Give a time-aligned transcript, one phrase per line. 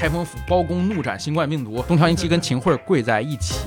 [0.00, 3.66] 开封府包公怒斩新冠病毒，东条英机跟秦桧跪在一起。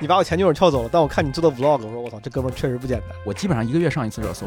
[0.00, 3.10] 你把我前女友撬走了，但我看你做的 vlog，我说我操，这哥们儿确实不简单。
[3.26, 4.46] 我基本上一个月上一次热搜，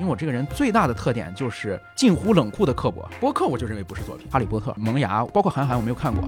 [0.00, 3.06] 因为我这个人最大的特点就是近乎冷酷的刻薄。
[3.20, 6.26] 播客我就认为不是作品，《哈利波特》《萌芽》，包括韩寒我没有看过。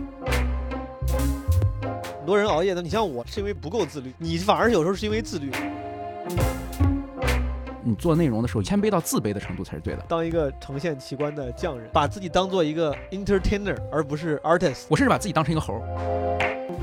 [2.19, 5.51] 很多人熬夜的，你像我是因为不够自律，你反而有时候是因为自律。
[7.89, 10.05] 你做内容的时候，谦卑到自卑的程度才是对的。
[10.07, 14.85] 当一个呈现奇观的匠人，把自己当做一个 entertainer，而不是 artist。
[14.89, 15.81] 我甚至把自己当成一个猴，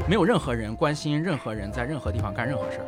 [0.08, 2.86] 没有任何人关心任何人在任何地方干任何事儿。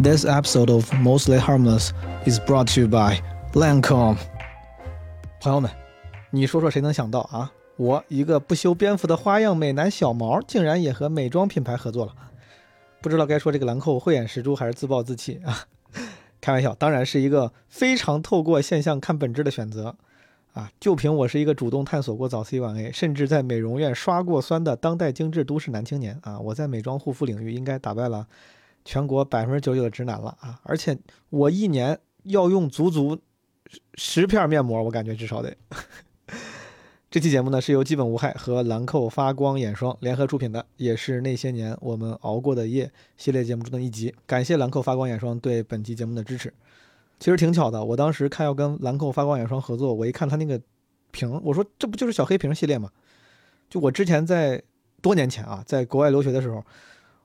[0.00, 1.90] This episode of Mostly Harmless
[2.26, 3.20] is brought to you by
[3.54, 4.18] Lancome。
[5.40, 5.68] 朋友们，
[6.30, 7.50] 你说说谁能想到啊？
[7.82, 12.14] 我一个不修边幅的花样美男小毛，竟然也和美妆品牌合作了。
[13.00, 15.66] 不知道该说这个兰蔻慧眼识珠，还是自暴自弃啊？
[16.40, 19.96] 开玩笑，当然是一个非常透过现象看本质的选择
[20.52, 20.70] 啊！
[20.78, 26.38] 就凭我是一个主动探索过早 C 晚 A，甚至在美容院刷过酸的当代精致都市男青年啊！
[26.38, 28.28] 我在美妆护肤领域应该打败了
[28.84, 30.60] 全国百分之九十九的直男了啊！
[30.62, 30.96] 而且
[31.30, 33.18] 我一年要用足足
[33.94, 35.52] 十片面膜，我感觉至少得。
[37.12, 44.14] 这期节目呢是由基本无害和兰蔻发光眼霜联合出品的，也是那些年我们熬过的夜系列节目中的一集。
[44.24, 46.50] 感谢兰蔻发光眼霜对本期节目的支持。
[47.20, 50.58] 其实挺巧的，我当时看要跟兰蔻发光眼霜合作，我一看它那个
[51.10, 52.88] 瓶，我说这不就是小黑瓶系列吗？
[53.68, 54.62] 就我之前在
[55.02, 56.64] 多年前啊，在国外留学的时候，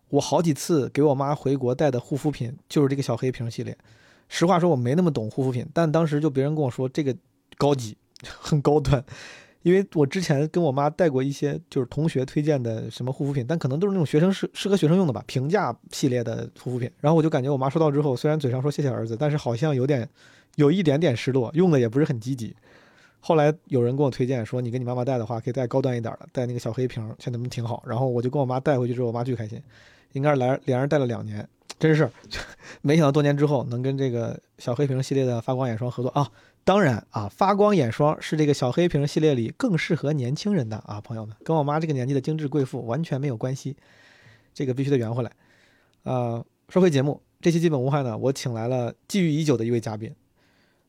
[0.09, 3.77] 我好几次给我妈回国带的护肤品就是这个小黑瓶系列。
[4.27, 7.15] 实话说，我没那么懂护肤品，但当时就别人跟我说这个
[7.58, 7.95] 高级，
[8.41, 9.02] 很高端。
[9.67, 16.89] 因为我之前跟我妈带过一些就是同学推荐的什么护肤品，但可能都是那种学生适适合学生用的吧，平价系列的护肤品。
[17.01, 20.08] 然后我就感觉我妈收到之后，虽然嘴上说谢谢儿子，但是好像有点
[20.55, 22.55] 有一点点失落，用的也不是很积极。
[23.19, 27.83] 后来有人跟我推荐说，你给你妈妈带的话，可以带高端一点的，带那个小黑瓶，现在们挺好。
[27.86, 29.61] 然后我就跟我妈带回去之后，我妈巨开心，
[30.13, 31.45] 应该是来连着带了两年，
[31.77, 32.09] 真是
[32.81, 36.31] 没想到多年之后能跟这个小黑瓶系列的发光眼霜合作啊。
[36.67, 43.78] 当然啊，发光眼霜是这个小黑瓶系列里更适合年轻人的啊，朋友们，跟我妈这个年纪的精致贵妇完全没有关系，
[44.54, 45.32] 这个必须得圆回来。
[46.04, 50.14] 呃，说回节目，这期基本无害呢，我请来了觊觎已久的一位嘉宾，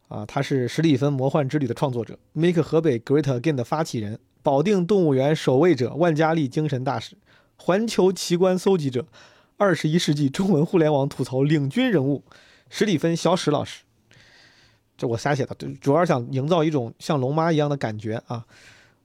[0.08, 7.16] 啊，他是史蒂芬魔幻之旅的创作者，Make 河北 Great Again 的发起人，保定动物园守卫者，万家丽精神大使，
[7.56, 9.06] 环球奇观搜集者，
[9.56, 12.24] 二十一世纪中文互联网吐槽领军人物，
[12.68, 13.84] 史蒂芬小史老师。
[14.98, 18.44] 这我瞎写的，主要是想营造一种像龙妈一样的感觉啊。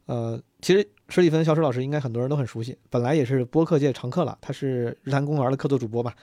[0.08, 6.14] 呃，其实史蒂芬小史老师应该很多人都很熟悉，本来也是播客界常客了，他是日坛公园的客座主播吧。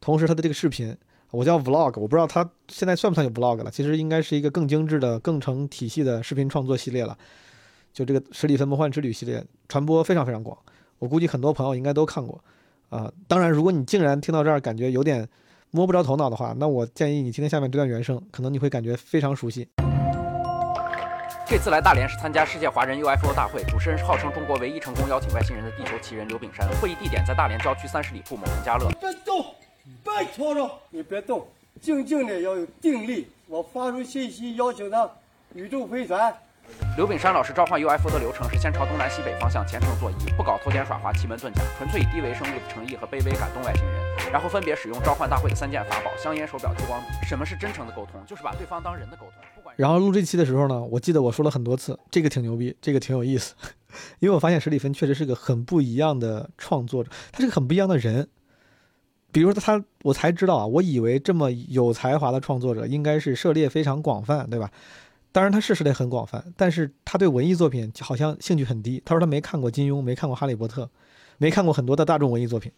[0.00, 0.96] 同时，他的这个视频
[1.30, 7.16] 我叫 vlog，我不知道他现在算不算有 vlog 了，其实应该是一个更精致的、更成体系的视频创作系列了。
[7.92, 10.56] 就这个史蒂芬魔幻之旅系列传播非常非常广，
[10.98, 12.42] 我估计很多朋友应该都看过
[12.88, 13.12] 啊。
[13.28, 15.28] 当然，如果你竟然听到这儿感觉有点。
[15.72, 19.68] 摸不着头脑的话，那我建议你听听下面这段原声，可能你会感觉非常熟悉。
[21.46, 26.68] 这次来大连是参加世界华人 UFO 大会，主持人是号称中国唯一成功邀请外星人的地球奇人刘炳山。
[26.80, 28.88] 会议地点在大连郊区三十里铺某农家乐。
[29.00, 29.44] 别动，
[30.02, 31.46] 别吵吵，你别动，
[31.80, 33.28] 静静的要有定力。
[33.46, 35.08] 我发出信息邀请他
[35.54, 36.34] 宇宙飞船。
[36.96, 47.26] 刘炳山老师召唤 UFO 的流程是先朝东南西北方向虔诚作揖，不搞偷奸耍滑、奇门遁甲，纯粹以低维生物的诚意和卑微感动外星人，然后分别使用召唤大会的三件法宝：香烟、手表、激光笔。
[47.26, 48.20] 什么是真诚的沟通？
[48.26, 49.72] 就是把对方当人的沟通。
[49.76, 53.54] 然后录这期的时候呢，我记得我说了很多次，这个挺牛逼，这个挺有意思，
[54.18, 58.28] 因为我发现史蒂芬确实是个很不一样的创作者，他是个很不一样的人。
[59.32, 64.68] 比如说他，我才知道啊，我以为这么有才华的创作者应该是涉猎非常广泛，对吧？
[65.32, 69.02] 当然他是涉猎很广泛，但是他对文艺作品好像兴趣很低。
[69.04, 70.90] 他说他没看过金庸，没看过哈利波特，
[71.38, 72.72] 没看过很多的大众文艺作品，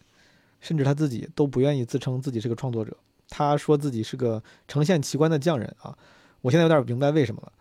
[0.61, 2.95] 甚至他自己都不愿意自称自己是个创作者。
[3.29, 5.97] 他说自己是个呈现奇观的匠人啊！
[6.41, 7.51] 我现在有点明白为什么了。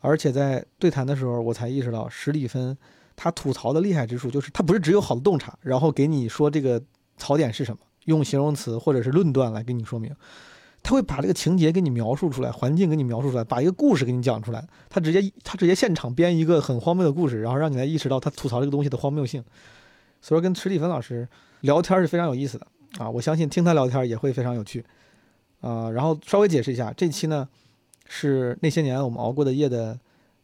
[0.00, 2.76] 而且在对谈的时候，我才意识到史蒂芬
[3.14, 6.82] 他吐槽的厉害之处，就是他不是只有好的洞察，然后给你说这个
[7.18, 10.12] 槽点是什么，用形容词或者是论断来给你说明。
[10.82, 14.66] 他会把这个情节给你描述出来，环境给你描述出来，把一个故事给你讲出来。
[14.88, 19.44] 他直接他直接现场编一个很荒谬的故事，然后让你来意识到他吐槽这个东西的荒谬性。
[20.22, 21.28] 所以说跟史蒂芬老师
[21.60, 22.66] 聊天是非常有意思的
[22.98, 23.08] 啊！
[23.08, 24.84] 我相信听他聊天也会非常有趣
[25.60, 25.90] 啊。
[25.90, 27.48] 然后稍微解释一下，这期呢
[28.06, 29.98] 是那些年我们熬过的夜的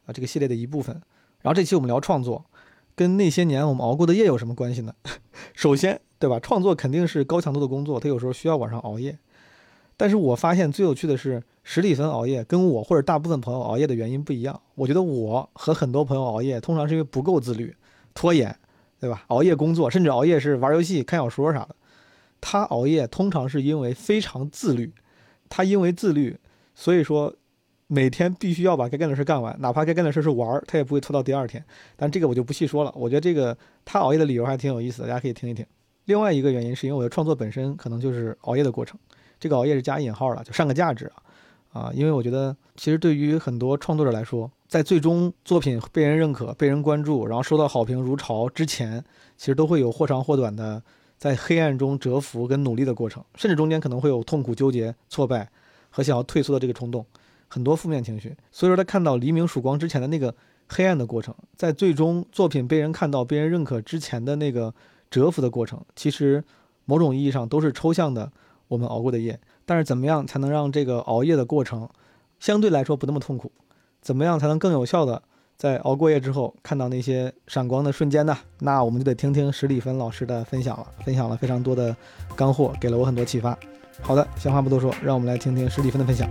[0.07, 0.95] 啊这个系列的一部分。
[1.43, 2.45] 然后这期我们聊创作，
[2.95, 4.95] 跟那些年我们熬过的夜有什么关系呢？
[5.55, 6.39] 首先对吧？
[6.41, 9.19] 创作肯定是高强度的工作，他有时候需要晚上熬夜。
[9.97, 14.61] 但是我发现最有趣的是，史蒂芬熬夜跟我或者大部分朋友熬夜的原因不一样。
[14.75, 17.75] 我觉得我和很多朋友熬夜，通常是因为不够自律、
[18.13, 18.55] 拖延，
[19.01, 19.25] 对吧？
[19.29, 21.75] 熬夜工作，甚至熬夜是玩游戏、看小说啥的。
[22.41, 24.93] 他熬夜通常是因为非常自律，
[25.49, 26.37] 他因为自律，
[26.75, 27.35] 所以说
[27.87, 31.65] 每天必须要把该干的事干完，哪怕该干的事是玩，他也不会拖到第二天。
[31.97, 32.93] 但这个我就不细说了。
[32.95, 35.65] 我觉得这个他熬夜的理由还挺有意思的，大家可以听一听。
[36.05, 39.01] 另外一个原因是因为我的创作本身可能就是熬夜的过程。
[39.39, 41.11] 这个熬夜是加引号了，就上个价值
[41.73, 49.05] 啊，啊，因为我觉得其实对于很多创作者来说，在最终作品被人认可、被人关注，然后收到好评如潮之前，
[49.37, 50.83] 其实都会有或长或短的
[51.19, 55.49] 在黑暗中蛰伏跟努力的过程，甚至中间可能会有痛苦、纠结、挫败
[55.91, 57.05] 和想要退缩的这个冲动，
[57.49, 58.35] 很多负面情绪。
[58.51, 60.35] 所以说，他看到黎明曙光之前的那个
[60.69, 64.75] 黑暗的过程，在最终作品被人看到、被人认可之前的那个
[65.11, 66.43] 蛰伏的过程，其实
[66.87, 68.33] 某种意义上都是抽象的。
[68.69, 71.89] 我们熬过的夜，但是怎么样才能让这个熬夜的过程
[72.39, 73.51] 相对来说不那么痛苦？
[74.01, 75.23] 怎么样才能更有效的
[75.57, 78.37] 在熬过夜之后看到那些闪光的瞬间呢？
[78.61, 81.97] 那我们就得听听史蒂芬老师的分享了，分享了非常多的
[82.37, 83.59] 干货，给了我很多启发。
[84.03, 86.29] 好的，闲话不多说，让我们来听听史蒂芬的分享。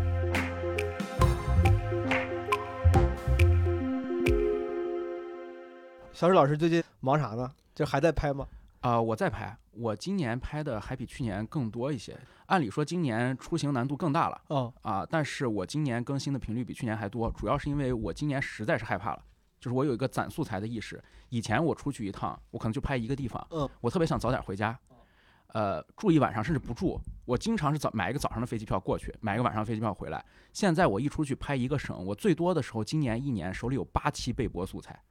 [6.13, 7.51] 小史老师最近忙啥呢？
[7.73, 8.45] 就还在拍吗？
[8.85, 12.15] 啊，我在拍，我今年拍的还比去年更多一些。
[12.45, 19.25] 按理说今年出行难度更大了，哦，啊，但是我今年更新的频率比去年还多，主要是因为我今年实在是害怕了，
[19.59, 21.03] 就是我有一个攒素材的意识。
[21.29, 24.77] 以前我出去一趟，我可能就拍一个地方，嗯，我特别想早点回家，
[25.47, 30.23] 呃，住一晚上甚至不住，我经常是早买一个早上的飞机票过去，买一个晚上飞机票回来。
[30.53, 35.01] 现在我一出去拍一个省，我最多的时候今年一年手里有八期备播素材，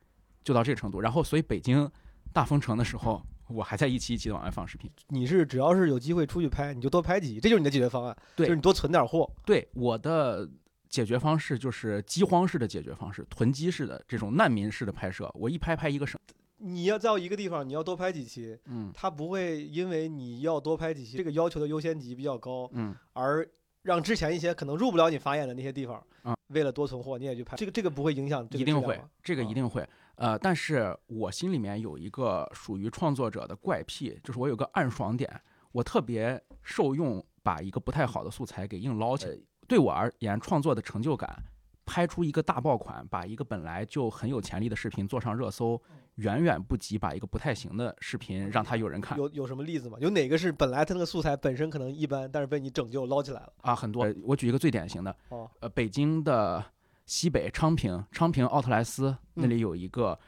[0.44, 1.00] 就到这个程度。
[1.00, 1.90] 然后所以北京
[2.32, 3.20] 大封城的时候。
[3.48, 4.90] 我还在一期一期的往外放视频。
[5.08, 8.16] 你是只要是有机会出去拍，你就多拍几期，这就是你的解决方案。
[8.36, 9.30] 对，就是你多存点货。
[9.44, 10.48] 对，我的
[10.88, 15.30] 解决方式就是饥荒式的解决方式，囤积式的这种难民式的拍摄。
[15.34, 16.18] 我一拍拍一个省。
[16.58, 23.46] 你要在一个地方，你要多拍几期，嗯，他不会因为你要多拍几期，这个要求的优先级比较高，嗯，而
[23.82, 27.54] 让之前一些可能入不了你法眼的那些地方，啊，为了多存货，你也去拍。
[27.56, 28.46] 这个这个不会影响。
[28.52, 29.86] 一定会，这个一定会。
[30.16, 35.40] 呃，但是我心里面有一个属于创作者的怪癖，就是我有个暗爽点，
[35.72, 39.36] 我特别受用把一个不太好的素材给硬捞起来。
[39.66, 41.42] 对我而言，创作的成就感，
[41.84, 45.80] 拍出一个大爆款，把一个本来就很有潜力的视频做上热搜，
[46.16, 49.18] 远远不及把一个不太行的视频让它有人看。
[49.18, 49.98] 有有什么例子吗？
[50.00, 53.52] 有哪个是本来它那个素材本身可能一般，但是被你拯救捞起来了？
[53.62, 54.06] 啊，很多。
[54.22, 56.64] 我举一个最典型的，哦，呃，北京的。
[57.06, 60.18] 西北昌平，昌平奥特莱斯那里有一个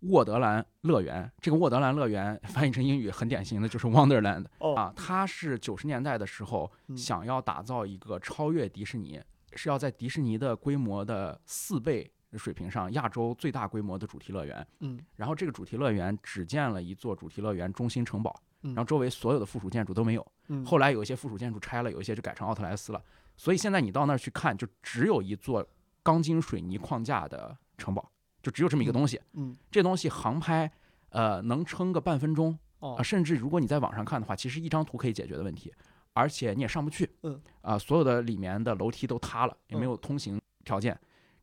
[0.00, 1.30] 沃德兰乐园。
[1.40, 4.92] 这个沃德兰乐园翻译成英语很典型的就是 Wonderland 啊。
[4.96, 9.20] 它是九十年代的时候想要打造一个超越迪士尼，
[9.54, 14.66] 是要在迪士尼的规模的四倍水平上，亚洲最大规模的主题乐园。
[14.80, 14.98] 嗯。
[15.16, 20.26] 然后这个主题乐园只建了一座主题乐园中心城堡，然后周围所有的附属建筑都没有。
[20.48, 20.64] 嗯。
[20.64, 23.02] 后来有一些附属建筑拆了，有一些就改成奥特莱斯了。
[23.36, 25.66] 所以现在你到那儿去看，就只有一座。
[26.04, 28.08] 钢筋水泥框架的城堡，
[28.40, 29.20] 就只有这么一个东西。
[29.32, 30.70] 嗯，这东西航拍，
[31.08, 32.56] 呃，能撑个半分钟。
[32.78, 35.72] 哦，甚至如果你在网上看的话，其实一张图可以解决的问题，
[36.12, 37.10] 而且你也上不去。
[37.22, 40.96] 嗯，啊，所有的里面的楼梯都塌了，也没有通行条件。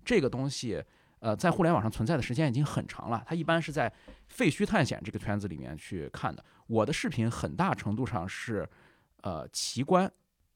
[0.06, 0.84] 这个东西，
[1.20, 3.24] 呃，在互联网上存在的时间已经很长了。
[3.26, 3.92] 它一般是在
[4.28, 6.46] 废墟探险这个圈子里面去看的。
[6.68, 8.70] 我的视频很大程度上是，
[9.24, 10.12] 呃，奇观，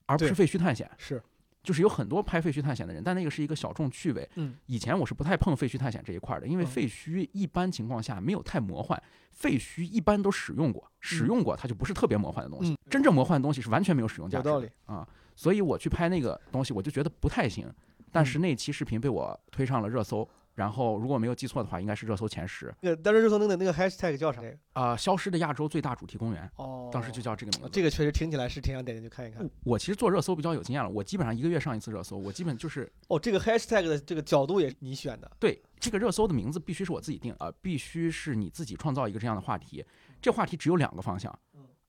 [0.05, 0.87] 而不是废墟探险。
[0.99, 1.19] 是。
[1.65, 4.29] 就是有很多拍废墟探险的人，但那个是一个小众趣味。
[4.35, 12.77] 嗯，以前我是不太碰废墟探险这一块的，因为废墟一般情况下没有太魔幻，废墟一般都使用过，使用过它就不是特别魔幻的东西。
[12.89, 14.47] 真正魔幻的东西是完全没有使用价值。
[14.47, 15.05] 有道理啊，
[15.35, 17.67] 所以我去拍那个东西，我就觉得不太行。
[18.11, 20.29] 但是那期视频被我推上了热搜。
[20.55, 22.73] 然后，如果没有记错的话，应该是热搜前十。
[22.79, 24.41] 那个当时热搜那个那个 hashtag 叫啥？
[24.71, 26.49] 啊，消失的亚洲最大主题公园。
[26.55, 27.69] 哦，当时就叫这个名字。
[27.73, 29.45] 这个确实听起来是挺想点进去看一看。
[29.65, 32.15] 我其实做热搜比较有经验了，我基本上一个月上一次热搜。
[32.15, 35.29] 我基本就是哦，这个 hashtag 的这个角度也是你选的。
[35.41, 39.83] 对，这个热搜的名字必须是我自己定啊，必须是你自己创造一个这样的话题。
[40.21, 41.37] 这话题只有两个方向。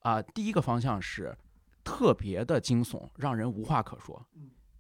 [0.01, 1.33] 啊，第一个方向是
[1.85, 4.21] 特别的惊悚，让人无话可说。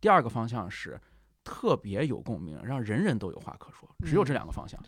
[0.00, 1.00] 第二个方向是。
[1.46, 4.78] 特别有共鸣，让人人都有话可说，只有这两个方向，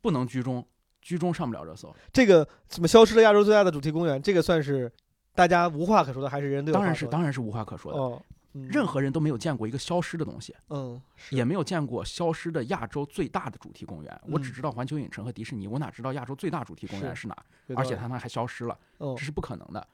[0.00, 0.66] 不能居中，
[1.00, 1.94] 居中上不了热搜。
[2.12, 4.20] 这个怎么消失了亚洲最大的主题公园？
[4.20, 4.92] 这个算是
[5.36, 6.74] 大家无话可说的，还是人都有？
[6.74, 7.98] 当然是，当然是无话可说的。
[7.98, 8.20] 哦，
[8.54, 14.20] 嗯任何人都没有见过一个消失的东西，嗯是也没有见过消失的亚洲最大的主题公园。
[14.26, 17.36] 我只嗯知道环球影城和迪士尼，我哪知道亚洲最大主题公园是是哪？
[17.76, 19.86] 而且他们还消失了，哦这是不可能的。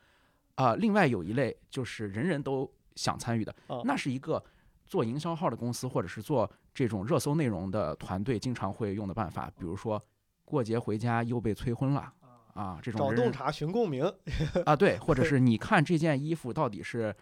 [0.54, 4.42] 啊、另外有一类就是人人都想参与的，哦那是一个
[4.86, 10.00] 做营销号的公司或者是做这种热搜内容的团队经常会用的办法，比如说
[10.44, 12.12] 过节回家又被催婚了。
[12.54, 14.10] 啊，这种找洞察寻共鸣，
[14.64, 17.14] 啊，对，或者是你看这件衣服到底是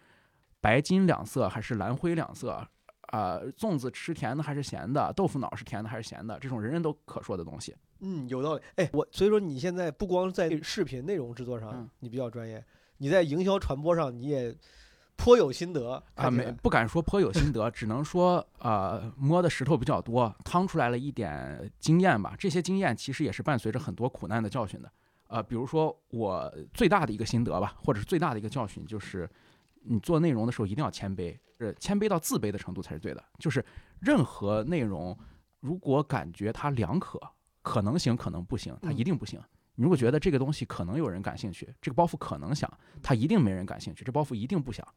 [0.61, 2.65] 白金两色还是蓝灰两色？
[3.07, 5.11] 啊，粽子吃甜的还是咸的？
[5.13, 6.39] 豆腐脑是甜的还是咸的？
[6.39, 7.75] 这种人人都可说的东西。
[7.99, 8.61] 嗯，有道理。
[8.77, 12.63] 哎，我所以说你现在不光在视频内容制作上嗯你比较专业，
[12.97, 14.55] 你在营销传播上你也
[15.17, 22.35] 颇有心得啊，没不敢说颇有心得， 只能说呃摸的石头比较多，趟出来了一点经验吧。
[22.37, 24.91] 这些经验其实也是伴随着很多苦难的教训的。
[25.27, 29.27] 呃，比如说我最大的一个心得吧，或者是最大的一个教训，就是
[29.83, 33.23] 你做内容的时候一定要谦卑，呃，谦卑到自卑的程度才是对的。
[33.39, 33.65] 就是
[33.99, 35.17] 任何内容，
[35.61, 37.19] 如果感觉它两可，
[37.63, 39.41] 可能行可能不行，它嗯一定不行。
[39.77, 44.87] 你如果觉得这个东西可能有人感兴趣，这个包袱可能响，它一定没人感兴趣，这包袱一定不响。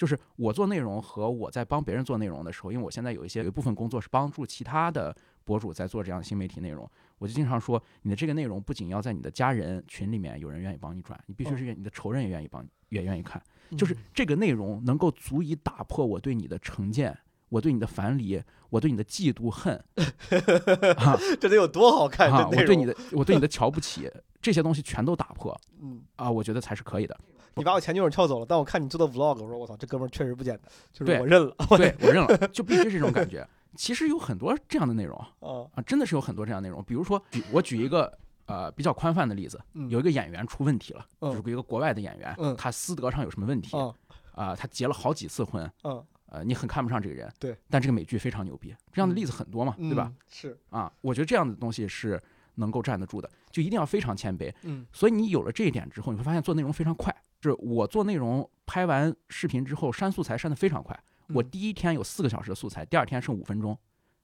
[0.00, 5.14] 就是我做内容和我在帮别人做内容的时候，因为我现在有一些有一部分工作是帮助其他的
[5.44, 13.42] 博主在做这样的新媒体内容，我就经常说，你的这个内容不仅要在你的家人群里面有人愿意帮你转，你必须是愿你的仇人也愿意帮也愿意看，
[13.76, 17.14] 就是这个内容能够足以打破我对你的成见。
[17.50, 19.74] 我对你的樊篱，我对你的嫉妒恨，
[20.96, 22.30] 啊这得有多好看？
[22.30, 24.08] 啊，我对你的我对你的瞧不起，
[24.40, 27.18] 这些东西全都打破嗯，啊，我觉得才是可以的。
[27.54, 33.46] 你把我前女友撬走了，但我看你做的 vlog，我说我操，这哥们儿确实不简单，就是我认了对我认了， 就必须是这种感觉。
[33.76, 36.82] 其实有很多这样的内容，啊，啊，真的是有很多这样的内容。
[36.84, 38.12] 比如说，举我举一个
[38.46, 43.94] 呃比较宽泛的例子，嗯有一个演员出问题了，嗯就是一个国外的演员，嗯他私德上有什么问题啊、
[44.34, 50.10] 啊他结了好几次婚，啊，呃，你很看不上这个人，对，但这个美剧非常牛逼，这样的例子很多嘛，对吧？
[50.10, 50.16] 嗯？
[50.28, 52.20] 是，啊，我觉得这样的东西是
[52.56, 54.52] 能够站得住的，就一定要非常谦卑。
[54.62, 57.14] 嗯所以你有了这一点之后，你会发现做内容非常快。
[57.40, 63.76] 就是我做内容拍完视频之后删素材删得非常快，我嗯第一天有四个小时的素材，第二天剩五分钟，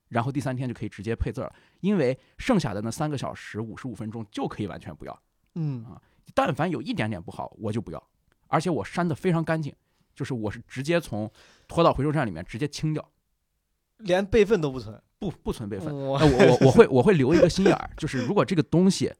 [0.08, 5.22] 然后第三天就可以直接配字儿了，因为剩下的那三个小时五十五分钟就可以完全不要。
[5.54, 6.00] 嗯啊
[6.34, 8.08] 但凡有一点点不好，我就不要，
[8.48, 9.74] 而且我删得非常干净，
[10.14, 11.30] 就是我是直接从
[11.68, 13.08] 拖到回收站里面直接清掉，
[13.98, 15.00] 连备份都不存。
[15.18, 15.96] 不不存备份。
[15.96, 19.10] 我我我会我会留一个心眼儿，就是如果这个东西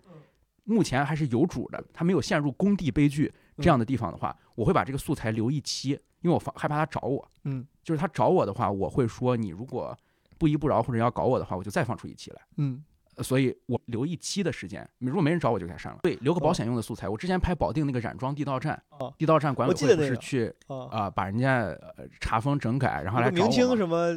[0.65, 7.27] 目前还是有主的，它没有陷入工地悲剧这样的地方的话，我会把这个素材留一期，因为我防害怕他找我。
[7.45, 9.97] 嗯就是他找我的话，我会说你如果
[10.39, 12.41] 不依不饶或者要搞我的话，我就再放出一期来。
[12.57, 12.83] 嗯
[13.17, 16.01] 呃所以我留一期的时间，如果没人找我就给他删了。
[16.03, 17.09] 对，留个保险用的素材。
[17.09, 24.15] 我之前拍保定那个染装地道战哦，地道战管委会是去啊，啊、把人家呃查封整改，然后来那个明清什么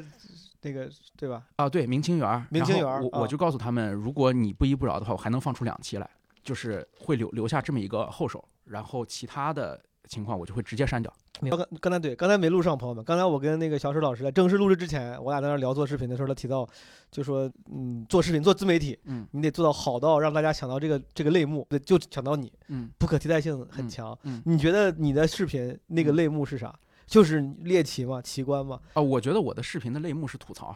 [0.63, 1.43] 那个对吧？
[1.55, 6.09] 啊，对，明清园儿，明清园我我就告诉他们，如果你不依不饶的话，我还能放出两期来，
[6.43, 11.11] 就是会留留下这么一个后手，然后其他的情况我就会直接删掉。
[11.41, 13.01] 刚刚刚才对，刚才没录上，朋友们。
[13.03, 16.67] 刚才我跟那个小史老师在正式录制之前，我俩在那儿聊做视频的时候，他提到，
[17.09, 24.19] 就说，嗯，做视频做自媒体，嗯你得做到好到让大家想到这个这个类目，对，就想到你，嗯，不可替代性很嗯强。
[24.23, 26.77] 嗯你觉得你的视频那个嗯类目是啥？
[27.07, 28.21] 就是猎奇吗？
[28.21, 28.77] 奇观吗？
[28.93, 30.75] 啊，我觉得我的视频的类目是吐槽，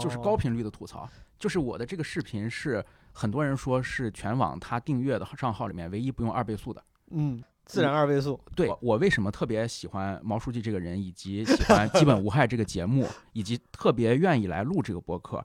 [0.00, 6.80] 就是高哦频率的吐槽，就是我的这个视频是很多人说是全网他订阅的账号里面唯一不用二倍速的。
[7.10, 8.40] 嗯，自然二倍速。
[8.54, 15.44] 对我我为什么特别喜欢毛书记这个人，以及喜欢基本无害这个节目， 以及特别愿意来录这个播客，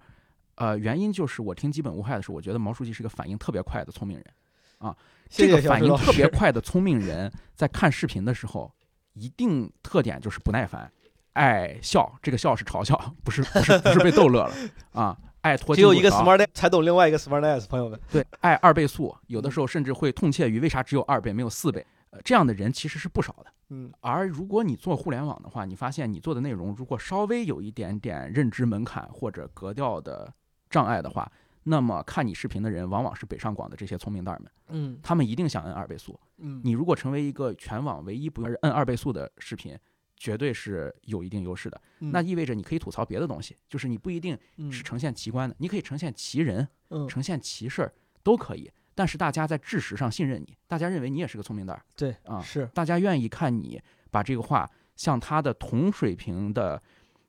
[0.55, 4.25] 呃，原因就是我听基本无害的时候，我觉得毛书记是个反应特别快的聪明人。
[5.29, 5.95] 谢谢这个反应。
[5.95, 8.73] 特别 快的聪明人，在看视频的时候，
[9.13, 10.91] 一定特点就是不耐烦，
[11.33, 12.11] 爱笑。
[12.21, 14.53] 这个笑是嘲笑，不是不是不是被逗乐了
[14.91, 15.17] 啊！
[15.41, 17.99] 爱拖只有一个 smart 才懂另外一个 smart ass，朋友们。
[18.11, 21.85] 对，爱二倍速，有的时候甚至会痛切于为啥只有二倍没有四倍。
[22.11, 23.45] 呃，这样的人其实是不少的。
[23.69, 30.31] 嗯而如果你做互联网的话，你发现你做的内容如果稍微有一点点认知门槛或者格调的
[30.69, 31.31] 障碍的话，
[31.63, 36.19] 那么看你视频的人往往是北上广的这些聪明蛋儿们，嗯他们一定想摁二倍速。
[36.39, 39.77] 嗯，你如果成为一个全网唯一不用摁二倍速的视频，
[40.21, 41.81] 绝对是有一定优势的。
[41.99, 48.71] 嗯那意味着你可以吐槽别的东西，就是你不一定嗯是呈现奇观的，你可以呈现奇人，嗯呈现奇事儿都可以。
[48.93, 56.79] 但是大家在事实上信任你，大家认为你也是个聪明蛋儿对啊，是大家愿意看你把这个话向他的同水平的、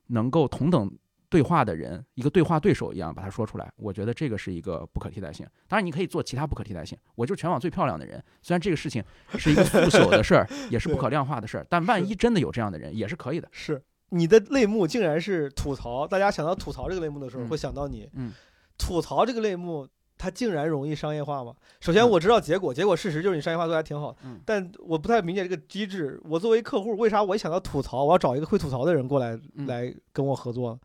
[0.07, 0.95] 能够同等
[1.33, 3.73] 对话的人，一个对话对手一样把它说出来。
[3.75, 5.47] 我觉得这个是一个不可替代性。
[5.67, 6.95] 当然，你可以做其他不可替代性。
[7.15, 9.03] 我就是全网最漂亮的人，虽然这个事情
[9.39, 13.49] 是一个腐朽的事儿，也是不可量化的事儿， 但万一真的有这样的人，也是可以的。
[13.51, 18.07] 是，你的类目竟然是吐槽，大家想到吐槽这个类目的时候，嗯会想到你。
[18.13, 18.31] 嗯，
[18.77, 19.87] 吐槽这个类目，
[20.17, 21.53] 它竟然容易商业化吗？
[21.81, 26.21] 首先嗯我知道结果，结果事实就是你商业化做的还挺好的，嗯但我不太理解这个机制。
[26.25, 30.79] 我作为客户，为啥我一想到吐槽，我要找一个会吐槽的人过来、嗯来跟我合作呢？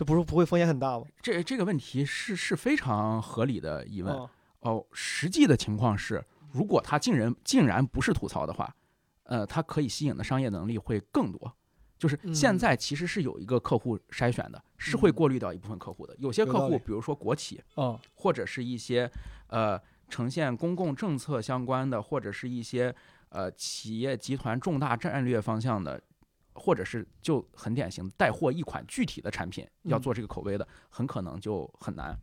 [0.00, 1.04] 这不是不会风险很大吗？
[1.20, 4.10] 这这个问题是是非常合理的疑问。
[4.14, 4.30] 哦
[4.60, 8.74] 哦，实际的情况是，如果他竟然竟然不是吐槽的话，
[9.24, 11.54] 呃，他可以吸引的商业能力会更多。
[11.98, 16.16] 就是现嗯在其实是有一个客户筛选的，是会嗯过滤掉一部分客户的。
[16.18, 19.10] 有些客户，比如说国企，哦，或者是一些
[19.48, 19.78] 呃
[20.08, 22.94] 呈现公共政策相关的，或者是一些
[23.28, 26.00] 呃企业集团重大战略方向的，
[26.60, 32.14] 或者是就很典型带货一款具体的产品要嗯做这个口碑的，很可能就很难。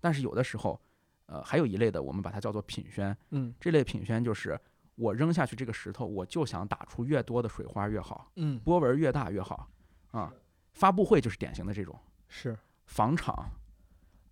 [0.00, 0.80] 但是有的时候，
[1.26, 3.16] 呃，还有一类的，我们把它叫做品宣。
[3.30, 4.58] 嗯这类品宣就是
[4.96, 9.70] 我扔下去这个石头，我就想打出越多的水花越好，嗯，波纹越大越好
[10.10, 10.32] 啊。
[10.72, 11.98] 发布会就是典型的这种。
[12.28, 13.50] 是房厂，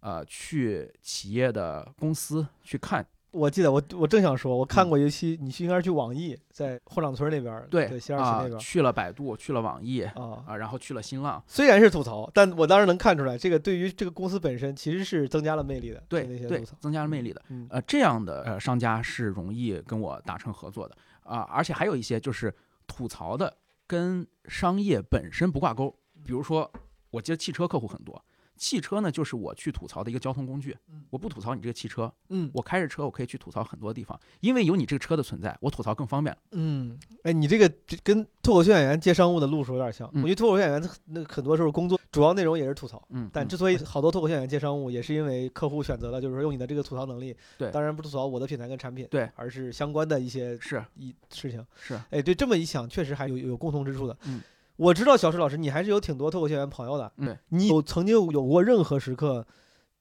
[0.00, 10.12] 呃，去企业的公司去看，我记得我我正想说，我看嗯过一期，你去应该是去网易，在后厂村那边儿，对，西二旗啊那边儿去了百度，去了网易啊。
[10.46, 16.00] 啊，然后去了新浪，虽然是吐槽，但我当时能看出来，这个对于这个公司本身其实是增加了魅力的。
[16.08, 17.42] 对对就那些吐槽，，增加了魅力的。
[17.48, 22.54] 嗯呃，这样的呃商家是容易跟我达成合作的啊，而且还有一些就是
[22.86, 23.52] 吐槽的
[23.86, 25.92] 跟商业本身不挂钩，
[26.24, 26.70] 比如说
[27.10, 28.24] 我接汽车客户很多。
[28.56, 30.76] 汽车呢，就是我去吐槽的一个交通工具。
[31.10, 32.50] 我不吐槽你这个汽车，嗯。
[32.54, 36.36] 我开着车我可以去吐槽很多地方，因为有你这个车的存在，我吐槽更方便。
[36.52, 37.70] 嗯，哎，你这个
[38.02, 40.08] 跟脱口秀演员接商务的路数有点像。
[40.14, 40.22] 嗯。
[40.22, 43.30] 我觉得脱口秀演员那很多时候工作主要内容也是吐槽，嗯，嗯。
[43.32, 47.70] 但之所以好多脱口秀演员接商务，也是因为客户选择了就是说用你的这个吐槽能力，对。
[47.70, 50.82] 当然不是吐槽我的品牌跟产品，对，而是相关的一些是。
[50.96, 51.64] 一事情。
[51.74, 54.16] 是，哎，对，这么一想，确实还有有共同之处的。
[54.26, 54.40] 嗯，
[54.76, 57.12] 我知道小石老师，你还是有挺多脱口秀演员朋友的。
[57.18, 59.46] 嗯，你有曾经有过任何时刻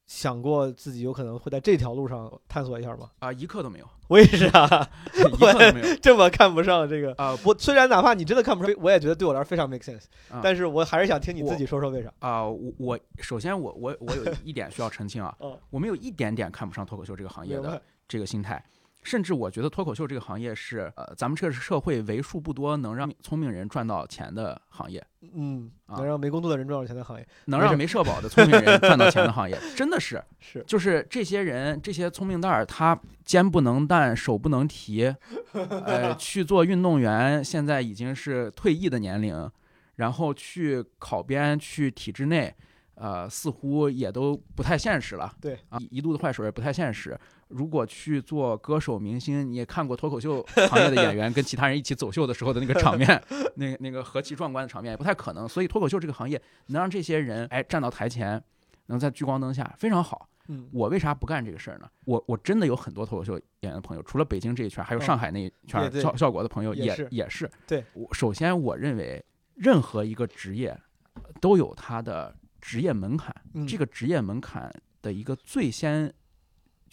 [0.05, 3.09] 想过自己有可能会在这条路上探索一下吗？
[3.19, 5.95] 啊，一刻都没有，我也是啊， 一刻都没有。
[6.01, 7.13] 这么看不上这个。
[7.17, 12.11] 啊我虽然哪怕你真的看不上，我也觉得对我来说非常 make sense，、啊但是我还是想听你自己说说为啥。
[12.19, 18.63] 啊，我我首先我我我有一点需要澄清啊 哦，我没有一点点看不上脱口秀这个行业明白的这个心态，
[19.03, 35.13] 甚至我觉得脱口秀这个行业是呃咱们这个社会为数不多能让聪明人赚到钱的行业，嗯，啊能让没工作的人赚到钱的行业能让没社保的聪明人赚到钱的行业，真的是 是就是这些人这些聪明蛋儿，他肩不能担，手不能提，
[35.53, 39.49] 呃， 去做运动员，现在已经是退役的年龄，
[39.95, 42.53] 然后去考编，去体制内，
[42.95, 45.31] 呃，似乎也都不太现实了。
[45.39, 47.17] 对啊，一肚子坏水也不太现实。
[47.53, 53.23] 如果去做歌手明星，你也看过脱口秀 行业的演员跟其他人一起走秀的时候的那个场面，
[53.55, 55.47] 那个那个何其壮观的场面，也不太可能。
[55.47, 58.43] 所以脱口秀这个行业能让这些人哎站到台前，
[58.87, 60.27] 能在聚光灯下非常好。
[60.49, 61.89] 嗯我为啥不干这个事儿呢？
[62.03, 67.49] 我我真的有很多脱口秀演员的朋友，除了北京这一圈儿，还有嗯上海那一圈效效果的朋友也也是也是。
[67.65, 69.23] 对我首先我认为
[69.55, 70.77] 任何一个职业
[71.13, 74.69] 呃都有它的职业门槛，嗯这个职业门槛
[75.01, 76.13] 的一个最先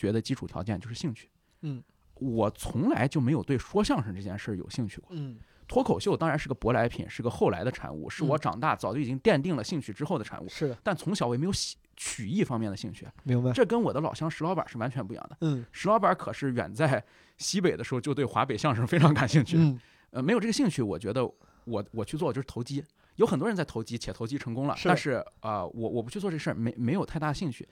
[0.01, 1.29] 决的基础条件就是兴趣。
[1.61, 1.83] 嗯，
[2.15, 5.11] 我从来就没有对说相声这件事儿有兴趣过。
[5.13, 5.37] 嗯
[5.69, 10.49] 脱口秀当然是个舶来品，是个后来的产物，是我嗯长大早就已经奠定了兴趣之后的产物。
[10.49, 13.53] 是的，但从小我也没有喜曲艺方面的兴趣，明白。
[13.53, 15.37] 这跟我的老乡石老板是完全不一样的。
[15.43, 17.01] 嗯石老板可是远在
[17.39, 21.25] 西北的时候就对华北相声非常感兴趣，嗯，呃，没有这个兴趣，我觉得
[21.65, 22.83] 我我去做就是投机。
[23.15, 27.69] 有很多人在投机，且投机成功了，是但是啊、呃我我不去做这事儿，没没有太大兴趣。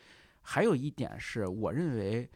[0.51, 2.27] 还有一点是，我认为，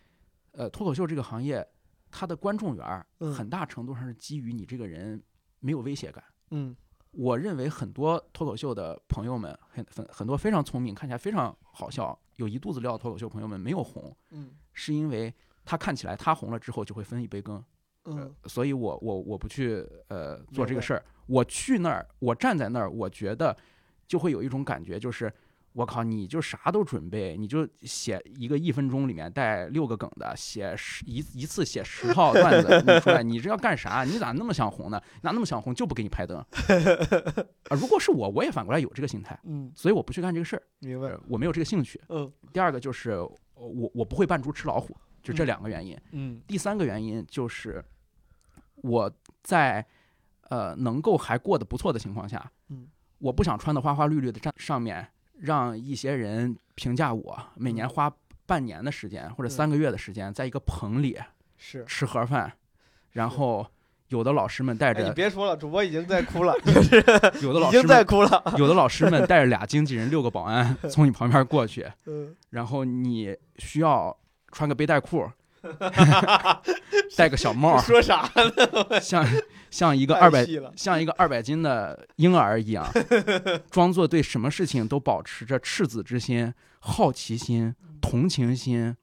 [0.51, 1.66] 呃，脱口秀这个行业，
[2.11, 5.18] 它的观众缘儿嗯很大程度上是基于你这个人
[5.61, 6.22] 没有威胁感。
[6.51, 6.77] 嗯
[7.12, 17.64] 我认为很多脱口秀的朋友们，很很很多非常聪明，看起来非常好笑，有一肚子料的脱口秀朋友们没有红，嗯是因为他看起来他红了之后就会分一杯羹，
[18.05, 18.31] 嗯。
[18.44, 23.57] 所以我我我不去呃做这个事儿，我去那儿，我站在那儿，我觉得
[24.07, 25.33] 就会有一种感觉，就是
[25.72, 34.04] 我靠，你就啥都准备，你就写一个一分钟里面带六个梗的，写十一一次写十套段子你出来，你这要干啥？
[34.04, 35.00] 你咋那么想红呢？
[35.14, 36.38] 你咋那么想红就不给你拍灯？
[37.70, 41.20] 啊，如果是我，我也反过来有这个心态，嗯，所以我不去干这个事儿，明白呃。
[41.28, 42.00] 我没有这个兴趣。
[42.08, 43.12] 嗯第二个就是
[43.54, 45.98] 我我不会扮猪吃老虎，就这嗯两个原因。
[46.11, 47.82] 嗯第三个原因就是
[48.76, 49.11] 我
[49.42, 49.85] 在
[50.50, 55.08] 呃能够还过得不错的情况下，嗯，我不想穿的花花绿绿的站上面，
[55.40, 58.12] 让一些人评价我每年花
[58.47, 61.18] 半年的时间或者嗯三个月的时间，在一个棚里
[61.57, 62.53] 是吃盒饭，
[63.12, 63.66] 然后
[64.09, 66.55] 有的老师们带哎，你着，别说了，主播已经在哭了，
[67.42, 68.55] 有的老已经在哭了。
[68.59, 74.14] 有的老师们 带着俩经纪人、六个保安 从你旁边过去，嗯，然后你需要
[74.51, 75.27] 穿个背带裤，
[77.16, 79.01] 戴个小帽，说啥呢？
[79.01, 79.25] 像
[79.72, 82.87] 像一个二百像一个二百斤的婴儿一样，
[83.72, 88.94] 装作对什么事情都保持着赤子之心、好奇心、同情心、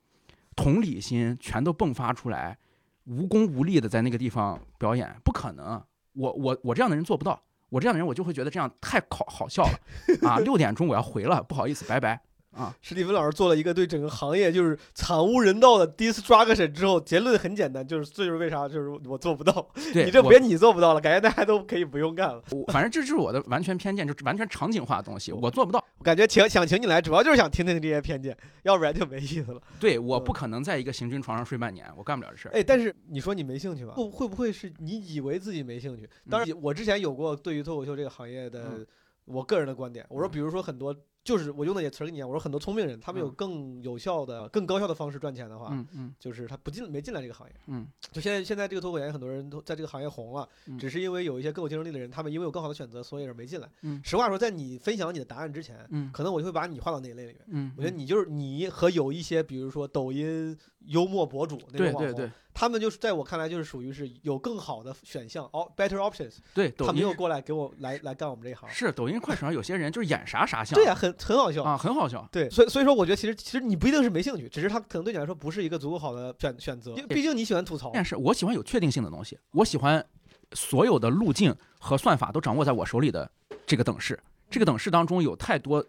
[0.56, 2.60] 同理心，全都迸发出来，
[3.06, 5.82] 无功无利的在那个地方表演，不可能。
[6.14, 10.38] 我我我这样的人做不到，我这样的人我就会觉得这样太好好笑了啊！
[10.38, 12.76] 六点钟我要回了，不好意思，拜拜啊！
[12.82, 19.70] 史蒂芬老师做了一个对整个行业就是惨无人道的 destruction 之后，结论很简单，就是这就是为啥，就是我做不到。
[19.94, 22.42] 你这别你做不到了，感觉大家都可以不用干了。
[22.52, 25.84] 我反正这就是我的完全偏见，就是完全场景化的东西，我做不到。
[25.98, 29.62] 我感觉请想请你来，主要就是想听听这些偏见，要不然就没意思了。
[29.80, 32.52] 对，我嗯不可能在一个行军床上睡半年，我干不了这事儿。
[32.54, 33.94] 哎，但是你说你没兴趣吧？
[33.94, 36.10] 会会不会是你以为自己没兴趣？
[36.30, 38.88] 当然，我之前有过对于脱口秀这个行业的嗯
[39.26, 40.06] 我个人的观点。
[40.10, 47.56] 我说，嗯比如说很多，就是我用的也词儿跟你一样，我说很多聪明人，他们有嗯更有效的、更高效的方式赚钱的话，嗯嗯就是他不进没进来这个行业。
[47.68, 53.70] 嗯就现在现在这个脱口演员很多人都在这个行业红了，嗯只是因为有一些更有竞争力的人，他们因为有更好的选择，所以是没进来。
[53.82, 57.42] 嗯实话说，在你分享你的答案之前，嗯可能我就会把你划到那一类里面。
[57.48, 68.70] 嗯，我觉得你就是你和有一些，比如说抖音幽默博主那种网红，对对对他们就是在我看来就是属于是有更好的选项哦，better options，对，抖音他没有过来给我来来干我们这一行。
[68.70, 71.64] 是抖音、快手上有些人就是演啥啥像，对呀、很很好笑。
[71.64, 72.28] 啊，很好笑。
[72.32, 77.92] 对，所以所以说，我觉得其实其实你不一定是没兴趣，只是他可能对你来说不是一个足够好的选选择，因为毕竟你喜欢吐槽。
[77.94, 80.06] 但是我喜欢有确定性的东西，我喜欢
[80.54, 83.30] 所有的路径和算法都掌握在我手里的
[83.66, 84.20] 这个等式。
[84.50, 85.86] 这个等式当中有太多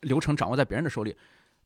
[0.00, 1.14] 流程掌握在别人的手里，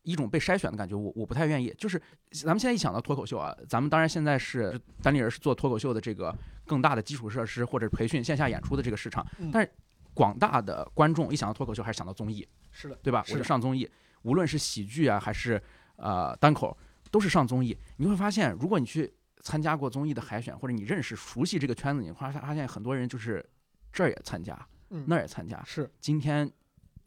[0.03, 1.73] 一种被筛选的感觉，我我不太愿意。
[1.79, 6.37] 就是咱们现在一想到脱口秀啊，咱们当然现在是单立人是做脱口秀的这个
[6.67, 9.71] 更大的基础设施或者培训线下演出的这个市场嗯，但是
[10.15, 13.25] 广大的观众一想到脱口秀还是想到综艺，是的，对吧？
[13.29, 13.88] 我就是上综艺，
[14.23, 15.62] 无论是喜剧啊还是
[15.97, 16.77] 呃单口，
[17.11, 17.77] 都是上综艺。
[17.97, 23.45] 你会发现，如果你去参加过综艺的海选，或者你认识熟悉这个圈子，你会发发现很多人就是
[23.93, 24.55] 这儿也参加，
[24.91, 25.62] 嗯，那儿也参加。
[25.65, 26.51] 是今天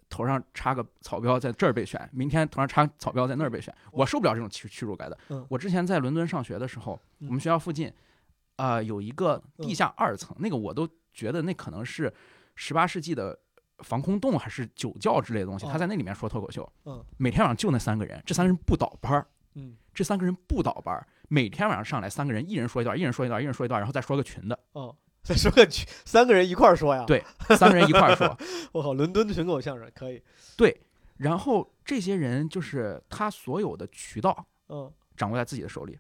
[0.09, 5.17] 头上插个草标在这儿被选，明天头上插草标在那儿被选，我受不了这种屈屈辱感的。
[5.29, 5.45] 嗯。
[5.49, 7.91] 我之前在伦敦上学的时候，嗯我们学校附近，
[8.57, 12.13] 呃，有一个地下二层，那个我都觉得那可能是
[12.55, 13.37] 十八世纪的。
[13.79, 15.69] 防空洞还是酒窖之类的东西，哦。
[15.69, 17.03] 他在那里面说脱口秀，嗯。
[17.17, 19.75] 每天晚上就那三个人，这三个人不倒班儿，嗯。
[19.93, 24.95] 这三个人不倒班儿，每天晚上上来三个人，一人说一段，一人说一段，一人说一段，然后再说个群的，哦，
[25.27, 27.03] 再说个群，三个人一块儿说呀。
[27.07, 27.23] 对
[27.57, 28.38] 三个人一块儿说，
[28.71, 30.21] 我靠，伦敦群口相声可以。
[30.55, 30.79] 对，
[31.17, 35.97] 然后这些人就是他所有的渠道嗯掌握在自己的手里，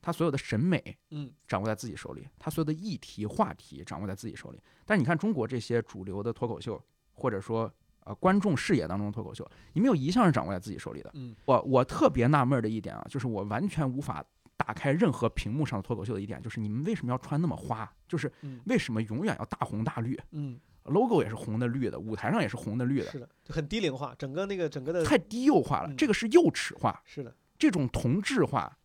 [0.00, 4.58] 他所有的审美嗯掌握在自己手里，他所有的议题话题掌握在自己手里。
[4.86, 7.70] 但是你看中国这些主流的脱口秀，或者说
[8.04, 11.10] 呃观众视野当中的脱口秀，你没有一项是掌握在自己手里的。
[11.14, 14.24] 嗯我我特别纳闷儿的一点啊，就是我完全无法
[14.56, 17.90] 打开任何屏幕上的脱口秀的一点，就是你们为什么要穿那么花？
[18.08, 25.88] 就是嗯为什么永远要大红大绿嗯，？logo 也是红的绿的，舞台上也是红的绿的，是的，就很低龄化，整个那个整个的太低幼化了。
[25.88, 28.76] 嗯这个是幼齿化，是的，这种同质化。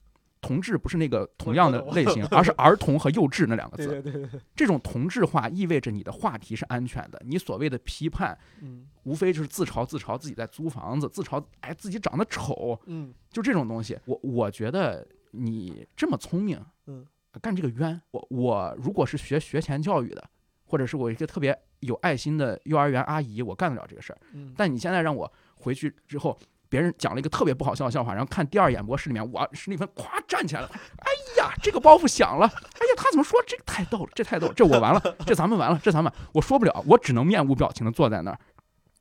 [0.42, 3.88] 同质不是那个同样的类型， 而是儿童和幼稚那两个字。
[3.88, 14.00] 对对对对，这种同质化意味着你的话题是安全的，你所谓的批判，嗯无非就是自嘲自嘲自己在租房子，自嘲哎自己长得丑，嗯就这种东西。
[14.06, 17.06] 我我觉得你这么聪明，嗯，
[17.42, 18.02] 干这个冤。
[18.12, 20.30] 我我如果是学学前教育的，
[20.66, 24.20] 或者是我一个特别有爱心的幼儿园阿姨，我干得了这个事儿。
[24.34, 26.38] 嗯，但你现在让我回去之后，
[26.68, 38.40] 别人讲了一个特别不好笑的笑话，然后看第二演播室里面，我史蒂芬咵站起来了，哎呀，这个包袱响了，哎呀，他怎么说这个太逗了，这太逗了，这我完了，这咱们完了，这咱们我说不了，我只能面无表情的坐在那儿，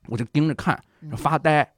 [0.06, 0.82] 我就盯着看，
[1.16, 1.74] 发呆。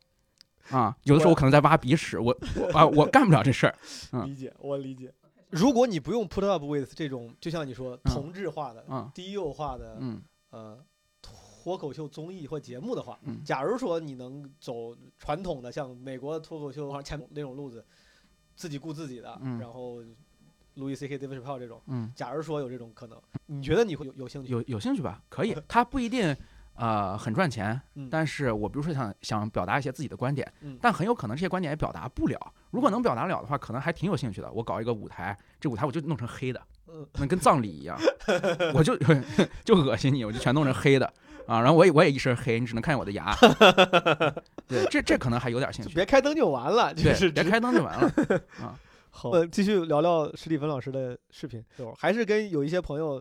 [0.70, 3.74] 啊，有的时候我可能在挖鼻屎，我我 啊，我干不了这事儿。
[4.12, 5.12] 嗯理解，我理解。
[5.50, 10.78] 如果你不用 put up with 这种，就像你说同质化的、嗯低幼化的嗯呃
[11.20, 17.84] 脱口秀综艺或节目的话，嗯假如说你能走传统的像美国脱口秀前那种路子，
[18.54, 20.02] 自己顾自己的，嗯然后
[20.74, 24.52] 路易 C K、David Chappelle 这种，嗯，假如说有这种可能，你觉得你会有有兴趣？
[24.52, 25.20] 有有兴趣吧？
[25.28, 26.34] 可以， 他不一定
[26.80, 32.38] 呃很赚钱，嗯但是我比如说想想表达一些自己的观点，嗯但很有可能这些观点也表达不了。
[32.70, 34.50] 如果能表达了的话，可能还挺有兴趣的。
[34.52, 37.98] 我搞一个舞台，这舞台我就弄成黑的，嗯那跟葬礼一样，
[38.74, 38.96] 我就
[39.64, 41.06] 就恶心你，我就全弄成黑的
[41.46, 41.60] 啊。
[41.60, 43.34] 然后我也我也一身黑，你只能看见我的牙。
[44.66, 45.94] 对，这这可能还有点兴趣。
[45.94, 48.10] 别开灯就完了，就对，是别开灯就完了
[48.62, 48.78] 啊。
[49.12, 51.62] 好，呃，继续聊聊史蒂芬老师的视频，
[51.98, 53.20] 还是跟有一些朋友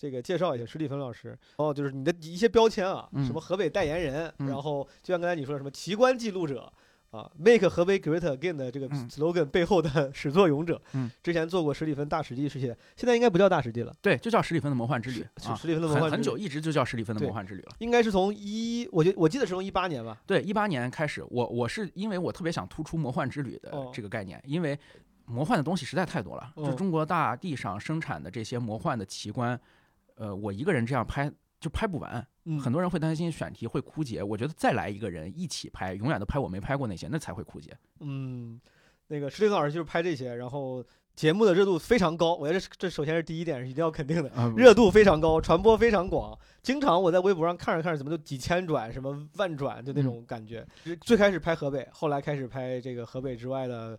[0.00, 1.38] 这个介绍一下史蒂芬老师。
[1.56, 6.72] 哦，就是你的一些标签啊，嗯什么河北代言人，嗯然后就像刚才你说的什么奇观记录者。
[7.10, 17.72] 啊，Make 河北 Great Again 的这个嗯 slogan 背后的 始作俑者，嗯，之前做过史蒂芬大史记世界，现在应该不叫大史记了，对，就叫史蒂芬的魔幻之旅啊，史史蒂芬的魔幻之旅很很久一直就叫史蒂芬的魔幻之旅了。
[17.80, 24.78] 应该是从一，我觉我记得是从一八年吧，对，一八年开始，我我是因为我特别想突出魔幻之旅的哦这个概念，因为
[25.24, 29.60] 魔幻的东西实在太多了，就哦中国大地上生产的这些魔幻的奇观，
[30.20, 37.74] 呃，我一个人这样拍就拍不完，嗯，很多人会担心选题会枯竭，我觉得再来一个人一起拍，永远都拍我没拍过那些，那才会枯竭。
[38.00, 38.60] 嗯，
[39.08, 40.84] 那个史蒂芬老师就是拍这些，然后
[41.16, 50.66] 节目的热度非常高，我觉得这这首先是第一点是一定要肯定的，啊热度非常高，传播非常广，经常我在微博上看着看着怎么就几千转，什么万转，就那种感觉。
[51.00, 53.98] 最开始拍河北，后来开始拍这个河北之外的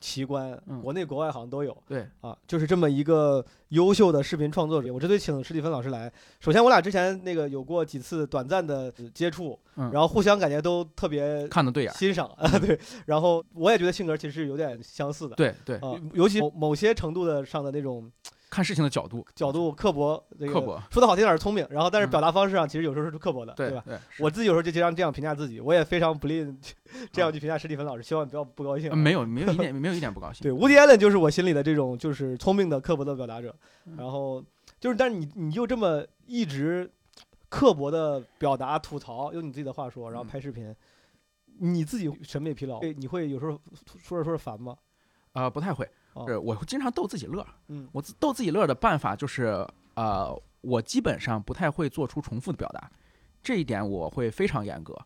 [0.00, 1.76] 奇观，嗯国内国外好像都有。
[1.86, 4.92] 对啊，就是这么一个优秀的视频创作者。
[4.92, 6.10] 我这次请史蒂芬老师来，
[6.40, 12.78] 首先我俩之前那个有过几次短暂的接触，嗯然后互相感觉都特别看的对眼，欣赏啊， 对。
[13.06, 18.10] 然后我也觉得性格其实是有点相似的，对对，啊，尤其某某些程度的上的那种
[18.50, 19.24] 看事情的角度。
[19.34, 22.10] 角度刻薄，这个刻薄，说的好听点儿是聪明，然后但是嗯。
[22.10, 23.56] 表达方式上其实有时候是刻薄的，吧？
[23.56, 26.60] 对对，我自己有时候就经常这样评价自己，我也非常不吝
[27.12, 30.42] 这样去评价史蒂芬老师，希望你不要不高兴没有没有 一点没有一点不高兴。
[30.42, 33.54] 对，乌迪艾伦就是我心里的这种就是聪明的刻薄的表达者，
[33.86, 34.44] 嗯然后
[34.80, 36.90] 就是，但是你你就这么一直
[37.48, 40.26] 刻薄的表达吐槽，用你自己的话说，然后嗯。
[40.26, 40.74] 拍视频，
[41.60, 43.52] 你自己审美疲劳，你会有时候
[44.02, 44.76] 说着说着烦吗？
[45.32, 45.88] 呃，不太会，哦
[46.26, 47.46] 是我会经常逗自己乐。
[47.68, 52.90] 嗯我自逗自己乐的办法就是，呃，我基本上不太会做出重复的表达，
[53.42, 54.96] 这一点我会非常严格。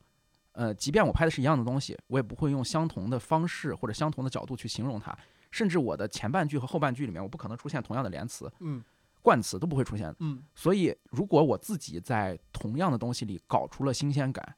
[0.53, 5.17] 呃，即便我拍的是一样的东西，我也不会用相同的方式或者相同的角度去形容它，
[5.51, 8.83] 甚至我的前半句和后半句里面，我不可能出现同样的连词、嗯
[9.21, 10.15] 冠词都不会出现。
[10.19, 14.55] 嗯所以，如果我自己在同样的东西里搞出了新鲜感，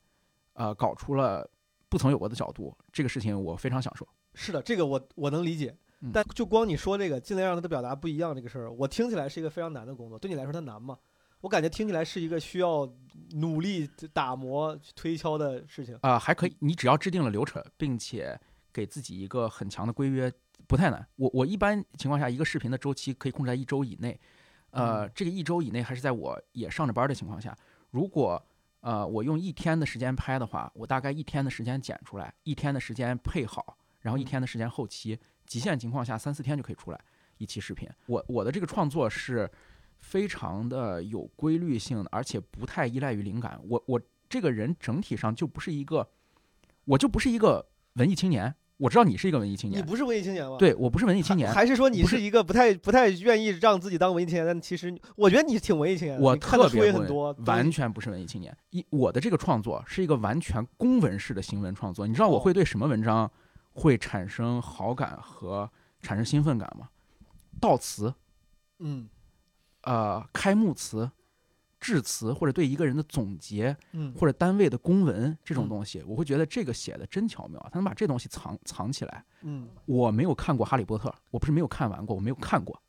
[0.54, 1.48] 呃，搞出了
[1.88, 4.06] 不曾有过的角度，这个事情我非常享受。
[4.34, 10.18] 是的，这个我我能理解嗯，但就光你说这个尽量让他的表达不一样这个事儿，我听起来是一个非常难的工作。
[10.18, 10.98] 对你来说，它难吗？
[11.40, 12.90] 我感觉听起来是一个需要
[13.32, 15.96] 努力打磨、推敲的事情。
[16.02, 18.38] 啊、还可以，你只要制定了流程，并且
[18.72, 20.32] 给自己一个很强的规约，
[20.66, 21.06] 不太难。
[21.16, 24.18] 我我一般情况下，一个视频的周期可以控制在一周以内。
[24.70, 27.56] 呃，这个一周以内还是在我也上着班的情况下，
[27.90, 28.42] 如果
[28.80, 37.00] 呃我用一天的时间拍的话，我大概一天的时间剪出来，一天的时间配好，然后一天的时间后期，极限情况下三四天就可以出来
[37.38, 37.88] 一期视频。
[38.06, 39.50] 我我的这个创作是
[40.00, 43.58] 非常的有规律性的，而且不太依赖于灵感。
[43.68, 46.08] 我我这个人整体上就不是一个，
[46.84, 48.54] 我就不是一个文艺青年。
[48.78, 54.44] 我知道你是一个文艺青年，你不是文艺青年吗？，对我不是文艺青年，还是说你是是一个不太不太愿意让自己当文艺青年？
[54.44, 58.54] 但其实我觉得你挺文艺青年的，我特别很多，完全不是文艺青年。
[58.72, 62.06] 一我的这个创作是一个完全公文式的新闻创作。
[62.06, 63.30] 你知道我哦会对什么文章
[63.76, 66.88] 会产生好感和产生兴奋感吗？
[67.60, 68.12] 悼词、
[68.78, 69.06] 嗯
[69.82, 71.10] 呃开幕词、
[71.78, 79.22] 致辞，或者对一个人的总结，嗯或者单位的公文这种嗯东西，我会觉得这个写的真巧妙，他能把这东西藏藏起来。
[79.42, 82.82] 嗯我没有看过《哈利波特》，我不是没有看完过，我没有看过。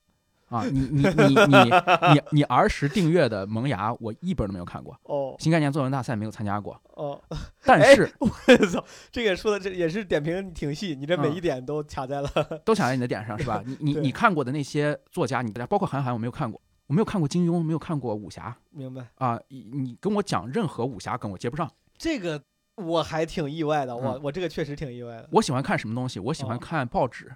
[0.49, 1.69] 啊，你你你你
[2.13, 4.97] 你你儿时订阅的《萌芽》，我一本都没有看过。
[5.03, 7.21] 哦新概念作文大赛没有参加过，哦，
[7.65, 8.27] 但哎是我
[8.67, 12.29] 操，这个说的这也是点评挺细，你这每嗯一点都卡在了。
[12.63, 13.61] 都卡在你的点上是吧？
[13.65, 19.39] 你 你你看过的那些作家，你包括韩寒，我没有看过，我没有看过金庸，没有看过武侠明白，啊。
[19.49, 21.69] 你你跟我讲任何武侠梗，我接不上。
[21.97, 22.41] 这个
[22.75, 25.27] 我还挺意外的，我嗯我这个确实挺意外的。
[25.33, 26.19] 我喜欢看什么东西？
[26.19, 27.31] 我喜欢哦看报纸。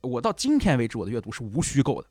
[0.00, 2.08] 我到今天为止，我的阅读是无虚构的，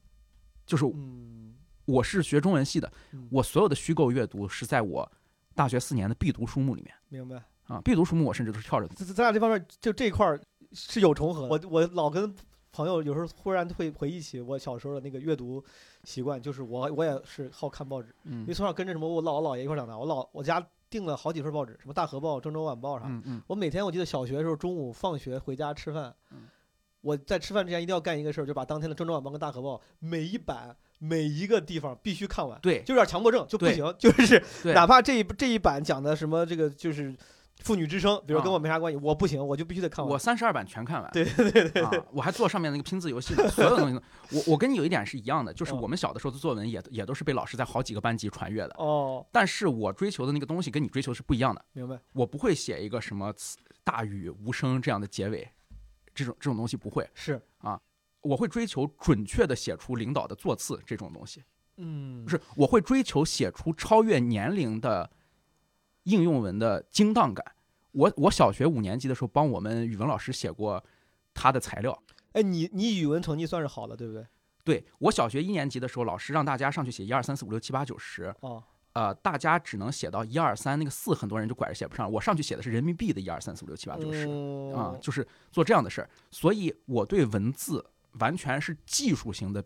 [0.67, 5.09] 就是嗯我是学中文系的，嗯，我所有的虚构阅读是在我
[5.55, 7.41] 大学四年的必读书目里面明白。
[7.65, 7.81] 啊。
[7.83, 8.93] 必读书目我甚至都是跳着读。
[8.93, 10.39] 咱咱俩这方面就这一块儿
[10.73, 11.67] 是有重合的。
[11.67, 12.35] 我我老跟
[12.73, 15.63] 朋友有时候忽然会回忆起我小时候的那个阅读
[16.03, 23.11] 习惯，就是我我也是好看报纸，嗯因为从小跟着什么我姥姥姥爷一块儿长大，我老我家订了好几份报纸，什么《大河报》《郑州晚报》啥的。
[23.11, 26.49] 嗯嗯我每天我记得小学的时候中午放学回家吃饭，嗯
[27.07, 32.59] 我在吃饭之前一定要干一个事儿，就把当天的《郑州晚报》跟《大河报》每一版每一个地方必须看完。
[32.61, 34.43] 对就有点强迫症，就不行，就是
[34.73, 37.15] 哪怕这一这一版讲的什么这个就是
[37.63, 40.11] 妇女之声，比如跟啊我没啥关系，我不行，我就必须得看完。
[40.11, 41.09] 我三十二版全看完。
[41.13, 51.97] 对对对对啊，我还做上面那个拼字游戏呢，所有东西都，我我跟你有一点是一样的，就是哦我们小的时候的作文也也都是被老师在好几个班级传阅的，哦，但是我追求的那个东西跟你追求是不一样的，明白。
[52.11, 55.47] 我不会写一个什么词大雨无声这样的结尾，
[56.17, 57.79] 这种这种东西不会，是啊，
[58.21, 61.43] 我会追求准确的写出领导的座次这种东西，
[61.77, 65.09] 嗯就是我会追求写出超越年龄的
[66.03, 67.45] 应用文的精当感。
[67.91, 70.83] 我我小学五年级的时候帮我们语文老师写过
[71.33, 72.03] 他的材料。
[72.33, 74.25] 哎，你你语文成绩算是好了，对不对？
[74.63, 78.63] 对我小学一年级的时候，老师让大家上去写一二三四五六七八九十，哦，
[78.97, 82.11] 呃，大家只能写到一二三，那个四很多人就拐着写不上。
[82.11, 86.09] 我上去写的是人民币的一二三四五六七八九十嗯啊，就是做这样的事儿。
[86.31, 89.63] 所以我对文字完全是技术型的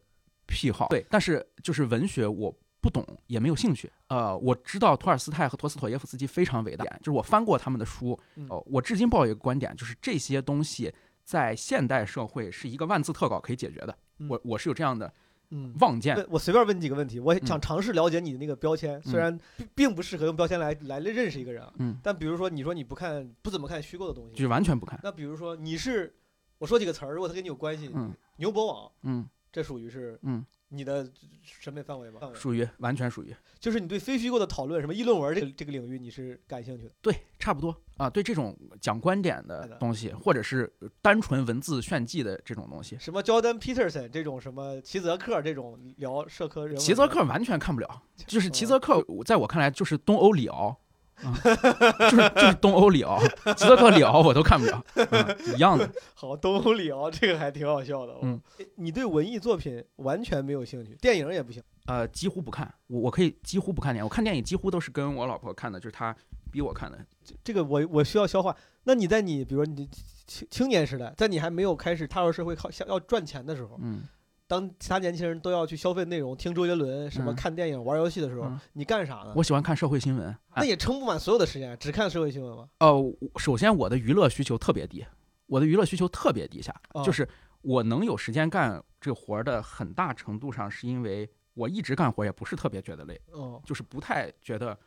[0.48, 3.90] 癖好，对，但是就是文学我不懂，也没有兴趣。
[4.10, 13.98] 呃，我知道托尔斯泰和托斯妥耶夫斯基非常伟大，就是我翻过他们的书，嗯哦，我至今抱有一个观点，就是这些东西在现代社会是一个万字特稿可以解决的。
[14.18, 15.12] 嗯我我是有这样的
[15.52, 15.74] 嗯。
[15.80, 16.16] 望见。
[16.16, 25.00] 问我随便问你几个问题，我嗯想尝试了解你的那个标签，虽然并并不适合用标签来来认识一个人啊，嗯，但比如说你说你不看不怎么看虚构的东西就完全不看。
[25.04, 26.14] 那比如说你是
[26.58, 31.06] 我说几个词儿，如果它跟你有关系，嗯牛博网嗯这属于是嗯，你的
[31.44, 32.22] 审美范围吗？
[32.34, 36.92] 属于完全属于就是你对非虚构的讨论，什么议论文这个这个领域你是感兴趣的。
[37.02, 38.10] 对，差不多啊。
[38.10, 48.02] 对这种讲观点的东西，或者是单纯文字炫技的这种东西，什么 Jordan Peterson 这种什么齐泽克这种聊社科人文的，齐泽克完全看不了。
[48.26, 50.80] 就是齐泽嗯克，在我看来就是东欧里敖。
[51.22, 52.21] 啊， 就是就是
[52.62, 53.20] 东欧里敖，
[53.58, 55.90] 齐泽克里奥我都看不了，啊、一样的。
[56.14, 58.16] 好，东欧里奥这个还挺好笑的。
[58.22, 58.40] 嗯，
[58.76, 61.62] 你对文艺作品完全没有兴趣，电影也不行。
[61.88, 66.16] 呃，几乎不看，我我可以几乎不看电影，我看电影几乎都是跟我老婆看的，就是她
[66.52, 66.98] 逼我看的。
[67.44, 68.56] 这个我我需要消化。
[68.84, 69.90] 那你在你比如说你
[70.28, 74.04] 青青年时代，在你还没有开始踏入社会靠想要赚钱的时候，嗯，
[74.52, 79.32] 当其他年轻人都要去消费内容、听周杰伦、什么嗯看电影、玩游戏的时候，嗯你干啥呢？
[79.34, 80.36] 我喜欢看社会新闻。
[80.58, 82.70] 那也撑不满所有的时间，只看社会新闻吗？
[82.80, 85.06] 呃，我首先我的娱乐需求特别低，
[85.46, 87.26] 我的娱乐需求特别低下，哦就是
[87.62, 94.78] 我能有时间干这活儿的很大程度上是因为我一直干活也不是特别觉得累，哦，就是不太觉得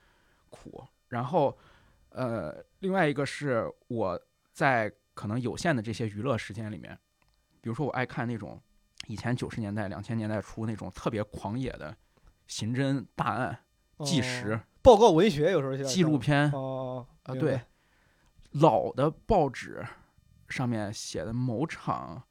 [0.50, 0.84] 苦。
[1.08, 1.56] 然后，
[2.10, 4.20] 呃，另外一个是我
[4.52, 6.98] 在可能有限的这些娱乐时间里面，
[7.62, 8.60] 比如说我爱看那种
[9.06, 11.96] 以前九十年代、两千年代初那种特别狂野的
[12.46, 13.58] 刑侦大案、
[14.04, 17.58] 纪实、哦报告文学有时候纪录片哦啊，对，
[18.50, 19.82] 老的报纸
[20.46, 22.22] 上面写的某厂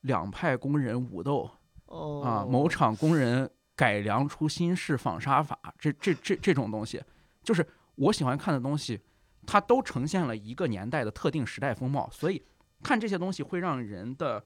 [0.00, 1.48] 两派工人武斗
[1.86, 7.00] 哦啊，某厂工人改良出新式纺纱法，这这这这种东西，
[7.44, 7.64] 就是
[7.94, 9.00] 我喜欢看的东西，
[9.46, 12.44] 它都呈现了一个年代的特定时代风貌，所以
[12.82, 14.44] 看这些东西会让人的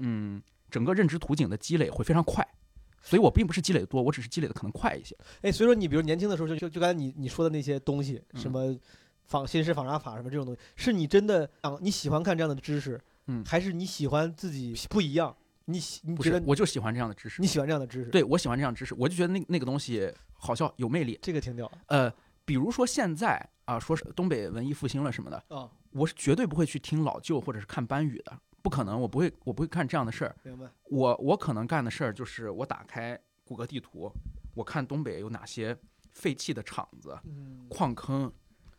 [0.00, 2.44] 嗯整个认知图景的积累会非常快。
[3.04, 5.16] 所以我并不是积累的多，我只是积累的可能快一些。
[5.42, 8.78] 哎，所以说你比如年轻的时候就就就刚才你你说的那些东西，什嗯么
[9.24, 15.36] 仿新式仿杀法什么这种东西，是你真的啊你喜欢看这样的知识，嗯还是你喜欢自己不一样？
[15.64, 17.46] 你喜你觉得，我就喜欢这样的知识你。
[17.46, 21.18] 喜欢这样的知识？，对我喜欢这样的知识，我就觉得那那个东西好笑有魅力。
[21.22, 22.12] 这个挺屌呃，
[22.44, 30.36] 比如说现在啊，说是东北文艺复兴了什么的，啊，我是绝对不会去听老旧或者是看班语的，不可能，我不会，我不会干这样的事儿。
[30.44, 30.66] 明白？
[30.84, 34.10] 我我可能干的事儿就是我打开谷歌地图，
[34.54, 35.76] 我看东北有哪些
[36.12, 38.32] 废弃的厂子、嗯，矿坑，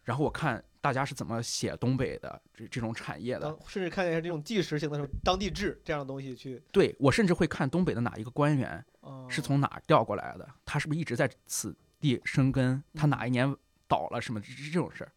[0.04, 3.58] 然后我看大家是怎么写东北的这这种产业的。
[3.68, 13.54] 甚至看一下这种纪实性的什么当地志这样的东西去，对我甚至会看东北的哪一个官员哦是从哪儿调过来的，他是不是一直在此地生根，他哪一年
[13.88, 15.12] 倒了什么这这种事儿。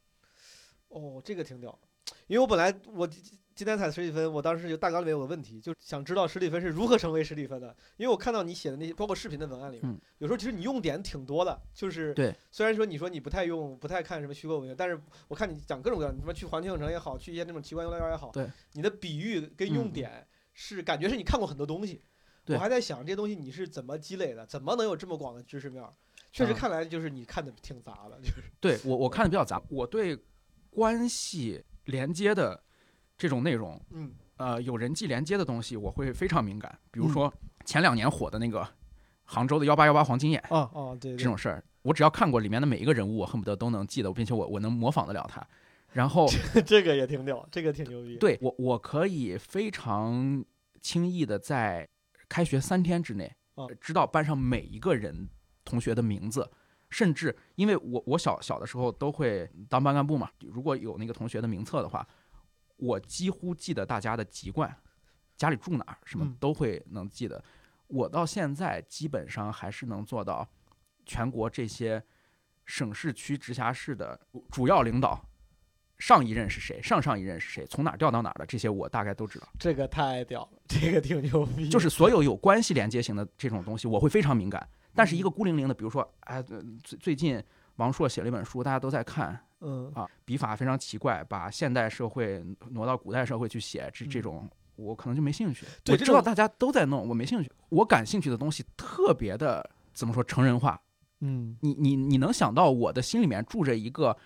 [0.88, 1.78] 哦，这个挺屌，
[2.26, 3.08] 因为我本来我
[3.56, 19.92] 今今天踩史蒂芬，我当时就大纲里面有个问题，就想知道史蒂芬是如何成为史蒂芬的，因为我看到你写的那些，包括视频的文案里面，嗯有时候其实你用点挺多的，就是对，虽然说你说你不太用，不太看什么虚构文学，但是我看你讲各种各样，你什么去环球影城也好，去一些那种奇观游乐园也好，对，你的比喻跟用嗯。
[19.92, 22.02] 点是感觉是你看过很多东西，
[22.48, 25.82] 我还在想这些东西你是怎么积累的，怎么能有这么广的知识面？
[26.30, 30.18] 确实啊看来就是你看的挺杂的，就是对我我看的比较杂，我对
[30.68, 32.62] 关系连接的
[33.16, 36.78] 这种内容，嗯呃，有人际连接的东西，我会非常敏感。
[36.90, 38.66] 比如嗯说前两年火的那个
[39.24, 45.46] 杭州的幺八幺八黄金眼啊啊对对这种事儿，我只要看过里面的每一个人物，我恨不得都能记得，并且我我能模仿得了他。
[45.92, 46.28] 然后
[46.66, 50.44] 这个也挺屌，这个挺牛逼。，对我我可以非常
[50.82, 51.88] 轻易的在
[52.28, 55.26] 开学三天之内啊，知道班上每一个人
[55.64, 56.50] 同学的名字，
[56.90, 62.06] 甚至因为我我小小的时候都会当班干部嘛，如果有那个同学的名册的话，
[62.76, 64.74] 我几乎记得大家的籍贯，
[65.36, 67.42] 家里住哪儿，什么嗯都会能记得。
[67.86, 70.48] 我到现在基本上还是能做到
[71.04, 72.02] 全国这些
[72.64, 74.18] 省市区直辖市的
[74.50, 75.24] 主要领导。
[75.98, 76.78] 上一任是谁？
[76.82, 77.64] 上上一任是谁？
[77.64, 78.44] 从哪儿调到哪儿的？
[78.44, 79.48] 这些我大概都知道。
[79.58, 81.70] 这个太屌了，这个挺牛逼。
[81.70, 84.68] 就是所有有关系连接型的这种东西，我会非常敏感。
[84.94, 87.42] 但是一个孤零零的，比如说，哎，呃最最近
[87.76, 95.66] 王朔写了一本书，大家都在看嗯啊，笔法非常奇怪，把现代社会挪到古代社会去写，这这嗯种我可能就没兴趣。
[95.88, 97.50] 我知道大家都在弄，我没兴趣。
[97.70, 100.80] 我感兴趣的东西特别的怎么说成人化，
[101.20, 104.16] 嗯你你你能想到我的心里面住着一个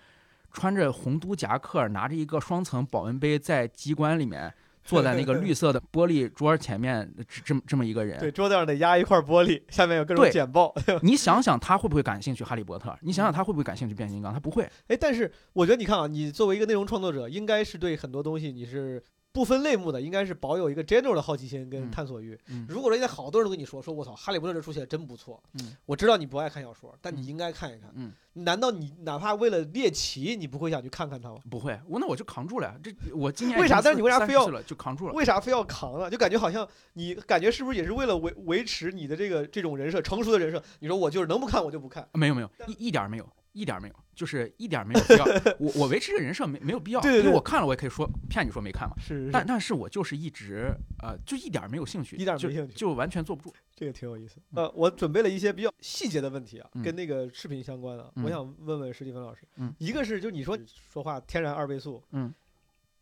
[0.51, 4.53] 穿着红都夹克，拿着一个双层保温杯，在机关里面
[4.85, 8.19] 坐在那个绿色的玻璃桌前面，这这么这么一个人。
[8.19, 10.73] 对，桌子上得压一块玻璃，下面有各种对简报。
[11.01, 12.97] 你想想他会不会感兴趣哈利波特？
[13.01, 14.33] 你想想他会不会感兴趣变形金刚？
[14.33, 14.67] 他不会。
[14.87, 19.01] 哎，但是我觉得你看啊，你作为一个内容创作者，应该是对很多东西你是
[19.33, 22.37] 不分类目的，应该是保有一个 general 的好奇心跟嗯探索欲。
[22.47, 27.89] 嗯如果说现在好多人都跟你说说我操，哈利波特这书写的真不错，嗯我知道你不爱看小说，但你嗯应该看一看。
[27.95, 31.37] 嗯，难道你哪怕为了猎奇，你不会想去看看它吗？
[31.49, 32.75] 不会，我那我就扛住了呀。
[32.83, 35.13] 这我今年为啥但是你为啥非要就扛住了？
[35.13, 36.09] 为啥非要扛呢？
[36.09, 40.61] 就感觉好像你感觉是不是也是为了维维持你的这个这种人设，成熟的人设？
[40.79, 42.05] 你说我就是能不看我就不看。
[42.13, 45.25] 没有没有，一一点没有，一点没有，就是一点没有必要。
[45.59, 48.95] 我我维持这个人设没没有必要，对对对因为我看了我也可以说骗你说没看嘛。
[48.99, 53.53] 是但但是我就是一直呃，就一点没有兴趣，一点儿没兴趣就完全坐不住。
[53.75, 54.39] 这个挺有意思。
[54.51, 59.47] 嗯呃，我准备了一些比较细节的问题啊，嗯跟那个视频相关的，我嗯想问问史蒂芬老师。
[59.57, 62.33] 嗯一个是就你说说话天然二倍速，嗯，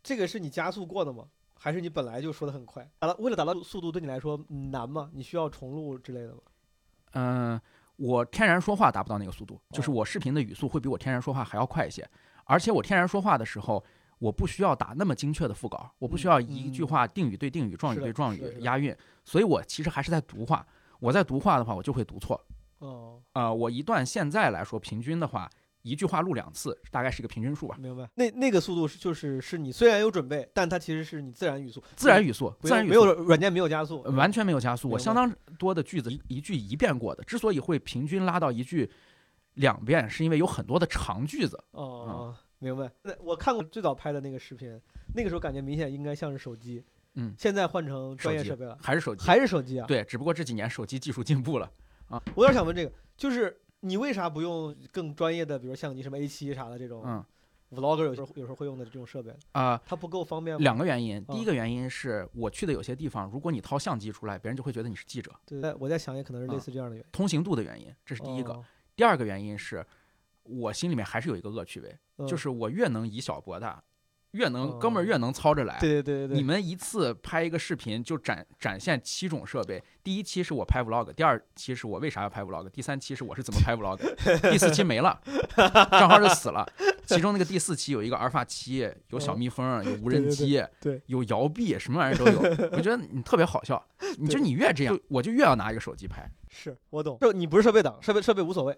[0.01, 1.25] 这个是你加速过的吗？
[1.61, 2.89] 还是你本来就说的很快？
[2.99, 4.39] 达到为了达到速度，对你来说
[4.71, 5.09] 难吗？
[5.13, 6.39] 你需要重录之类的吗？
[7.13, 7.61] 嗯、
[7.99, 12.09] 我天然说话达不到那个速度，就是哦我视频的语速会比我天然说话还要快一些，
[12.45, 13.83] 而且我天然说话的时候。
[14.21, 18.93] 我不需要打那么精确的副稿，我不需要一句嗯话定语对定语、状语对状语押韵，
[19.23, 20.67] 所以我其实还是在读话。
[20.99, 22.37] 我在读话的话，我就会读错。
[22.79, 25.49] 哦，呃，我一段现在来说，平均的话，
[25.81, 27.77] 一句话录两次，大概是一个平均数吧。
[27.79, 28.09] 明白。
[28.15, 34.89] 那那个速度是就是是你虽然有准备，但它其实是你自然语速，自然语速，自然语速，软件没有加速，呃完全没有加速。
[34.89, 38.89] 我相当多的句子一一句一遍过的，之所以会平均拉到一句
[39.55, 41.61] 两遍，是因为有很多的长句子。
[41.71, 42.91] 哦，明白。
[43.03, 44.79] 那我看过最早拍的那个视频，
[45.15, 46.83] 那个时候感觉明显应该像是手机，
[47.15, 51.71] 嗯现在换成专业设备了，还是手机，还是手机啊？，对，只不过这几年手机技术进步了
[52.09, 52.21] 啊。
[52.35, 57.23] 我有点想问这个，就是你为啥不用更专业的，比如相机什么 A 七啥的这种嗯
[57.71, 59.35] vlogger 有时候有时候会用的这种设备？
[59.51, 60.63] 啊、它不够方便吗？
[60.63, 65.31] 两个原因，第嗯一个原因是我去的有些地方，如果你掏相机出来，别人就会觉得你是记者。
[65.45, 67.09] 对，我在想也可能是类啊似这样的原因。
[67.11, 68.53] 通行度的原因，这是第一个。
[68.53, 68.65] 哦
[68.95, 69.85] 第二个原因是，
[70.43, 73.81] 我心里面还是有一个恶趣味，嗯就是我越能以小博大，
[74.31, 75.77] 越能、哥们哦儿越能操着来。
[75.79, 83.97] 对对对对对，你们一次拍一个视频就展展现七种设备，第一期是我拍 vlog，第二期是我为啥要拍 vlog，第三期是我是怎么拍 vlog，
[84.51, 85.19] 第四期没了，
[85.91, 86.67] 账号就死了。
[87.05, 92.39] 其中那个第四期有一个阿尔法七，有小蜜蜂，有无人嗯对对机，对有摇臂，什么玩意儿都有。
[92.71, 93.83] 我觉得 你特别好笑，
[94.19, 96.29] 你就你越这样，我就越要拿一个手机拍。
[96.49, 97.17] 是我懂。
[97.19, 98.77] 就你不是设备党，设备设备无所谓。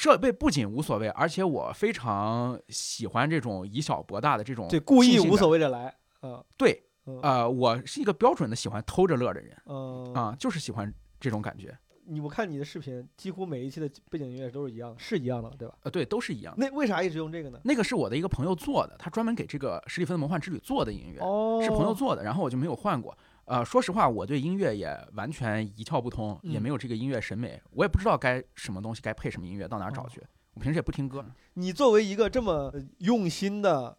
[0.00, 5.94] 设备不仅无所谓，而且我非常喜欢这种以小博大的这种对，故意无所谓的来。
[6.20, 10.90] 啊对，嗯呃，我是一个标准的喜欢偷着乐的人嗯啊，就是喜欢
[11.20, 11.76] 这种感觉。
[12.06, 15.74] 你我看你的视频，几乎每一期的背景音乐都是一样的，是一样的，对吧？
[15.82, 16.66] 呃，对，都是一样的。
[16.66, 17.60] 那为啥一直用这个呢？
[17.62, 23.16] 那个是我的一个朋友做的，他专门给这个史蒂芬的魔幻之旅做的音乐，哦，是朋友做的，然后我就没有换过。
[23.44, 30.22] 呃，说实话，我对音乐也完全一窍不通，也嗯没有这个音乐审美，我也不知道该什么东西该配什么音乐，到哪儿找哦去。
[30.54, 31.24] 我平时也不听歌。
[31.54, 33.96] 你作为一个这么呃用心的，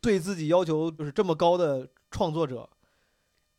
[0.00, 2.68] 对自己要求就是这么高的创作者，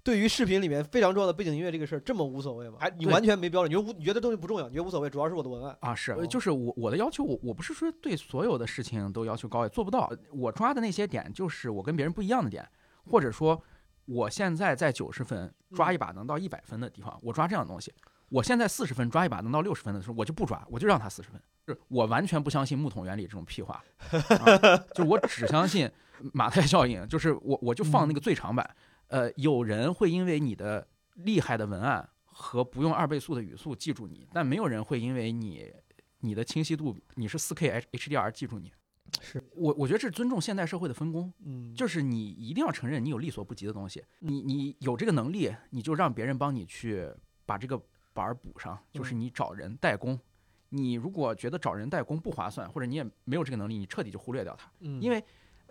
[0.04, 2.78] 对于视频里面非常重要的背景音乐这个事儿这么无所谓吗？
[2.80, 5.78] 还你完全没标准，你说无你觉得东西不重要，你觉得无所谓，主要是我的文案。
[5.82, 10.12] 啊，是，就是我我的要求，我我不是说对所有的事情都要求高，也做不到。
[10.32, 12.68] 我抓的那些点，就是我跟别人不一样的点，
[13.06, 13.62] 或者说
[14.06, 17.94] 我现在在九十分抓一把能到一百分的地方，我抓这样的东西。
[18.30, 21.42] 我现在四十分抓一把能到六十分的时候，我就不抓，我就让他四十分。
[21.68, 25.90] 就是我完全不相信木桶原理这种屁话， 啊、就我只相信
[26.34, 28.76] 马太效应，就是我我就放那个最长版。
[29.08, 35.70] 呃，有人会因为你的厉害的文案和不用二倍速的语速记住你，但没有人会因为你
[36.22, 38.72] 你的清晰度你是四 K H HDR 记住你。
[39.20, 47.10] 是我我觉得这是尊重现代社会的分工，嗯，就是你一定要承认你有力所不及的东西，你你有这个能力，你就让别人帮你去
[47.46, 47.80] 把这个
[48.14, 50.20] 板儿补上，就是嗯你找人代工。
[50.70, 54.72] 你如果觉得找人代工不划算，或者你也没有这个能力，你彻底就忽略掉它。
[54.80, 55.22] 嗯因为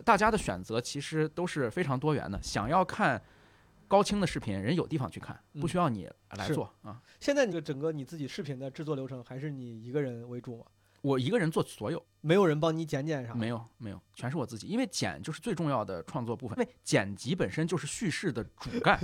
[0.05, 2.39] 大家的选择其实都是非常多元的。
[2.43, 3.21] 想要看
[3.89, 7.01] 高清的视频，人有地方去看，不需要你来做啊。
[7.19, 10.65] 现在你的整个你自己视频的制作流程还是你一个人为主吗？
[11.03, 13.35] 我一个人做所有，没有人帮你剪剪啥？
[13.35, 14.67] 没有没有，全是我自己。
[14.67, 19.01] 因为剪就是最重要的创作部分，因为剪辑本身就是叙事的主干，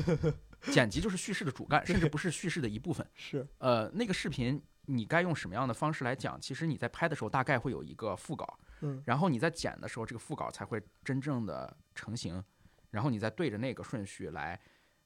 [0.72, 3.06] 剪辑就是叙事的主干，甚至不是叙事的一部分。
[3.14, 12.42] 是呃，那个视频你该用什么样的方式来讲，其实你在拍的时候大概会有一个副稿，嗯然后你在剪的时候，这个副稿才会真正的成型，
[12.90, 14.60] 然后你再对着那个顺序来，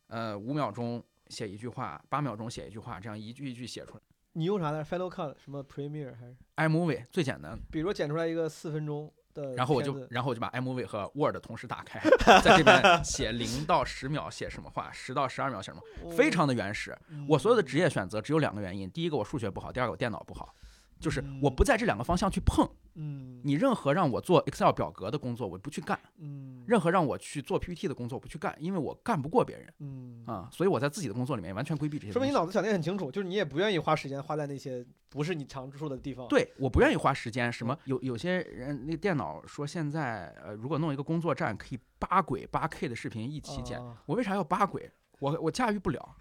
[0.09, 4.03] 呃，五秒钟写一句话，八秒钟写一句话，这样一句一句写出来。
[4.33, 12.01] 你用啥呢？Final Cut 什么 Premiere 还是？iMovie 最简单，比如说剪出来一个四分钟的，然后我就然后我就把 iMovie 和 Word 同时打开，
[12.43, 16.97] 在这边写 零到十秒写什么话，十到十二秒写什么，非常的原始。
[17.29, 20.55] 我所有的职业选择只有两个原因，第一个我数学不好，第二个我电脑不好，
[21.01, 22.69] 就是我不在这两个方向去碰。
[22.95, 30.49] 嗯你任何让我做 Excel 表格的工作，我不去干；嗯任何让我去做 PPT 的工作，我不去干，因为我干不过别人嗯啊。
[30.53, 32.13] 所以我在自己的工作里面完全规避这些。
[32.13, 37.51] 说明你脑子想的很清楚，就是你也不愿意花时间花在那些不是你常处的地方。，对，我不愿意花时间。
[37.51, 43.81] 什么有有些人那个电脑说现在呃，如果弄一个工作站，可以八轨八 K 的视频一起剪。
[43.81, 44.91] 啊我为啥要八轨？
[45.21, 46.17] 我我驾驭不了、啊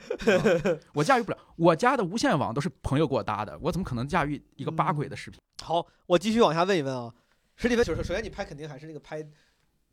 [0.94, 1.38] 我驾驭不了。
[1.56, 5.40] 我家的无线网都是朋友给我搭的，我怎么可能驾驭一个八轨的视频？
[5.64, 7.12] 好，我继续往下问一问啊，
[7.58, 9.28] 首先你拍肯定还是那个拍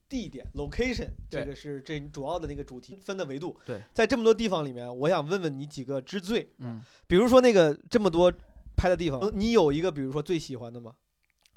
[0.08, 3.58] 地点 location，这个是这主要的那个主题分的维度。
[3.64, 8.32] 对，在这么多地方里面，我想问问你几个之最，嗯，比如说那个这么多
[8.76, 10.92] 拍的地方，你有一个比如说最喜欢的吗？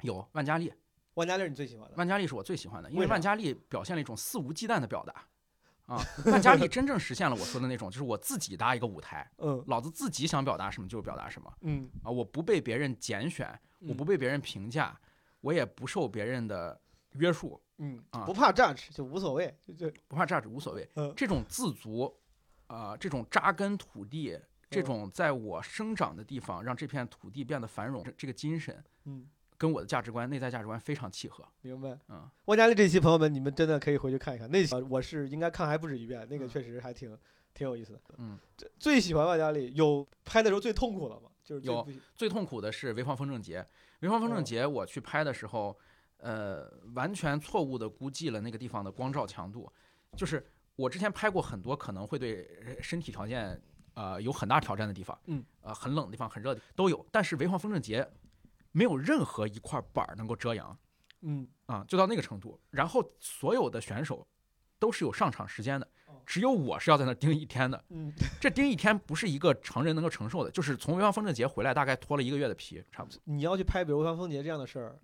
[0.02, 0.72] 有万家丽，
[1.14, 5.26] 万家丽是你最喜欢的，万家丽是我最喜欢的，因为万家丽表现了一种肆无忌惮的表达。
[5.90, 9.60] 啊，万家里真正实现了我说的那种，就是我自己搭一个舞台，嗯。
[9.66, 11.90] 老子自己想表达什么就表达什么嗯。
[12.04, 14.96] 啊，我不被别人拣选，我不被别人评价，
[15.40, 16.80] 我也不受别人的
[17.14, 18.24] 约束，嗯啊。
[18.24, 20.88] 不怕 judge 就无所谓，就就不怕价值无所谓。
[20.94, 21.12] 嗯。
[21.16, 22.16] 这种自足，
[22.68, 24.38] 啊、这种扎根土地，
[24.70, 24.84] 这嗯。
[24.84, 29.26] 种在我生长的地方让这片土地变得繁荣，这这个精神嗯。
[29.60, 31.46] 跟我的价值观、内在价值观非常契合。
[31.60, 37.14] 明白，嗯，万家丽这期朋友们，你们真的可以回去看一看，那期呃我是应该看还不止一遍，那个确实还挺
[37.52, 38.00] 挺有意思的。
[38.16, 41.28] 嗯，这最喜欢万家丽有拍的时候最痛苦的吗？
[41.44, 43.60] 就是最有最痛苦的是潍坊风筝节，
[44.00, 44.42] 潍坊风筝哦。
[44.42, 45.78] 节我去拍的时候，
[46.16, 49.70] 呃，完全错误的估计了那个地方的光照强度，
[50.16, 50.42] 就是
[50.74, 53.60] 我之前拍过很多可能会对呃身体条件
[53.92, 58.08] 呃有很大挑战的地方，嗯，呃，很冷的地方、很热的都有，但是潍坊风筝节
[58.72, 60.76] 没有任何一块板儿能够遮阳
[61.22, 62.58] 嗯啊，就到那个程度。
[62.70, 64.26] 然后所有的选手
[64.78, 67.84] 都是有上场时间的哦，只有我是要在那盯一天的。
[67.90, 73.20] 嗯， 这盯一天不是一个成人能够承受的，就是从潍坊风筝节回来，大概脱了一个月的皮，差不多。
[73.24, 74.98] 你要去拍比如潍坊风筝节这样的事儿，又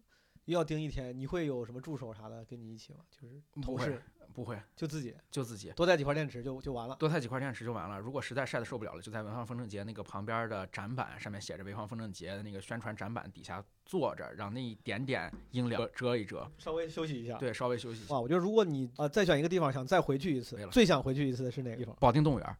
[0.53, 3.01] 要盯一天，你会有什么助手啥的跟你一起吗？
[3.11, 6.95] 就是不会同事不会，就自己就自己多带几块电池就就完了。
[6.97, 7.99] 多带几块电池就完了。
[7.99, 17.39] 如果实在晒得受不了了，就在潍坊风筝节那个旁边的展板上面写着潍坊风筝节的那个宣传展板底下坐着，让那一点点阴凉遮一遮，稍微休息一下。
[17.39, 18.15] 对，稍微休息一下。
[18.15, 21.97] 哇，我觉得如果你啊、再选一个地方想再回去一次没了，最想回去一次的是哪个地方？
[21.99, 22.57] 保定动物园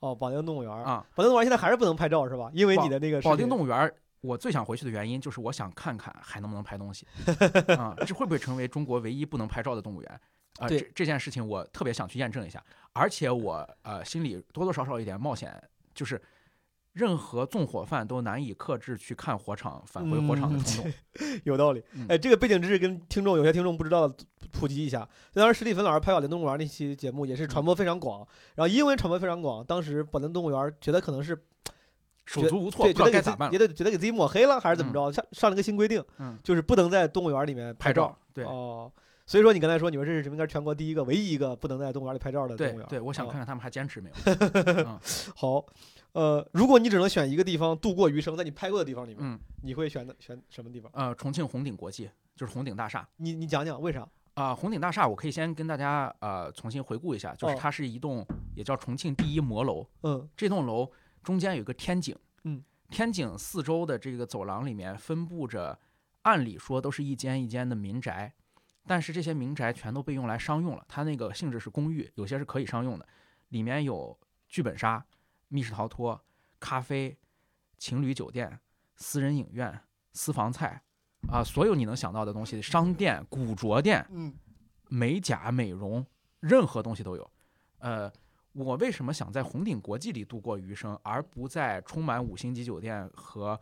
[0.00, 0.82] 哦，保定动物园儿。
[0.82, 2.50] 啊，保定动物园现在还是不能拍照是吧？
[2.52, 3.94] 因为你的那个保定动物园。
[4.22, 7.06] 我最想回去的原因就是我想看看还能不能拍东西
[7.76, 10.20] 啊，这会不会成为中国唯一不能拍照的动物园
[10.58, 10.66] 啊？
[10.66, 15.62] 对这这件事情我特别想去验证一下，而且我呃心里多多少少有一点冒险，
[15.92, 16.20] 就是
[16.92, 20.92] 任何纵火犯都难以克制去看火场、返回火场的冲动。
[21.44, 22.06] 有道理嗯。
[22.08, 24.14] 哎，这个背景知识跟听众有些听众不知道
[24.52, 25.08] 普及一下。
[25.32, 31.34] 当时史蒂芬老师拍保定动物园那期节目也是传播非常广，然后因为传播非常广，当时保定动物园觉得可能是
[32.24, 33.58] 手足无措，对，不知道该咋办觉。
[33.58, 38.16] 得觉得给自己抹黑了还是怎么着，上上了个新规定，嗯，就是不能在动物园里面拍照。
[38.32, 38.90] 对哦，
[39.26, 42.88] 所以说你刚才说你们这是应该是全国第一个、唯一一个不能在动物园里拍照的动物园。
[42.88, 44.84] 对对，我想哦看看他们还坚持没有。
[45.36, 45.64] 好，
[46.12, 50.90] 呃，如果你只能选一个地方度过余生，在你拍过的地方里面，嗯你会选的选什么地方？
[50.94, 53.06] 呃，重庆红顶国际就是红顶大厦。
[53.16, 54.06] 你你讲讲为啥？
[54.34, 60.90] 啊、红顶大厦，我可以先跟大家呃重新回顾一下，就是哦它是一栋也叫重庆第一摩楼，嗯这栋楼
[61.22, 65.78] 中间有一个天井，嗯，天井四周的这个走廊里面分布着，
[66.22, 68.34] 按理说都是一间一间的民宅，
[68.86, 73.06] 但是这些民宅全都被用来商用了，它那个性质是公寓，有些是可以商用的，
[73.48, 74.18] 里面有
[74.48, 75.04] 剧本杀、
[75.48, 76.20] 密室逃脱、
[76.58, 77.16] 咖啡、
[77.78, 78.58] 情侣酒店、
[78.96, 79.80] 私人影院、
[80.12, 80.82] 私房菜。
[81.30, 84.34] 啊，所有你能想到的东西，商店、古着店，嗯
[84.88, 86.04] 美甲、美容，
[86.40, 87.30] 任何东西都有。
[87.78, 88.12] 呃，
[88.52, 93.58] 我为什么想在红顶国际里度过余生，而不在充满五星级酒店和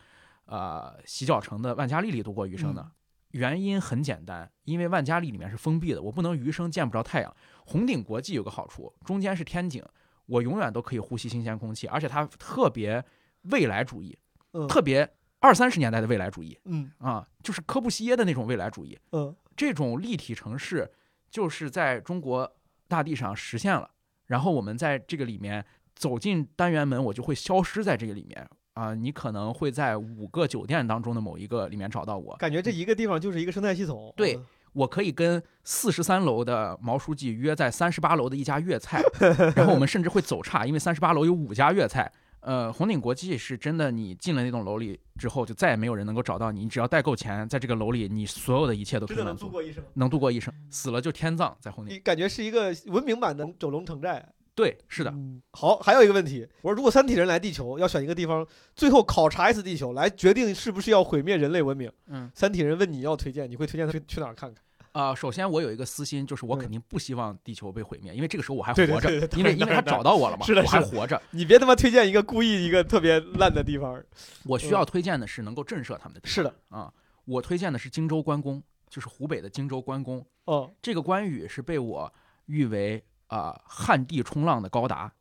[0.47, 2.91] 呃洗脚城的万家丽里度过余生呢？
[3.31, 7.37] 原因很简单，因为万家丽里面是封闭的，我不能余生见不着太阳。
[7.65, 9.85] 红顶国际有个好处，中间是天井，
[10.27, 13.05] 我永远都可以呼吸新鲜空气，而且它特别
[13.43, 14.19] 未来主义，
[14.55, 18.99] 嗯特别二三十年代的未来主义嗯啊，就是科布西耶的那种未来主义。
[19.13, 20.91] 嗯这种立体城市
[21.29, 22.51] 就是在中国
[22.89, 23.89] 大地上实现了。
[24.31, 25.65] 然后我们在这个里面
[25.95, 28.49] 走进单元门，我就会消失在这个里面。
[28.75, 32.35] 啊、你可能会在五个酒店当中的某一个里面找到我。
[32.37, 34.15] 感觉这一个地方就是一个生态系统。
[34.17, 39.03] 对嗯我可以跟四十三楼的毛书记约在三十八楼的一家粤菜，
[39.57, 42.11] 然后我们甚至会走岔，因为三十八楼有五家粤菜。
[42.41, 46.61] 呃，红顶国际是真的，你进了那栋楼里之后，就再也没有人能够找到你。
[46.61, 49.85] 你只要带够钱，在这个楼里，你所有的一切都可真的以，能度过一生。
[49.95, 50.53] 能度过一生。
[50.71, 51.95] 死了就天葬，在红顶。
[51.95, 54.27] 你感觉是一个文明版的九龙城寨。
[54.55, 61.91] 对，是的，嗯，好，还有一个问题，我说如果三体人来地球，要选一个地方，最后考察一次地球，来决定是不是要毁灭人类文明。
[62.09, 64.63] 嗯，三体人问你要推荐，你会推荐他去去哪儿看看？
[64.93, 71.21] 啊、首先我有一个私心，就是我嗯肯定不希望地球被毁灭，因为这个时候我还活着，因为 因为他找到我了嘛，是的我还活着。
[71.31, 74.03] 你别他妈推荐一个故意一个特别烂的地方。
[74.45, 76.33] 我需要推荐的是能够震慑他们的地方。
[76.33, 76.93] 是的，啊，
[77.25, 80.25] 我推荐的是荆州关公，就是湖北的荆州关公。
[80.47, 82.13] 哦，这个关羽是被我
[82.47, 85.13] 誉为啊、旱地冲浪的高达，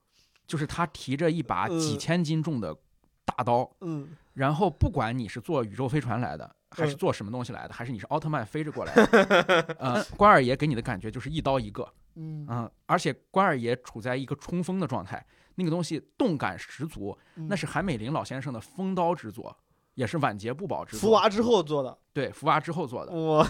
[0.47, 2.76] 就是他提着一把几嗯千斤重的
[3.24, 19.57] 大刀，嗯，然后不管你是坐宇宙飞船来的，还是做什么东西来的，还是你是奥特曼飞着过来的， 呃，关二爷给你的感觉就是一刀一个， 嗯啊、而且关二爷处在一个冲锋的状态，那个东西动感十足，那是韩美林老先生的锋刀之作，
[19.95, 21.01] 也是晚节不保之作。
[21.01, 21.97] 福娃之后做的。
[22.13, 23.47] 对福娃之后做的哇，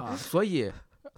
[0.00, 0.70] 啊，所以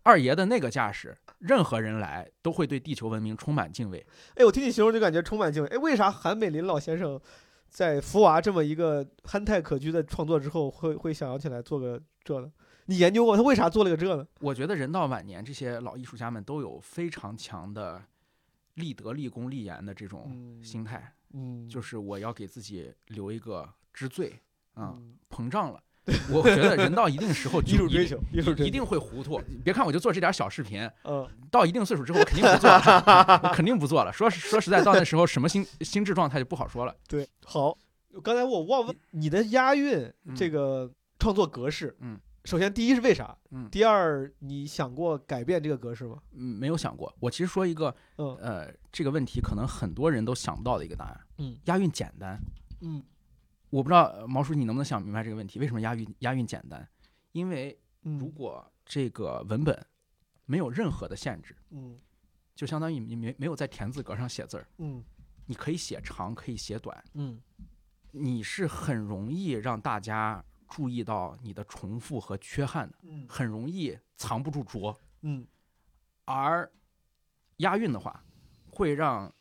[0.03, 4.05] 二爷的那个架势，任何人来都会对地球文明充满敬畏。
[4.34, 5.68] 哎，我听你形容就感觉充满敬畏。
[5.70, 7.18] 哎，为啥韩美林老先生
[7.73, 12.53] 在福娃这么一个憨态可掬的创作之后，会会想要起来做个这呢？
[12.85, 14.27] 你研究过他为啥做了个这呢？
[14.41, 18.03] 我觉得人到晚年，这些老艺术家们都有非常强的
[18.75, 24.39] 立德、立功、立言的这种嗯心态，嗯，就是我要给自己留一个之罪
[24.75, 25.83] 啊、嗯膨胀了。
[26.30, 28.18] 我觉得人到一定时候 就一定
[28.66, 29.40] 一定会糊涂。
[29.48, 34.12] 你别看我就做这点小视频，嗯，到一定岁数之后，我肯定不做了，我肯定不做了。
[34.12, 36.94] 说说实在，到那时候什么心心智状态就不好说了。
[37.07, 37.76] 对，好，
[38.22, 43.36] 刚才我忘问你的押韵嗯这个创作格式，嗯，首先第一是为啥？
[43.53, 46.16] 嗯第二你想过改变这个格式吗？
[46.32, 47.14] 嗯，没有想过。
[47.20, 51.20] 我其实说一个，嗯呃，这个问题可能很多人都想不到的一个答案。
[51.38, 52.36] 嗯，押韵简单。
[52.80, 53.00] 嗯
[53.73, 55.59] 我不知道呃毛叔你能不能想明白这个问题？
[55.59, 56.87] 为什么押韵押韵简单？
[57.33, 59.87] 因为如嗯果这个文本
[60.45, 61.99] 没有任何的限制，嗯
[62.55, 65.03] 就相当于你没没有在田字格上写字儿，嗯
[65.47, 67.41] 你可以写长，可以写短，嗯
[68.11, 74.95] 你是很容易让大家注意到你的重复和缺憾的，嗯很容易藏不住拙。
[75.23, 75.47] 嗯
[76.27, 76.70] 而
[77.57, 78.23] 押韵的话，
[78.70, 79.33] 会让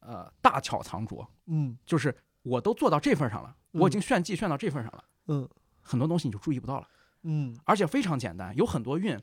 [0.00, 2.12] 呃大巧藏拙，嗯就是
[2.46, 3.92] 我都做到这份儿上了，我已嗯。
[3.92, 5.48] 经炫技炫到这份儿上了，嗯。
[5.82, 6.88] 很多东西你就注意不到了，
[7.22, 7.56] 嗯。
[7.64, 9.18] 而且非常简单，有很多韵，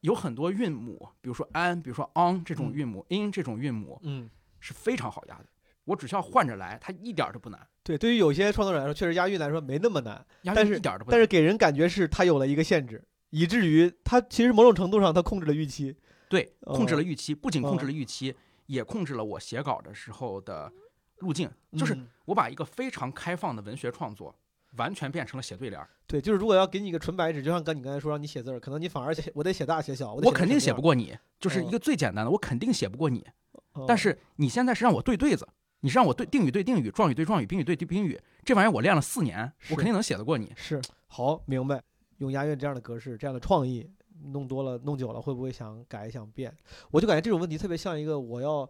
[0.00, 2.74] 有很多韵母，比如说 an，比如说 on 这种嗯。
[2.74, 4.30] 韵母、in 这种韵母嗯，
[4.60, 5.46] 是非常好押的，
[5.84, 11.12] 我只需要换着来，它一点儿都不难，对，对于有些创作者来说，确实押韵来说没那么难，但是押韵一点都不难。
[11.12, 15.96] 但是给人感觉是它有了一个限制，以至于它其实某种程度上它控制了预期。
[16.28, 18.34] 对，控制了哦预期，不仅控制哦了预期，
[18.66, 20.72] 也控制了我写稿的时候的
[21.18, 24.34] 路径，就是嗯我把一个非常开放的文学创作，
[24.76, 25.88] 完全变成了写对联儿。
[26.06, 33.26] 对，就是如果要给你一个纯白纸，就像刚你刚才说让你写字儿，可能你反而写我得写大写小，我我肯定写不过你，就是哦一个最简单的，我肯定写不过你。
[33.72, 35.48] 哦但是你现在是让我对对子，
[35.80, 40.52] 你是让我对定语对定语，状语对状语，宾语对宾语，这玩意儿我练了四年，我肯定能写得过你。
[40.56, 41.82] 是好明白，
[42.18, 43.90] 用押韵这样的格式，这样的创意，
[44.32, 46.54] 弄多了弄久了，会不会想改想变？
[46.90, 48.68] 我就感觉这种问题特别像一个我要，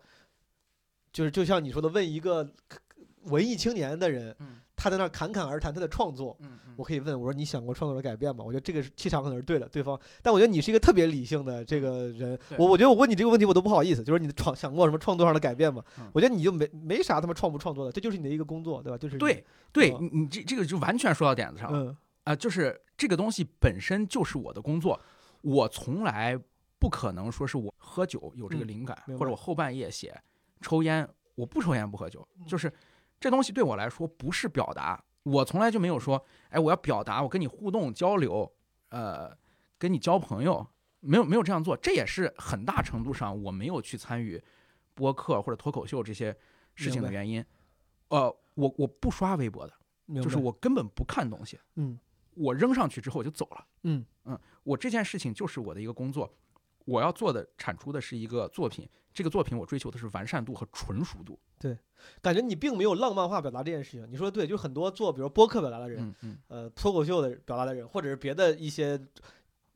[1.15, 2.47] 就是就像你说的，问一个
[3.23, 6.37] 文艺青年的人，嗯他在那儿侃侃而谈他的创作，
[6.77, 8.45] 我可以问我说你想过创作的改变吗？
[8.45, 15.83] 我觉得这个是气场可能是对的，对方，但我觉得你是一个特别理性的这个人，我我觉得我问你这个问题我都不好意思，就是你的创想过什么创作上的改变吗？
[16.01, 18.99] 嗯我觉得你就没没啥他妈创不创作的，这就是你的一个工作，对吧？
[18.99, 24.99] 就是对，对哦你你这这个就完全说到点子上了嗯啊、就是这个东西本身就是我的工作，
[25.43, 26.37] 我从来
[26.81, 30.19] 不可能说是我喝酒有这个嗯灵感，或者我后半夜写
[30.61, 32.47] 抽烟，我不抽烟不喝酒，嗯。
[32.47, 32.73] 就是
[33.21, 38.51] 这东西对我来说不是表达，我从来就没有说，哎，我要表达，我跟你互动交流，
[38.91, 39.37] 呃，
[39.79, 40.67] 跟你交朋友，
[41.01, 44.43] 没有没有这样做，这也是很大程度上我没有去参与
[44.95, 46.37] 播客或者脱口秀这些
[46.75, 47.45] 事情的原因。
[48.09, 48.25] 呃，
[48.55, 49.75] 我我不刷微博的，
[50.23, 51.99] 就是我根本不看东西，嗯。
[52.37, 53.65] 我扔上去之后我就走了。
[53.85, 54.05] 嗯。
[54.25, 56.33] 嗯我这件事情就是我的一个工作，
[56.85, 61.39] 我要做的产出的是一个作品，这个作品我追求的是完善度和纯熟度。
[61.59, 61.79] 对
[62.21, 64.07] 感觉你并没有浪漫化表达这件事情。
[64.11, 69.01] 你说的对，就很多做比如播客表达的人，嗯嗯呃，脱口秀的表达的人，或者是别的一些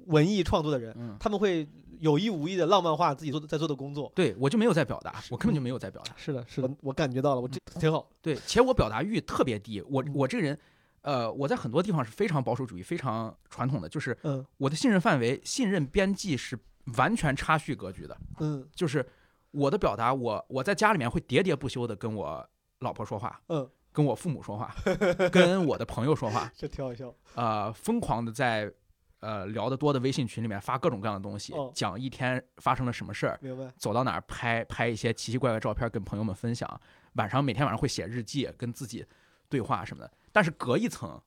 [0.07, 1.67] 文艺创作的人，嗯他们会
[1.99, 4.13] 有意无意的浪漫化自己做的在做的工作。
[4.15, 6.13] 对我就没有在表达，我根本就没有在表达。
[6.19, 8.11] 是的，是的，我感觉到了，我这挺好。
[8.21, 9.81] 对，且我表达欲特别低。
[9.89, 10.59] 我嗯我这个人，
[11.01, 16.59] 呃，我在很多地方是非常保守主义、非常传统的，就是嗯我的信任范围、信任边际是
[16.97, 18.16] 完全差序格局的。
[18.41, 19.07] 嗯就是
[19.51, 22.49] 我的表达，我我在家里面会喋喋不休的跟我
[22.80, 24.74] 老婆说话，嗯，跟我父母说话，
[25.32, 27.14] 跟我的朋友说话， 这挺好笑。
[27.34, 28.72] 呃，疯狂的在
[29.20, 33.72] 呃聊得多的微信群里面发各种各样的东西，哦讲一天发生了什么事儿，明白。
[33.76, 36.80] 走到哪儿拍拍一些奇奇怪怪照片跟朋友们分享，
[37.14, 39.05] 晚上每天晚上会写日记，跟自己
[39.49, 40.12] 对话什么的。
[40.30, 41.20] 但是隔一层，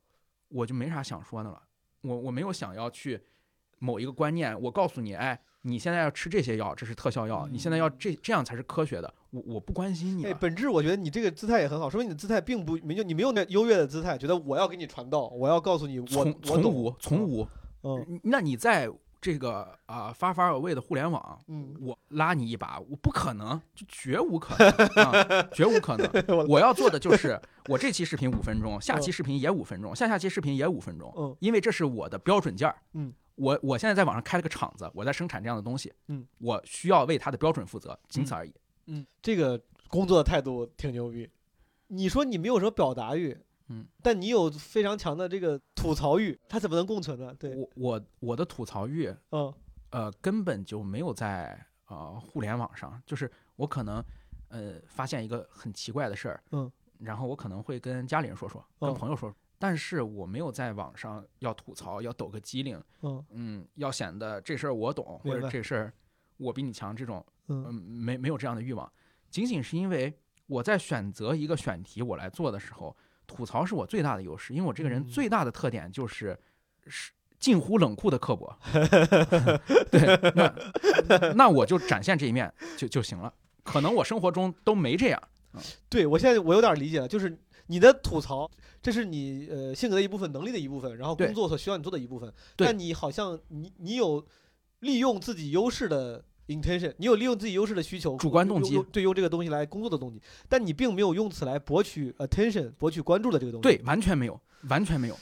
[0.47, 1.62] 我就没啥想说的了，
[2.01, 3.22] 我我没有想要去
[3.80, 17.47] 某一个观念，我告诉你，哎，你现在要吃这些药，这是特效药，你现在要这这样才是科学的，我我不关心你哎，本质我觉得你这个姿态也很好，说明你的姿态并不没有你没有那优越的姿态，觉得我要给你传道，我要告诉你我从从无从无，
[17.84, 18.20] 嗯。
[18.24, 18.89] 那你在
[19.22, 26.09] 这个啊、发发而为的互联网，嗯，我拉你一把，我不可能，就绝无可能，啊、绝无可能。
[26.49, 26.59] 我。
[26.59, 31.36] 要做的就是，我这期视频五分钟，下期视频也五分钟，下下期视频也五分钟，嗯。
[31.39, 32.76] 因为这是我的标准件儿。
[32.93, 35.94] 嗯，我我现在在网上开了个厂子，我在生产这样的东西。
[36.08, 38.54] 嗯，我需要为它的标准负责，仅此而已。
[38.88, 41.30] 嗯，这个工作的态度挺牛逼。
[41.88, 47.34] 你说你没有什么表达欲，嗯，但你有非常强的这个吐槽欲，它怎么能共存呢？
[47.38, 49.54] 对，我我我的吐槽欲，嗯
[49.92, 54.04] 呃，根本就没有在呃互联网上，就是我可能
[54.48, 63.24] 呃发现一个很奇怪的事儿，嗯，然后我可能会跟家里人说说，跟嗯朋友说说，但是我没有在网上要吐槽，要抖个机灵，嗯。
[63.30, 65.93] 嗯，要显得这事儿我懂，或者这事儿
[66.38, 67.66] 我比你强，这种嗯。
[67.68, 68.91] 嗯没没有这样的欲望，
[69.30, 70.12] 仅仅是因为
[70.47, 72.97] 我在选择一个选题我来做的时候，
[73.28, 75.05] 吐槽是我最大的优势，因为我这个人嗯。
[75.05, 76.36] 最大的特点就是
[76.88, 78.57] 是近乎冷酷的刻薄，
[79.91, 83.32] 对，那那我就展现这一面就就行了。
[83.64, 85.22] 可能我生活中都没这样，
[85.88, 87.38] 对我现在我有点理解了，就是
[87.72, 88.51] 你的吐槽，
[88.82, 92.30] 这是你呃性格的一部分，能力的一部分，然后工作所需要你做的一部分。
[92.57, 94.26] 对但你好像你你有
[94.82, 103.63] 利用自己优势的 intention，你有利用自己优势的需求，主观动机对用这个东西来工作的动机，但你并没有用此来博取 attention，博取关注的这个东西。
[103.63, 105.17] 对，，完全没有，完全没有，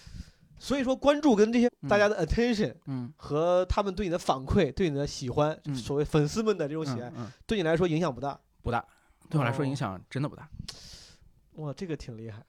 [0.57, 7.13] 所以说关注跟这些嗯大家的 attention 嗯，和他们对你的反馈、对你的喜欢，嗯所谓粉丝们的这种喜爱，
[7.45, 8.39] 对你来说影响不大。
[8.61, 8.83] 不大，
[9.29, 10.49] 对我来说哦影响真的不大。
[11.59, 12.43] 哇，这个挺厉害。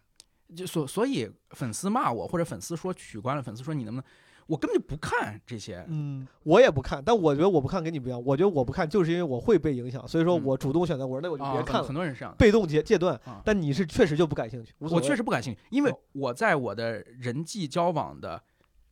[0.57, 4.05] 就所所以粉丝骂我，或者粉丝说取关了，粉丝说你能不能，
[4.49, 5.85] 我根本就不看这些。
[5.89, 8.21] 嗯，我也不看，但我觉得我不看跟你不一样。
[8.25, 12.35] 我觉得我不看就是因为我会被影响，所以说嗯我主动选择，我说那我就别看了，很多人是这样。
[12.37, 13.41] 被动戒戒断啊。
[13.45, 18.43] 但你是确实就不感兴趣，我确实不感兴趣，因为哦我在我的人际交往的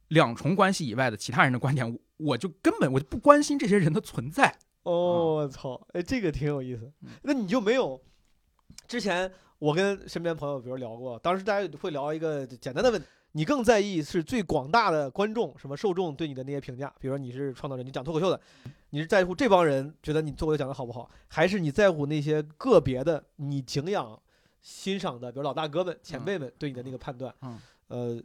[0.09, 4.57] 两重关系以外的其他人的观点，我我就根本我就不关心这些人的存在。
[4.85, 7.09] 哦，我操，哎，这个挺有意思嗯。
[7.25, 8.01] 那你就没有
[8.87, 13.07] 之前我跟身边朋友比如聊过，当时大家会聊一个简单的问题。
[13.33, 16.93] 你更在意是最广大的观众，什么受众对你的那些评价？
[16.99, 18.41] 比如说你是创造者，你讲脱口秀的，
[18.91, 24.19] 你是在乎这帮人觉得你脱口秀讲的好不好，还是你在乎那些个别的你敬仰、
[24.61, 27.33] 欣赏的，比如老大哥们、前辈们对你的那个判断？
[27.43, 28.23] 嗯，呃，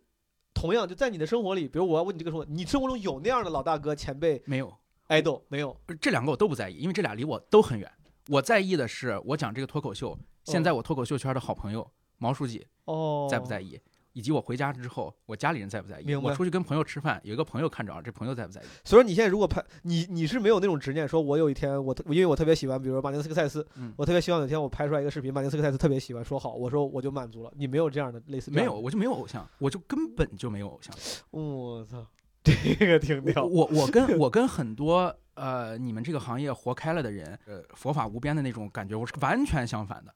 [0.54, 4.74] 同样就在你的生活里，比如我要问你这个说，你生活中有那样的老大哥、前辈、没有
[5.10, 5.76] ，idol 没有？
[6.00, 7.92] 这两个我都不在意，因为这俩离我都很远。
[8.30, 13.80] 我在意的是我讲这个脱口秀，现在我脱口秀圈的好朋友毛书记哦，在不在意，
[14.14, 16.16] 以及我回家之后我家里人在不在意。
[16.16, 18.66] 我出去跟朋友吃饭，有一个朋友看着，这朋友在不在意？
[18.84, 27.52] 所以说你现在如果拍你你是没有那种执念，说我有一天我特因为我特别喜欢，比如说马丁斯科塞斯，嗯我特别希望有一天我拍出来一个视频，马丁斯科塞斯特别喜欢，说好，我说我就满足了。
[27.56, 30.94] 你没有这样的类似没有，，我就没有偶像，我就根本就没有偶像。
[31.32, 32.06] 嗯 我操，
[32.44, 32.54] 这
[32.86, 33.44] 个挺屌。
[33.44, 40.14] 我我跟 我跟很多呃你们这个行业活开了的人，呃佛法无边的那种感觉，我是完全相反的，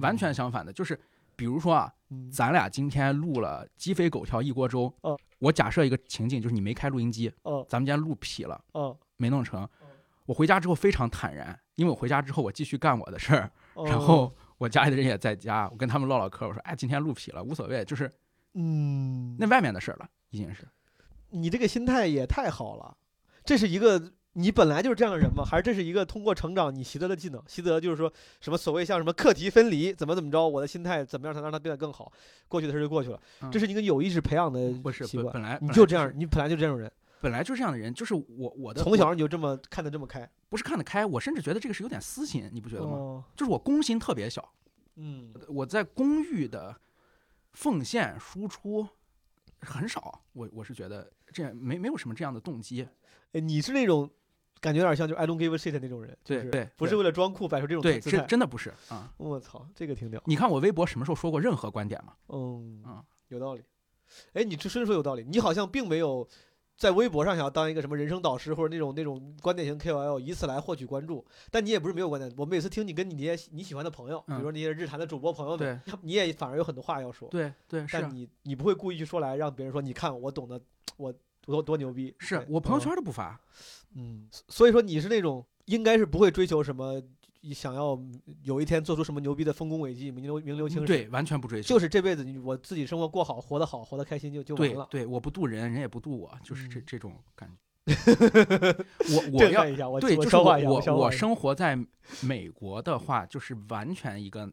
[0.00, 0.72] 完全相反的。
[0.72, 0.98] 就是
[1.36, 2.30] 比如说啊，嗯。
[2.30, 5.18] 咱俩今天录了鸡飞狗跳一锅粥，哦。
[5.38, 7.64] 我假设一个情境，就是你没开录音机，哦。
[7.68, 9.66] 咱们今天录劈了，哦，没弄成，
[10.26, 13.86] 我回家之后非常坦然，因为我回家之后我继续干我的事儿，哦。
[13.86, 18.10] 然后我家里的人也在家，我跟他们唠唠嗑，我说哎今天录劈了，无所谓，就是
[18.54, 20.68] 嗯，那外面的事儿了，已经是。
[21.30, 22.96] 你这个心态也太好了，
[23.44, 24.12] 这是一个。
[24.34, 25.44] 你本来就是这样的人吗？
[25.44, 27.42] 还是这是一个通过成长你习得的技能？
[27.48, 32.12] 习得就是说什么所谓像什么课题分离，怎么怎么着，我的心态怎么样才能让它变得更好？
[32.46, 35.32] 过去的事就过去了，嗯这是一个有意识培养的不是习惯。
[35.32, 38.24] 本本来你就这样，本你本来就这种人，本来就是这样的人，就是我
[38.56, 42.92] 我的从小你就这么看得这么开，不是看得开，我甚至觉得这个是有点私心，你不觉得吗？
[42.92, 44.52] 哦，就是我公心特别小，
[44.94, 46.76] 嗯，我在公寓的
[47.52, 48.86] 奉献输出
[49.62, 52.86] 很少，我我是觉得这样没没有什么这样的动机。
[53.32, 54.10] 哎，你是那种
[54.60, 58.24] 感觉有点像就是 I don't give a shit 那种人，就是对对不是为了装酷摆出这种对，姿态。
[58.26, 59.12] 真的不是啊。
[59.18, 60.22] 我操，这个挺屌。
[60.26, 62.12] 你看我微博什么时候说过任何观点吗？
[62.28, 63.62] 嗯啊有道理。
[64.32, 66.28] 哎，你这真说有道理，你好像并没有
[66.76, 71.24] 在微博上想要当一个什么人生导师或者那种那种观点型 KOL，以此来获取关注。
[71.50, 77.28] 但你也不是没有观点，我每次听你跟你那些你喜欢的朋友，比如说那些日坛的主播朋友们，你也反而有很多话要说。
[77.28, 77.86] 对对。
[77.92, 80.60] 但你你不会故意去说来让别人说，你看我懂得，
[80.96, 82.14] 我多多牛逼。
[82.18, 83.40] 是我朋友圈都不发。
[83.94, 87.02] 嗯，所以说你是那种应该是不会追求什么，
[87.52, 87.98] 想要
[88.42, 90.86] 有一天做出什么牛逼的丰功伟绩、名流名流青史。
[90.86, 91.68] 对，完全不追求。
[91.68, 94.86] 就是这辈子你我自己生活过好，活得好，活得开心就就完了。
[94.90, 97.56] 对对，我不渡人，人也不渡我，就是这嗯这种感觉。
[99.10, 101.76] 我我要一下，我对，我生活在
[102.20, 104.48] 美国的话，就是完全一个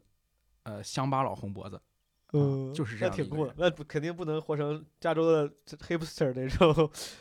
[0.64, 1.80] 呃乡巴佬红脖子。
[2.34, 5.50] 嗯，就是这那挺酷那不肯定不能活成加州的
[5.88, 6.70] hipster 那种，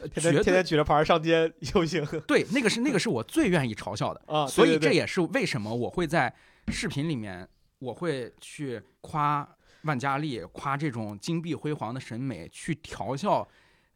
[0.00, 4.20] 呃天天天天举着牌儿上街游行对，那个是那个是我最愿意嘲笑的。
[4.26, 4.46] 啊。
[4.46, 6.34] 所以这也是为什么我会在
[6.68, 7.48] 视频里面，
[7.78, 9.48] 我会去夸
[9.82, 13.46] 万家丽，夸这种金碧辉煌的审美，去调笑，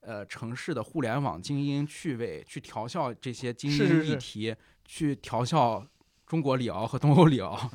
[0.03, 4.55] 呃，城市的互联网精英趣味，去调笑这些精英是是是议题，
[4.85, 5.85] 去调笑
[6.25, 7.69] 中国里奥和东欧李敖。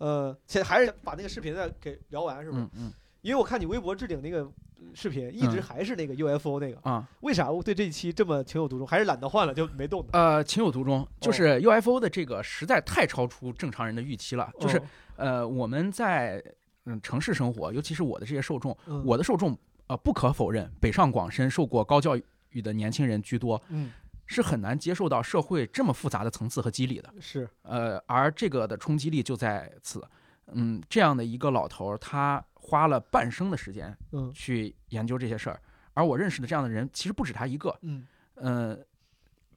[0.00, 2.62] 呃，先还是把那个视频再给聊完，是不是？
[2.64, 2.92] 嗯嗯
[3.22, 4.50] 因为我看你微博置顶那个
[4.94, 8.86] 视频，一直嗯还是那个 UFO 那个，啊为啥我对这一期这么情有独钟？
[8.86, 10.02] 还是懒得换了就没动？
[10.12, 14.50] 呃，情有独钟，就哦是 UFO 的这个实在太超出正常人的预期了。
[14.58, 14.82] 就是哦
[15.16, 16.42] 呃，我们在
[16.86, 19.54] 嗯城市生活，尤其是我的这些受众，嗯我的受众
[19.88, 22.16] 呃不可否认，北上广深受过高教
[22.52, 23.90] 育的年轻人居多，嗯
[24.32, 27.12] 是很难接受到社会这么复杂的层次和机理的。
[27.20, 30.06] 是呃，而这个的冲击力就在此。
[30.52, 35.60] 嗯，这样的一个老头儿，他花了半生的时间嗯去研究这些事儿，
[35.94, 37.76] 而我认识的这样的人其实不止他一个。
[37.82, 38.78] 嗯呃，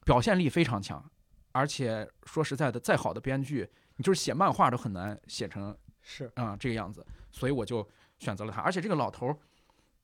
[0.04, 1.02] 表现力非常强，
[1.52, 8.60] 而且说实在的，再好的编剧，你就是写漫画都很难写成是啊、这个样子，所以我就选择了他。
[8.60, 9.36] 而且这个老头儿，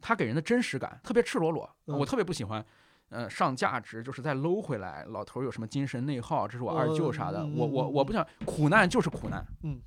[0.01, 2.65] 他给人的真实感特别赤裸裸，嗯我特别不喜欢。
[3.11, 9.81] 呃，上价值就是再搂回来，老头儿有什么精神内耗，这是我二舅啥的，嗯我我嗯我不想苦难就是苦难，嗯，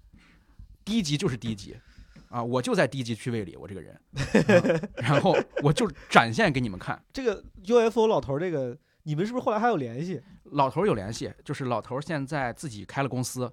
[0.85, 1.75] 低级就是低级，
[2.29, 3.99] 啊，我就在低级趣味里，我这个人，
[4.75, 10.21] 啊然后我就展现给你们看，这个 UFO 老头儿这个，你们是不是后来还有联系？
[10.51, 13.49] 老头儿有联系，就是老头儿现在自己开了公司，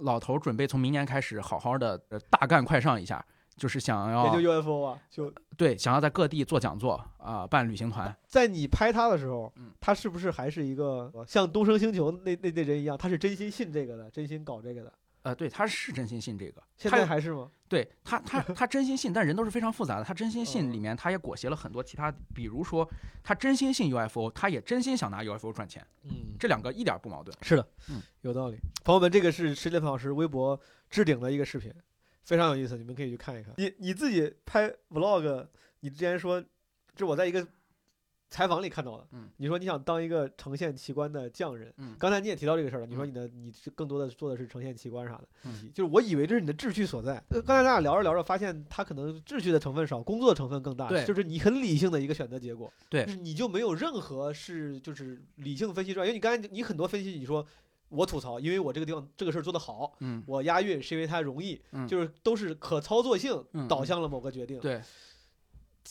[0.00, 3.24] 老头儿准备从明年开始好好的呃大干快上一下，
[3.56, 8.14] 就是想要研究 UFO 啊，就对想要在各地做讲座啊、办旅行团。
[8.26, 14.92] 在你拍他的时候嗯，他是不是还是一个呃像东升星球那那那人一样，他是真心信这个的，真心搞这个的？
[15.22, 17.50] 呃，对，他是真心信这个，现在还是吗？
[17.68, 20.04] 对他他他真心信，但人都是非常复杂的。
[20.04, 22.88] 他真心信嗯里面他也裹挟了很多其他，比如说
[23.24, 27.36] 他真心信 UFO，他也真心想拿 UFO 赚钱，嗯，这两个一点不矛盾。
[27.42, 28.58] 是的，嗯，有道理。
[28.84, 31.72] 朋友们，这个是石建老师微博置顶的一个视频，
[32.26, 33.54] 非常有意思，你们可以去看一看。
[33.56, 35.46] 你你自己拍 vlog，
[35.80, 36.42] 你之前说，
[36.94, 37.46] 这我在一个
[38.28, 47.22] 采访里看到的，嗯，你说你想当一个呈现奇观的匠人，嗯刚才你也提到这个事儿了，你说嗯你的你是更多的做的是呈现奇观啥的，嗯就是我以为这是你的志趣所在。
[47.28, 57.46] 呃刚才咱俩聊着聊着，发现他可能志趣的成分少，工作成分更大，对就是你很理性的一个选择结果，对就是你就没有任何是就是理性分析出来，因为你刚才你很多分析，你说
[57.88, 64.58] 我吐槽，因为我这个地方这个事儿做得好，嗯，我押韵是因为它容易，嗯就是都是可操作性嗯导向了某个决定。
[64.58, 64.82] 对，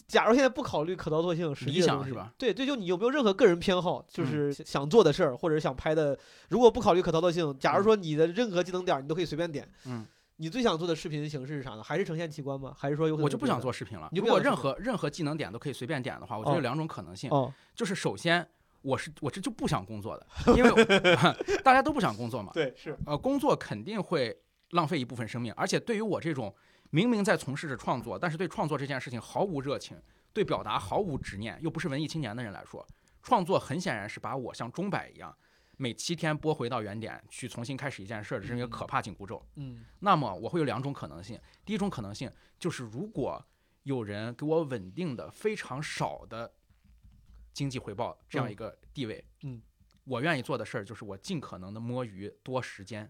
[0.07, 2.33] 假如现在不考虑可操作性，实际理想是吧？
[2.37, 6.17] 对对，就你有没有任何个人偏好，就嗯是想做的事儿，或者想拍的，
[6.49, 11.81] 如果不考虑可操作性，假如说你的任何技能点你都可以随便点，嗯，你最想做的视频形式是啥呢？
[11.81, 12.73] 还是呈现奇观吗？
[12.77, 14.09] 还是说有我就不想做视频了。
[14.11, 18.45] 你如果任何任何技能点都可以随便点的话，我觉得哦有两种可能性，哦，就是首先。
[18.85, 20.85] 我是我这就不想工作的，因为
[21.65, 22.51] 大家都不想工作嘛。
[22.53, 24.37] 对，是呃，工作肯定会
[24.69, 26.53] 浪费一部分生命，而且对于我这种
[26.91, 29.99] 明明在从事着创作，但是对创作这件事情毫无热情，
[30.31, 32.85] 对表达毫无执念，又不是文艺青年的人来说，
[33.23, 35.35] 创作很显然是把我像钟摆一样，
[35.77, 39.43] 每七天拨回到原点去重新开始一件事儿，这是一个可怕紧箍咒。
[39.55, 43.43] 嗯那么我会有两种可能性，第一种可能性就是如果
[43.83, 46.51] 有人给我稳定的非常少的
[47.55, 49.61] 经济回报这样一个地位，嗯，
[50.03, 53.09] 我愿意做的事儿就是我尽可能的摸鱼多时间，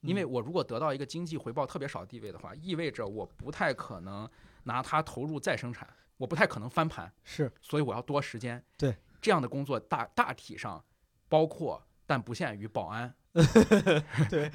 [0.00, 0.30] 因为嗯。
[0.30, 4.28] 我如果得到一个经济回报特别少的地位的话，意味着我不太可能
[4.64, 7.50] 拿它投入再生产，我不太可能翻盘，是。
[7.62, 8.60] 所以我要多时间。
[8.76, 10.84] 对，这样的工作大大体上
[11.28, 13.14] 包括但不限于保安，
[14.28, 14.50] 对，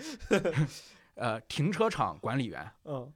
[1.16, 2.70] 呃，停车场管理员。
[2.84, 3.12] 嗯。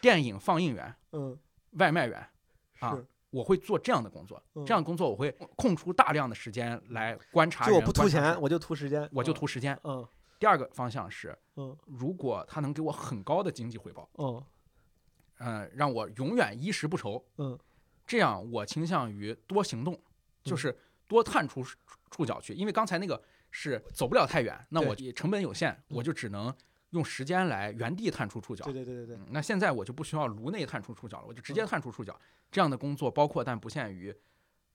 [0.00, 1.38] 电影放映员、嗯。
[1.72, 2.26] 外卖员
[2.78, 2.96] 啊。
[2.96, 9.78] 是，我会做这样的工作，嗯这样的工作我会空出大量的时间来观察人，就我不图钱我就图时间，我就图时间。
[9.84, 10.06] 嗯
[10.38, 14.42] 第二个方向是，嗯如果他能给我很高的经济回报，嗯
[15.38, 17.58] 嗯，让我永远衣食不愁，嗯
[18.06, 19.98] 这样我倾向于多行动，
[20.44, 21.64] 就嗯是多探出
[22.10, 22.52] 触角去。
[22.52, 23.20] 因为刚才那个
[23.50, 26.54] 是走不了太远，那我也成本有限，我就只能
[26.96, 28.64] 用时间来原地探出触角。
[28.64, 32.18] 对对对对对，嗯那现在我就不需要颅内探出触角了，我就直接探出触角。
[32.50, 34.14] 这样的工作包括但不限于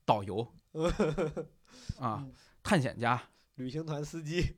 [0.06, 0.48] 导游
[2.00, 3.22] 啊嗯、探险家、
[3.56, 4.54] 旅行团司机？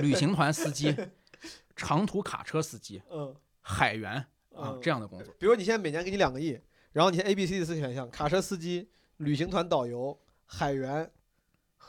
[0.00, 0.94] 旅行团司机、
[1.76, 4.14] 长途卡车司机、嗯海员
[4.54, 5.32] 啊嗯这样的工作。
[5.38, 6.58] 比如你现在每年给你两个亿，
[6.92, 8.88] 然后你现在 A、B、C 的四个选项：卡车司机、
[9.18, 11.10] 旅行团导游、海员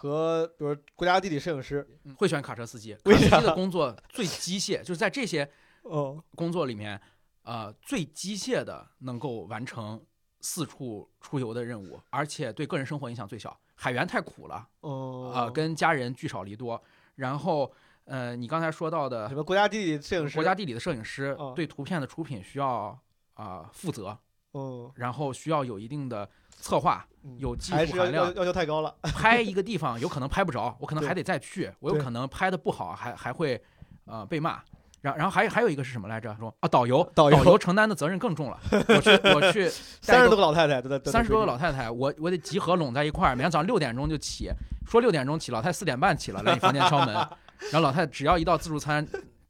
[0.10, 1.88] 和比如国家地理摄影师。
[2.04, 5.49] 嗯会选卡车司机， 为啥卡车司机的工作最机械，就是在这些
[5.84, 6.99] 哦工作里面，
[7.43, 10.01] 呃，最机械的能够完成
[10.41, 13.58] 四处出游的任务，而且对个人生活影响最小。
[13.76, 16.82] 海员太苦了，哦啊，跟家人聚少离多。
[17.16, 17.72] 然后，
[18.06, 20.36] 呃，你刚才说到的什么国家地理摄影师？
[20.36, 22.97] 国家地理的摄影师哦对图片的出品需要
[23.34, 24.18] 啊、负责，
[24.51, 26.30] 哦然后需要有一定的
[26.60, 28.34] 策划，嗯有技术含量。
[28.36, 28.93] 要求太高了。
[29.16, 33.62] 拍一个地方有可能拍不着，我可能还得再去，我有可能拍的不好，还还会
[34.06, 34.60] 呃被骂。
[35.01, 36.34] 然然后还有还有一个是什么来着？
[36.39, 38.58] 说啊， 导游导游承担的责任更重了。
[38.72, 39.68] 我去我去
[40.01, 40.82] 三十多个老太太
[41.12, 44.49] 三十多个老太太，我我得集合拢在一块儿，每天早上六点钟就起，
[44.88, 49.06] 说六点钟起，老太太四点半起了来你房间敲门，然后老太太只要一到自助餐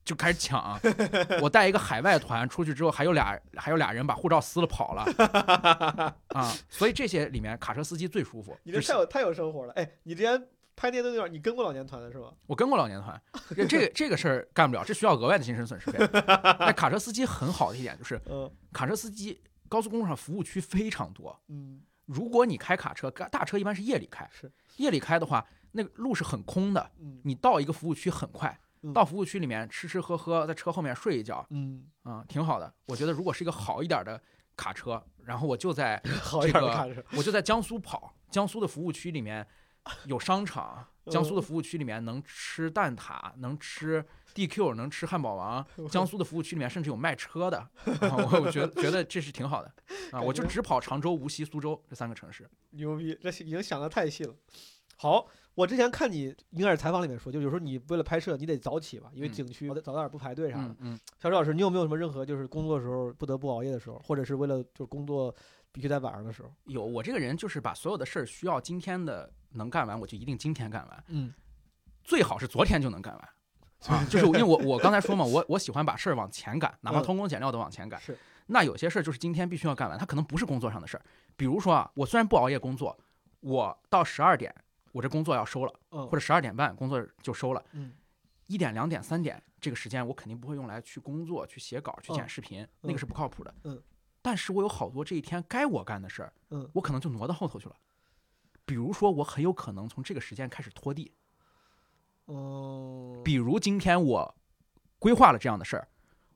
[0.05, 0.79] 就开始抢，
[1.41, 6.15] 我带一个海外团出去之后，还有俩还有俩人把护照撕了跑了。
[6.35, 9.73] 啊，所以这些里面卡车司机最舒服，你这太有太有生活了。
[9.73, 12.33] 哎，你之前拍那些地方，你跟过老年团的是吧？
[12.47, 13.21] 我跟过老年团，
[13.55, 15.99] 这这个这个事儿干不了，这需要额外的精神损失费。
[16.59, 18.51] 但卡车司机很好的一点就是，嗯。
[18.71, 19.39] 卡车司机
[19.69, 21.81] 高速公路上服务区非常多，嗯。
[22.05, 24.51] 如果你开卡车，大车一般是夜里开，是。
[24.77, 27.21] 夜里开的话，那个路是很空的，嗯。
[27.23, 32.73] 你到一个服务区很快，嗯到服务区里面吃吃喝喝，在车后面睡一觉，嗯，啊、挺好的。
[32.87, 34.21] 我觉得如果是一个好一点的
[34.55, 37.03] 卡车，然后我就在 好一点的卡车。
[37.17, 39.47] 我就在江苏跑，江苏的服务区里面
[40.05, 44.05] 有商场，江苏的服务区里面能吃蛋挞，能吃
[44.35, 45.65] DQ，能吃汉堡王。
[45.89, 47.57] 江苏的服务区里面甚至有卖车的，
[48.01, 49.73] 啊、我我觉得觉得这是挺好的
[50.11, 50.21] 啊。
[50.21, 52.49] 我就只跑常州、无锡、苏州这三个城市。
[52.71, 54.35] 牛逼，这已经想的太细了。
[54.97, 60.77] 好，我之前看你应该是采访里面说，就有时候你为了拍摄，你得早起吧，因为嗯景区早早点不排队啥的嗯。
[60.79, 65.33] 嗯，小周老师，你有没有什么任何就是工作的时候不得不熬夜的时候，或者是为了就是工作
[65.71, 66.51] 必须在晚上的时候？
[66.65, 71.33] 有我这个人就是把所有的事儿需要今天的能干完，我就一定今天干完，嗯
[72.03, 73.29] 最好是昨天就能干完。
[73.87, 77.99] 啊，就是因为我我刚才说嘛，我我喜欢把事儿往前赶，哪怕嗯偷工减料的往前赶。
[77.99, 81.03] 是，那有些事儿就是今天必须要干完，它可能不是工作上的事儿。
[81.35, 82.97] 比如说啊，我虽然不熬夜工作，
[83.41, 84.55] 我到十二点
[84.93, 87.91] 我这工作要收了，嗯或者十二点半工作就收了，嗯
[88.47, 93.53] 一点、两点、三点这个时间我肯定不会用来去工作、去写稿、去剪嗯视频，那个是不靠谱的。
[93.63, 93.81] 嗯，
[94.21, 97.75] 但是我有好多这一天该我干的事儿，嗯我可能就挪到后头去了。
[98.65, 101.11] 比如说，我很有可能从这个时间开始拖地。
[102.25, 104.35] 哦，比如今天我
[104.99, 105.87] 规划了这样的事儿，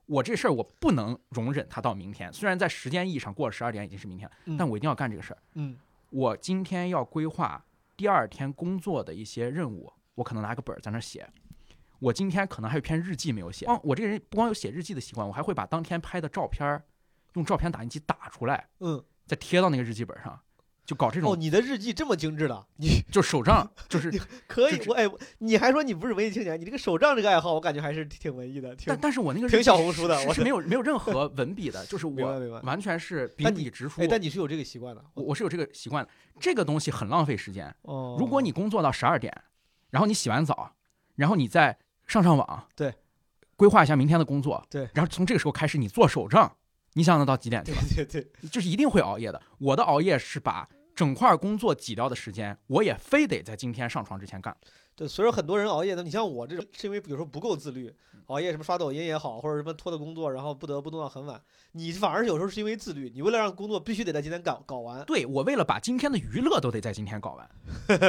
[0.05, 2.32] 我这事儿我不能容忍它到明天。
[2.34, 5.41] 虽然在时间意义上过了十二点已经是明天，了但我一定要干这个事儿。
[5.53, 5.78] 嗯
[6.10, 7.64] 我今天要规划
[7.98, 11.28] 第二天工作的一些任务，我可能拿个本儿在那写。
[12.00, 13.66] 我今天可能还有一篇日记没有写。
[13.66, 16.86] 光我这个人不光有写日记的习惯，我还会把当天拍的照片儿
[17.34, 20.39] 用照片打印机打出来，嗯，再贴到那个日记本上，
[20.88, 24.09] 就搞这种哦，你的日记这么精致的，你 就手账， 就是
[24.47, 25.05] 可以这我哎，
[25.39, 32.49] 你还说你不是文艺青年，你这个手账这个爱好，我感觉还是挺文艺的，挺但但是我那个日挺小红书的我是是没有没有任何文笔的，就是我。
[32.63, 34.01] 完全是笔直书。
[34.01, 35.03] 哎，但你是有这个习惯的。
[35.13, 36.09] 我我是有这个习惯的，
[36.39, 37.75] 这个东西很浪费时间。
[37.81, 39.43] 哦，如果你工作到十二点，
[39.89, 40.71] 然后你洗完澡，
[41.15, 42.93] 然后你再上上网，对，
[43.57, 46.55] 规划一下明天的工作，对然后从这个时候开始你做手账，
[46.93, 48.09] 你想想到几点去对吧？
[48.09, 49.41] 对对，就是一定会熬夜的。
[49.57, 50.67] 我的熬夜是把
[50.98, 54.58] 整块工作挤掉的时间，我也非得在今天上床之前干。
[54.95, 57.93] 对，所以说很多人熬夜呢，你像我这种，是因为有时候不够自律，
[58.26, 61.39] 熬夜什么刷抖音也好，或者什么拖的工作，然后不得不弄到很晚。
[61.74, 65.06] 你反而有时候是因为自律，你为了让工作必须得在今天搞搞完。
[65.06, 67.48] 对我为了把今天的娱乐都得在今天搞完，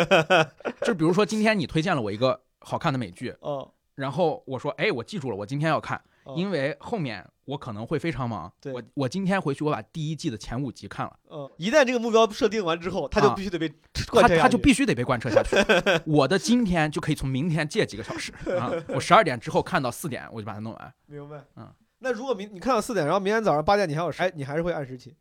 [0.80, 6.02] 就比如说今天你推荐了我一个好看的美剧，哦，然后我说，哎，我记住了，我今天要看，哦
[6.36, 8.52] 因为后面我可能会非常忙。
[8.60, 13.68] 对我我今天回去我把第一季的前五集看了，嗯，一旦这个目标设定完之后，他就啊必须得被
[14.10, 15.56] 贯他他就必须得被贯彻下去。
[16.06, 20.94] 我的今天就可以从明天借几个小时啊，我十二点之后看到四点，我就把它弄完。
[21.06, 21.42] 明白。
[21.56, 25.14] 嗯，那如果明你看到四点，然后明天早上八点你还有时，哎，你还是会按时起。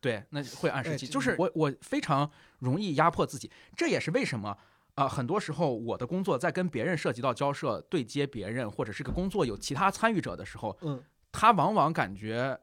[0.00, 4.56] 对，那会按时起，哎就是我我非常容易压迫自己，这也是为什么
[4.94, 12.56] 啊、很多时候我的工作在跟别人涉及到交涉、对接别人，或者是个工作有其他参与者的时候，嗯他往往感觉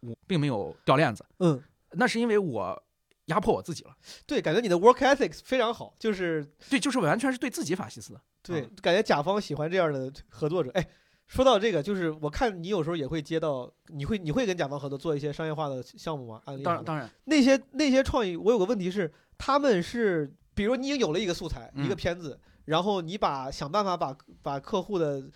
[0.00, 1.62] 我并没有掉链子，嗯，
[1.92, 2.82] 那是因为我
[3.26, 10.70] 压迫我自己了，对，感觉你的 work ethics 非常好，就是对，就是完全是对自己法西斯的，对，嗯感觉甲方喜欢这样的合作者。
[10.74, 10.86] 哎，
[11.26, 16.42] 说到这个，就是我看你有时候也会接到，你会你会跟甲方合作做一些商业化的项目吗？
[16.44, 25.30] 案例当然当然，那些那些创意，我有个问题是，他们是，比如你已经有了一个素材，一个嗯片子，然后你把想办法把把客户的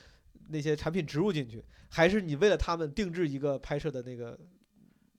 [0.48, 4.36] 那些产品植入进去，还是你为了他们定制一个拍摄的那个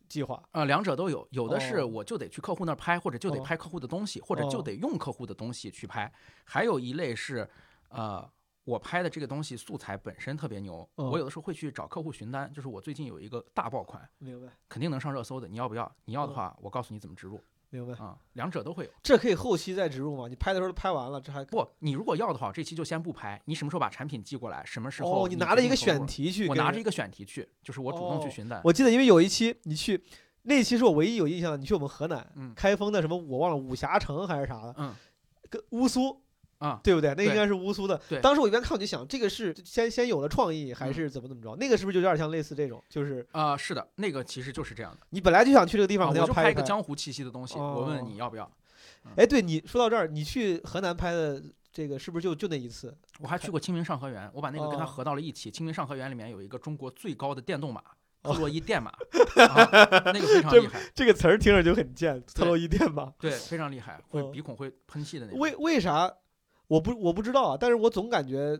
[0.09, 0.43] 计划？
[0.51, 1.87] 呃，两者都有，有的是哦。
[1.87, 3.43] 我就得去客户那儿拍，或者就得哦。
[3.45, 6.11] 拍客户的东西，或者就哦得用客户的东西去拍。
[6.43, 7.49] 还有一类是，
[7.87, 8.29] 呃，
[8.65, 11.11] 我拍的这个东西素材本身特别牛，哦。
[11.11, 15.89] 我有的时候会去找客户询单，就是我最近有一个大爆款，明白，肯定能上热搜的，你要不要？
[16.03, 16.35] 你要的哦。
[16.35, 17.41] 话，我告诉你怎么植入
[17.73, 17.93] 明白。
[17.95, 18.91] 啊、两者都会有。
[19.01, 20.27] 这可以后期再植入吗？
[20.27, 23.41] 你拍的时候都拍完了，这还不，你如果要的话，这期就先不拍。
[23.45, 24.63] 你什么时候把产品寄过来？
[24.63, 28.61] 什么时候哦，你你拿着一个选题去，我拿着一个选题去，就是我主动去哦询单。
[28.63, 30.03] 我记得，因为有一期你去，
[30.43, 31.57] 那期是我唯一有印象的。
[31.57, 34.93] 你去我们河南，嗯开封的什么我忘了武侠城还是啥的，嗯
[35.49, 36.21] 跟乌苏
[36.63, 37.13] 啊，对不对？
[37.15, 37.99] 那应该是乌苏的。
[38.07, 41.55] 对当时我一边看我就想，这个是先先有了创意，还嗯是怎么怎么着？
[41.57, 42.81] 那个是不是就有点像类似这种？
[42.89, 45.05] 就是啊、是的，那个其实就是这样的。
[45.09, 48.49] 你本来就想去这个地方，我就拍一个江湖气息的东西，我问你要不要。
[49.17, 51.41] 哎，对你说到这儿，你去河南拍的
[51.73, 52.95] 这个是不是就就那一次？
[53.19, 55.51] 我还去过清明上河园，我把那个跟他哦合到了一起。
[55.51, 57.81] 清明上河园里面有一个中国最高的电动马，
[58.21, 58.91] 哦特洛伊电马，
[59.47, 59.67] 啊
[60.05, 63.11] 那个非常厉害，这个词儿听着就很贱，特洛伊电马？
[63.19, 65.39] 对，非常厉害，会哦鼻孔会喷气的那种。
[65.39, 66.09] 为为啥？
[66.73, 68.59] 我不我不知道啊，但是我总感觉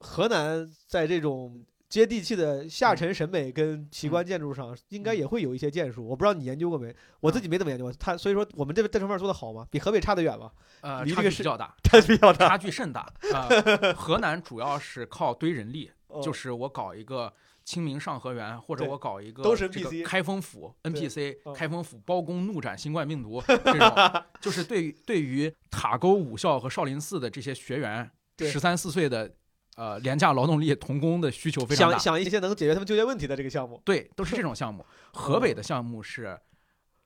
[0.00, 6.04] 河南在这种接地气的下沉审美跟奇观建筑上，应该也会有一些建树。
[6.04, 6.92] 我不知道你研究过没？
[7.20, 7.92] 我自己没怎么研究过。
[7.92, 9.64] 他所以说我们这边这方面做的好吗？
[9.70, 10.50] 比河北差得远吗？
[10.80, 12.48] 呃，差离这个是距比较大， 差比较大。
[12.48, 13.08] 差距甚大。
[13.32, 17.32] 呃，河南主要是靠堆人力， 哦就是我搞一个
[17.68, 29.30] 清明上河园，或者我搞一个都是这个 NPC 开封府 NPC，哦开封府包公怒斩新冠病毒 这种，就是对于对于塔沟武校和少林寺的这些学员，十三四岁的
[29.76, 31.98] 呃廉价劳动力童工的需求非常大。
[31.98, 33.78] 想想一些能解决他们就业问题的这个项目。
[33.84, 34.82] 对，都是这种项目。
[35.12, 36.40] 河北的项目是，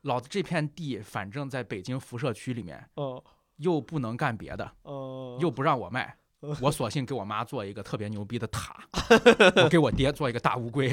[0.03, 3.21] 老子这片地反正在北京辐射区里面，哦
[3.57, 6.22] 又不能干别的，哦，又不让我卖嗯，
[6.61, 8.77] 我索性给我妈做一个特别牛逼的塔，
[9.63, 10.89] 我给我爹做一个大乌龟，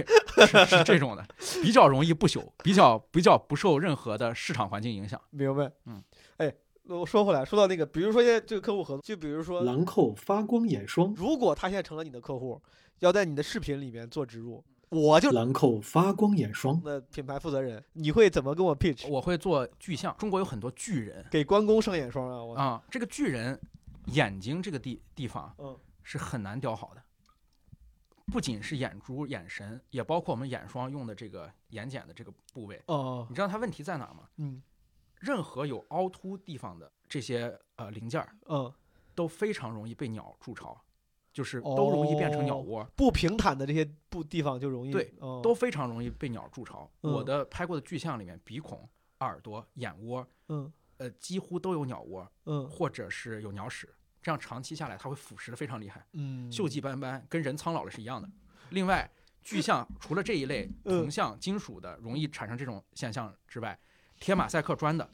[0.47, 1.26] 是是这种的，
[1.64, 5.20] 比较容易不朽，比较比较不受任何的市场环境影响。
[5.32, 5.72] 明白。
[5.86, 6.02] 嗯，
[6.38, 6.54] 哎，
[6.88, 12.62] 我说回来，说到那个，比如说现在这个客户合作，就比如说兰蔻发光眼霜，如果他现在成了你的客户，
[13.00, 19.08] 要在你的视频里面做植入，我就兰蔻发光眼霜，的品牌负责人，你会怎么跟我 pitch？
[19.08, 22.43] 我会做巨像，中国有很多巨人给关公上眼霜啊！
[22.43, 23.60] 我啊，这个巨人
[24.10, 25.78] 眼睛这个地地方嗯。
[26.01, 27.03] 是很难雕好的，
[28.32, 32.82] 不仅是眼珠、眼神，也包括我们眼霜用的这个眼睑的这个部位。
[32.88, 34.28] 哦你知道它问题在哪吗？
[34.38, 34.62] 嗯。
[35.20, 38.74] 任何有凹凸地方的这些呃零件儿嗯，
[39.14, 40.82] 都非常容易被鸟筑巢，
[41.34, 44.91] 就是都容易变成鸟哦窝，不平坦的这些不地方就容易。
[44.91, 45.41] 对哦。
[45.43, 46.89] 都非常容易被鸟筑巢。
[47.01, 47.12] 嗯。
[47.12, 48.89] 我的拍过的巨像里面，鼻孔、
[49.20, 50.72] 耳朵、眼窝，嗯。
[50.97, 52.68] 呃，几乎都有鸟窝，嗯。
[52.68, 53.93] 或者是有鸟屎。
[54.30, 58.30] 这样长期下来，它会腐蚀的非常厉害，嗯，锈迹斑斑，跟人苍老了是一样的。
[58.70, 59.10] 另外，
[59.42, 63.80] 巨像除了这一类嗯铜像、金属的容易产生这种现象之外，
[64.20, 65.10] 贴马赛克砖的，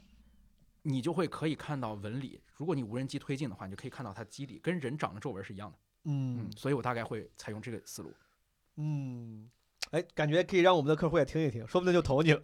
[0.82, 2.38] 你就会可以看到纹理。
[2.56, 5.78] 如果你无人机推进的话，你就可以看到它肌理跟人长的皱纹是一样的。
[6.04, 8.12] 嗯嗯，所以我大概会采用这个思路。
[8.76, 9.50] 嗯，
[9.92, 12.40] 哎，感觉可以让我们的客户也听一听，说不定就投你了。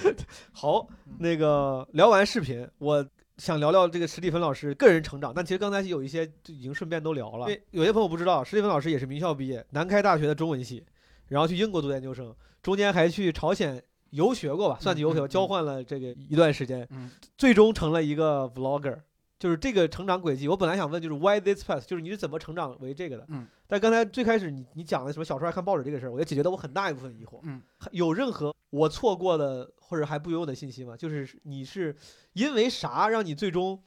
[0.52, 3.06] 好，嗯那个聊完视频，我
[3.38, 7.48] 想聊聊这个史蒂芬老师个人成长，但其实刚才有一些就已经顺便都聊了。
[7.48, 10.84] 因为有些朋友不知道，史蒂芬老师也是名校毕业，南开大学的中文系，
[11.28, 19.00] 然后去英国读研究生，中间还去朝鲜游学过吧，算是游学，交换了这个一段时间，嗯最终成了一个 vlogger。
[19.36, 23.26] 就是这个成长轨迹，我本来想问，就是 why this path，就是你是怎么成长为这个的？
[23.28, 27.40] 嗯，但刚才最开始你你讲的什么小时候爱看报纸这个事儿，我就解决了我很大一部分疑惑。
[27.42, 30.96] 嗯，有任何我错过的或者还不拥有的信息吗？
[30.96, 31.94] 就是你是
[32.32, 33.80] 因为啥让你最终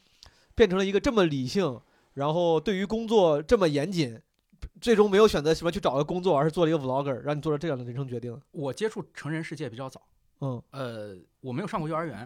[0.56, 1.82] 变成了一个这么理性，
[2.14, 4.22] 然后对于工作这么严谨，
[4.80, 8.42] 最终没有选择什么去找个工作，而是做了一个 vlogger，让你做了这样的人生决定？
[8.52, 10.02] 我接触成人世界比较早，
[10.40, 12.26] 嗯呃，我没有上过幼儿园，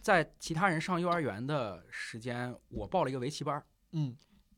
[0.00, 3.64] 在其他人上幼儿园的时间，我报了一个围棋班儿。
[3.92, 4.16] 嗯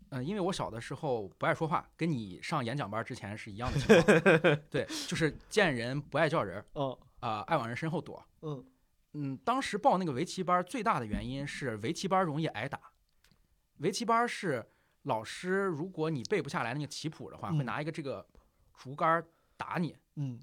[0.09, 4.61] 呃，因为我小的时候不爱说话，跟你上演讲班之前是一样的情况。
[4.71, 8.23] 对，就是见人不爱叫人，哦啊、爱往人身后躲。
[8.43, 8.63] 嗯
[9.15, 12.79] 嗯，当时报那个围棋班最大的原因是围棋班容易挨打。
[13.79, 14.65] 围棋班是
[15.05, 18.27] 老师，如果你背不下来那个棋谱的话，会嗯拿一个这个
[18.77, 19.25] 竹竿
[19.57, 19.97] 打你。
[20.17, 20.39] 嗯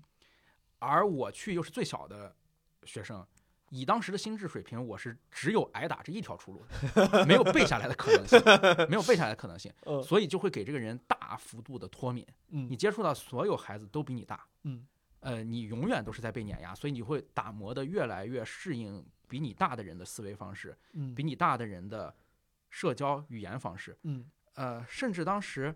[0.79, 2.35] 而我去又是最小的
[2.85, 3.23] 学生，
[3.69, 6.65] 以当时的心智水平，我是只有挨打这一条出路，
[7.27, 8.41] 没有背下来的可能性，
[8.89, 12.25] 没有背下来的可能性，呃所以就会给这个人大幅度的脱敏。
[12.49, 14.87] 嗯你接触到所有孩子都比你大，嗯
[15.21, 21.15] 呃，你永远都是在被碾压，所以你会打磨的越来越适应比你大的人的思维方式，嗯。
[21.15, 22.13] 比你大的人的
[22.69, 24.29] 社交语言方式，嗯。
[24.55, 25.73] 呃，甚至当时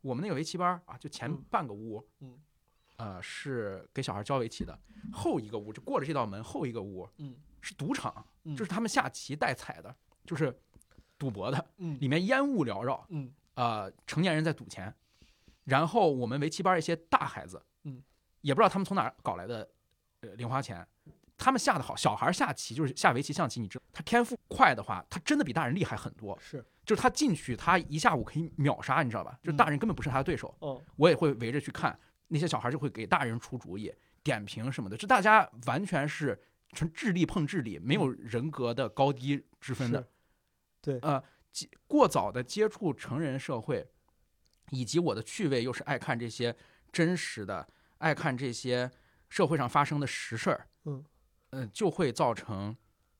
[0.00, 1.44] 我们那个围棋班儿啊，就前嗯。
[1.50, 2.38] 半个屋，嗯
[2.96, 4.78] 呃，是给小孩教围棋的，
[5.12, 7.34] 后一个屋就过了这道门，后一个屋嗯。
[7.60, 8.54] 是赌场，嗯。
[8.54, 9.94] 就是他们下棋带彩的，
[10.26, 10.56] 就是
[11.18, 11.98] 赌博的，嗯。
[11.98, 13.32] 里面烟雾缭绕，嗯。
[13.54, 14.94] 呃，成年人在赌钱，
[15.64, 18.02] 然后我们围棋班一些大孩子，嗯，
[18.42, 19.68] 也不知道他们从哪儿搞来的，
[20.20, 20.86] 呃，零花钱。
[21.38, 26.38] 他们下的好，小孩下棋就是下围棋、象棋，你知道他天赋快的话，他真的比大人厉害很多。
[26.40, 29.36] 是就是他进去，他一下午可以秒杀，你知道吧？
[29.42, 30.54] 就是大人根本不是他的对手。
[30.60, 31.98] 哦我也会围着去看，
[32.28, 33.92] 那些小孩就会给大人出主意、
[34.22, 36.40] 点评什么的，这大家完全是
[36.72, 40.06] 纯智力碰智力，没有人格的高低之分的。
[40.80, 41.20] 对呃，
[41.50, 43.84] 接过早的接触成人社会，
[44.70, 46.54] 以及我的趣味又是爱看这些
[46.92, 47.68] 真实的，
[48.02, 48.90] 爱看这些
[49.28, 51.04] 社会上发生的实事儿，嗯，
[51.50, 52.76] 呃，就会造成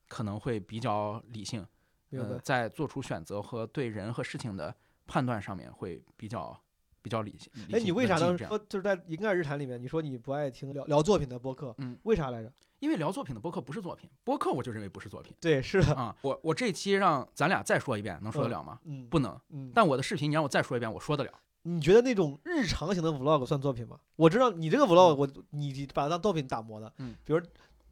[0.09, 1.65] 可能会比较理性，
[2.11, 4.75] 呃，在做出选择和对人和事情的
[5.07, 6.61] 判断上面会比较
[7.01, 7.51] 比较理性。
[7.69, 11.73] 理哎，性你为啥当时冷静这样说就是在《银盖日谈》里面，你说你不爱听聊聊作品的播客？
[11.79, 12.53] 嗯，为啥来着？
[12.81, 16.15] 因为聊作品的播客不是作品，播客我就认为不是作品对，是的，啊。
[16.23, 18.81] 我我这期让咱俩再说一遍，能说得了吗？
[18.85, 19.41] 嗯，不能。
[19.51, 21.33] 嗯，但我的视频你让我再说一遍，我说得了。
[21.63, 23.99] 你觉得那种日常型的 vlog 算作品吗？
[24.17, 27.41] 我知道你这个 vlog，我你把它当作品打磨的，嗯，比如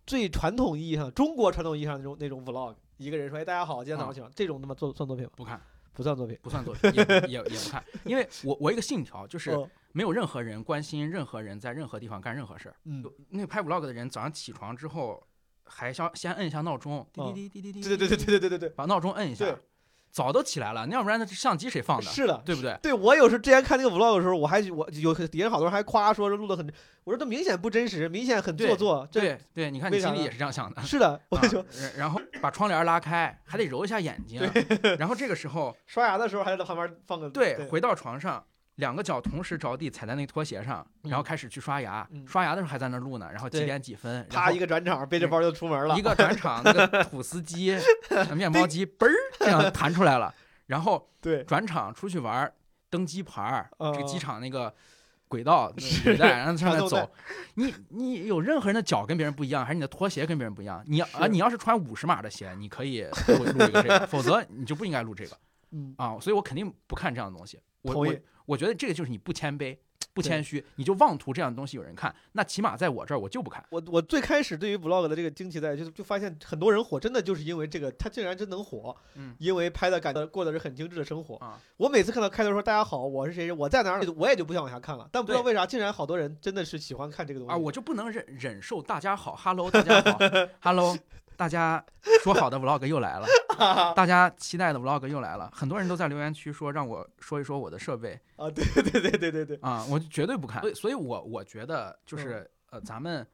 [0.07, 5.31] 最传统意义上中国传统意义上那种那种 vlog，一个人说哎大家好，今天早上起床，这种他妈做算作品吗？
[5.37, 5.61] 不看，
[5.93, 12.75] 不算作品，不算作品，也也也不看，因为我我一个信条就是哦没有任何人关心任何人在任何地方干任何事儿。
[12.85, 15.23] 嗯，那个拍 vlog 的人早上起床之后，
[15.65, 18.69] 还要先摁一下闹钟，滴滴滴滴滴滴，对对对对对对对对。
[18.71, 19.57] 把闹钟摁一下对，
[20.11, 22.05] 早都起来了，那要不然那相机谁放的？
[22.05, 22.77] 是的，对不对？
[22.83, 26.67] 对我有时候之前看那个 vlog 的时候，我还我有底下好多人还夸说录的很，
[27.05, 30.83] 我说这明显不真实，明显很做作，对对，你看你心里也是这样想的。
[30.83, 34.41] 是的，我啊就说然然后把窗帘拉开，还得揉一下眼睛，
[34.99, 38.45] 然后这个时候，刷牙的时候还在旁边放个对，回到床上，
[38.81, 41.25] 两个脚同时着地踩在那个拖鞋上，然后嗯。
[41.25, 42.27] 开始去刷牙，嗯。
[42.27, 47.79] 刷牙的时候还在那录呢，然后几点几分，啪一个转场，背着包就出门了，一个转场，那个吐司机、
[48.35, 50.35] 面包机嘣儿这样弹出来了，
[50.67, 51.45] 然后 对。
[51.45, 52.53] 转场出去玩儿，
[52.89, 54.75] 登机牌儿，这个机哦场那个
[55.29, 57.09] 轨道 那个轨带，然后上面走。
[57.55, 60.83] 你你有任何人的脚跟别人不一样，还是你的拖鞋跟别人不一样？
[60.87, 65.37] 你要啊，你要是穿五十码的鞋，你可以录录一个这个，否则你就不应该录这个
[65.73, 66.19] 嗯，啊。
[66.21, 67.61] 所以我肯定不看这样的东西。
[67.83, 68.15] 我我
[68.47, 69.77] 我觉得这个就是你不谦卑。
[70.13, 73.65] 不谦虚，你就妄图这样的东西有人看，那起码在我这儿我就不看。
[73.71, 81.37] 我我最开始对于 vlog 的这个惊奇在，就是就发现很多人火，真的就是因为这个，他竟然真能火，嗯因为拍的感觉过的是很精致的生活。
[81.37, 85.09] 啊，我每次看到开头说大家好，我是谁谁，我在哪儿，我也就不想往下看了。
[85.13, 90.19] 但不知道为啥，竟然好多人真的是喜欢看这个东西啊，我就不能忍忍受大家好，Hello，大家好，
[90.61, 90.99] Hello，
[91.41, 91.83] 大家
[92.23, 93.27] 说好的 Vlog 又来了，
[93.97, 98.13] 大家期待的 Vlog 又来了，很多人都在留言区说让我说一说我的设备。
[98.37, 103.27] 啊，对对对对对对，啊，我绝对不看，所以，所以我我觉得就是呃，咱们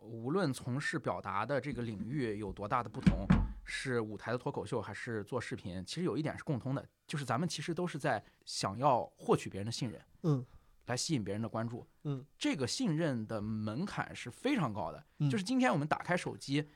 [0.00, 3.26] 无论从事表达的这个领域有多大的不同，
[3.64, 10.44] 是舞台的脱口秀还是做视频，其实有一点是共通的，就是咱们其实都是在想要获取别人的信任，嗯，
[10.88, 15.30] 来吸引别人的关注，嗯，这个信任的门槛是非常高的，嗯。
[15.30, 16.68] 就是今天我们打开手机。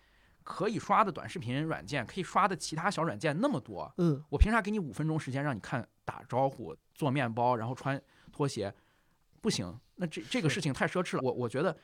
[0.51, 8.01] 可以刷的短视频软件，可以刷的其他小软件那么多，嗯，我凭啥给你五分钟时间让你看打招呼、做面包，然后穿
[8.33, 8.75] 拖鞋？
[9.41, 11.23] 不行，那这这个事情太奢侈了。
[11.23, 11.75] 我我觉得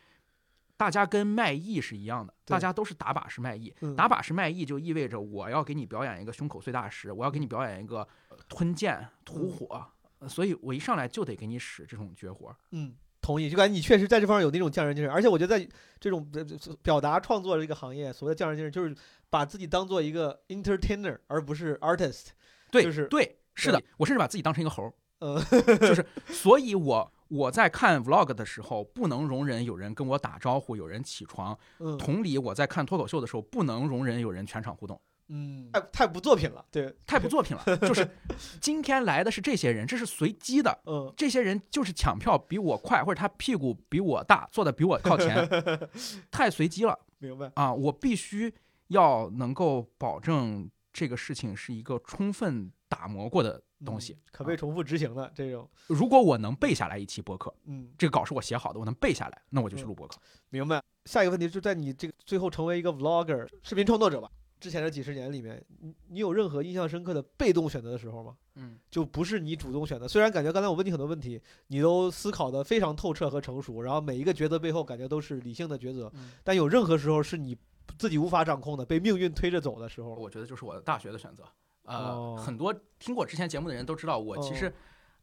[0.77, 3.75] 大家跟卖艺是一样的，大家都是打把式卖艺。
[3.81, 9.87] 嗯打把式卖艺就意味着我要给你表演一个胸口碎大石，我要给你表演一个呃吞剑吐火，
[10.19, 12.55] 呃所以我一上来就得给你使这种绝活。
[12.73, 12.95] 嗯，
[13.27, 16.45] 同意，就感觉你确实在这方面有那种匠人精神，而且我觉得在这种呃
[16.81, 18.95] 表达创作这个行业，所谓的匠人精神，就是
[19.29, 22.27] 把自己当做一个 entertainer，而不是 artist。
[22.71, 25.43] 对，就是对，是的，我甚至把自己当成一个猴儿，呃，
[25.81, 31.59] 就是，所以我我在看 vlog 的时候，不能容忍有人跟我打招呼，有人起床。
[31.81, 37.77] 嗯同理，我在看脱口秀的时候，不能容忍有人全场互动，嗯，太太不作品了，对，太不作品了。
[37.79, 38.09] 就是
[38.61, 45.49] 今天来的是这些人，这是随机的，嗯这些人就是抢票比我快，或者他屁股比我大，坐的比我靠前，
[46.31, 47.73] 太随机了明白，啊！
[47.73, 48.55] 我必须
[48.89, 60.17] 要能够保证这个事情是一个充分打磨过的东西嗯，可被重复执行的这种，如果我能背下来一期播客，嗯，这个稿是我写好的，我能背下来，那我就去嗯录播客。
[60.51, 60.81] 明白。
[61.05, 64.31] 下一个问题就在你这个最后成为一个 vlogger 视频创作者吧。
[64.67, 68.37] 之前的几十年里面，你你有任何印象深刻的被动选择的时候吗？
[68.57, 70.09] 嗯，就不是你主动选的。
[70.09, 77.57] 虽然感觉刚才我问你很多问题，你都思考的非常透彻和成熟，然后每一个抉择背后感觉都是理性的抉择，嗯但有任何时候是你
[77.97, 80.17] 自己无法掌控的，被命运推着走的时候。
[80.17, 81.45] 我觉得就是我的大学的选择。
[81.85, 84.73] 呃，哦很多听过之前节目的人都知道，我其实、哦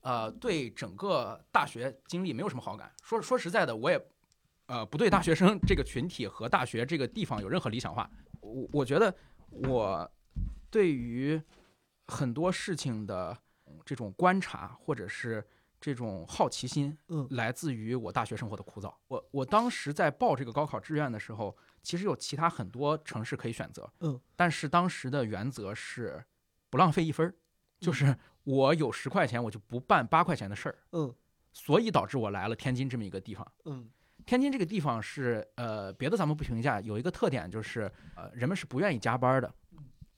[0.03, 2.89] 呃对整个大学经历没有什么好感。
[3.03, 4.01] 说说实在的，我也
[4.67, 8.09] 呃不对大学生这个群体和大学这个地方有任何理想化。
[8.41, 9.13] 我我觉得
[9.53, 10.11] 我
[10.69, 11.41] 对于
[12.07, 13.37] 很多事情的
[13.85, 15.45] 这种观察或者是
[15.79, 17.27] 这种好奇心，嗯。
[17.31, 18.93] 来自于我大学生活的枯燥。
[19.07, 26.23] 我我当时在报这个高考志愿的时候，其实有其他很多城市可以选择，嗯，但是当时的原则是
[26.69, 27.35] 不浪费一分儿，
[27.79, 31.13] 就是我有十块钱，我就不办八块钱的事儿，嗯。
[31.55, 33.51] 所以导致我来了天津这么一个地方。
[33.65, 33.87] 嗯
[34.25, 39.53] 天津这个地方是呃，别的咱们不评价，有一个特点就是呃，人们是不愿意加班的。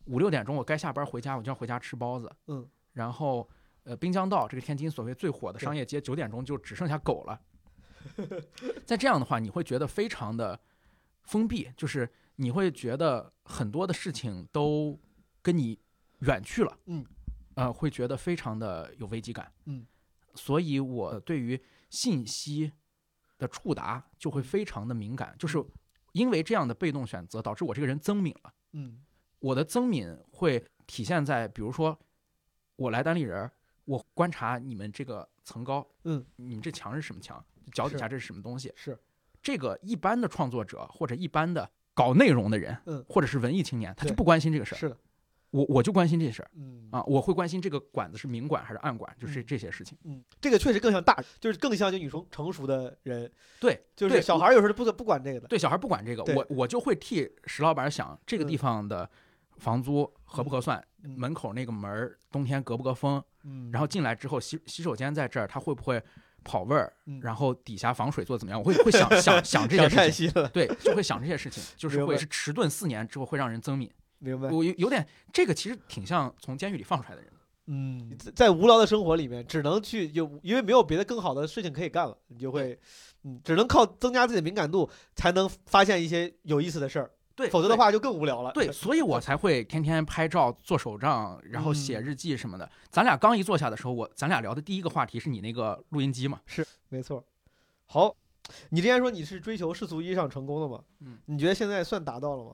[0.05, 2.31] 五六点钟我该下班回家，我就要回家吃包子。
[2.47, 3.49] 嗯，然后
[3.83, 7.41] 呃，滨江道这个天津所谓最火的商业街，九点钟就只剩下狗了。
[8.85, 10.59] 在这样的话，你会觉得非常的
[11.23, 14.99] 封闭，就是你会觉得很多的事情都
[15.41, 15.79] 跟你
[16.19, 16.77] 远去了。
[16.85, 17.03] 嗯，
[17.55, 19.51] 呃，会觉得非常的有危机感。
[19.65, 19.83] 嗯，
[20.35, 21.59] 所以我对于
[21.89, 22.71] 信息
[23.37, 25.63] 的触达就会非常的敏感，就是
[26.13, 28.53] 因为这样的被动选择，导致我这个人增敏了。
[28.73, 28.99] 嗯
[29.39, 31.97] 我的增敏会体现在，比如说，
[32.75, 33.51] 我来单立人儿，
[33.83, 37.43] 我观察你们这个层高，嗯，你们这墙是什么墙？
[37.71, 38.71] 脚底下这是什么东西？
[38.75, 38.97] 是
[39.41, 44.77] 这个一般的创作者或者一般的搞内容的人，嗯或者是文艺青年，他就不关心这个事儿。
[44.77, 44.97] 是的，
[45.55, 49.97] 我我就关心这事儿嗯啊，我会关心这个管子是明管还是暗管，就是嗯这些事情。
[50.03, 55.47] 嗯，这个确实更像大，就是更像就女生成熟的人，对，就是小孩儿有时候不不管这个的。
[55.47, 59.09] 对小孩不管这个，我我就会替石老板想，这个地嗯方的
[59.57, 60.77] 房租合不合算？
[61.03, 63.23] 嗯门口那个门儿冬天隔不隔风？
[63.43, 66.01] 嗯，然后进来之后洗洗手间在这儿，它会不会
[66.43, 66.91] 跑味儿？
[67.05, 68.59] 嗯然后底下防水做的怎么样？
[68.59, 73.89] 我会会想想想这 些事情，对，就会想这些事情，就是会是迟钝四年之后会让人增敏。
[74.25, 74.49] 明白？
[74.49, 77.31] 我有有点这个其实挺像从监狱里放出来的人。
[77.67, 82.79] 嗯，在在无聊的生活里面，只能去有，因为没有别的更好的事情可以干了，你就会，
[83.23, 88.51] 嗯，只能靠增加自己的敏感度，才能发现一些有意思的事儿，对，否则的话就更无聊了。
[88.51, 92.69] 对， 所以我才会天天拍照、做手账，然后写嗯日记什么的。
[92.91, 96.39] 咱俩刚一坐下的时候，我咱俩聊的第一个话题是你那个录音机嘛？
[96.45, 97.25] 是没错。
[97.87, 98.15] 好，
[98.69, 100.83] 你之前说你是追求世俗意义上成功的嘛？
[100.99, 102.51] 嗯，你觉得现在算达到了吗？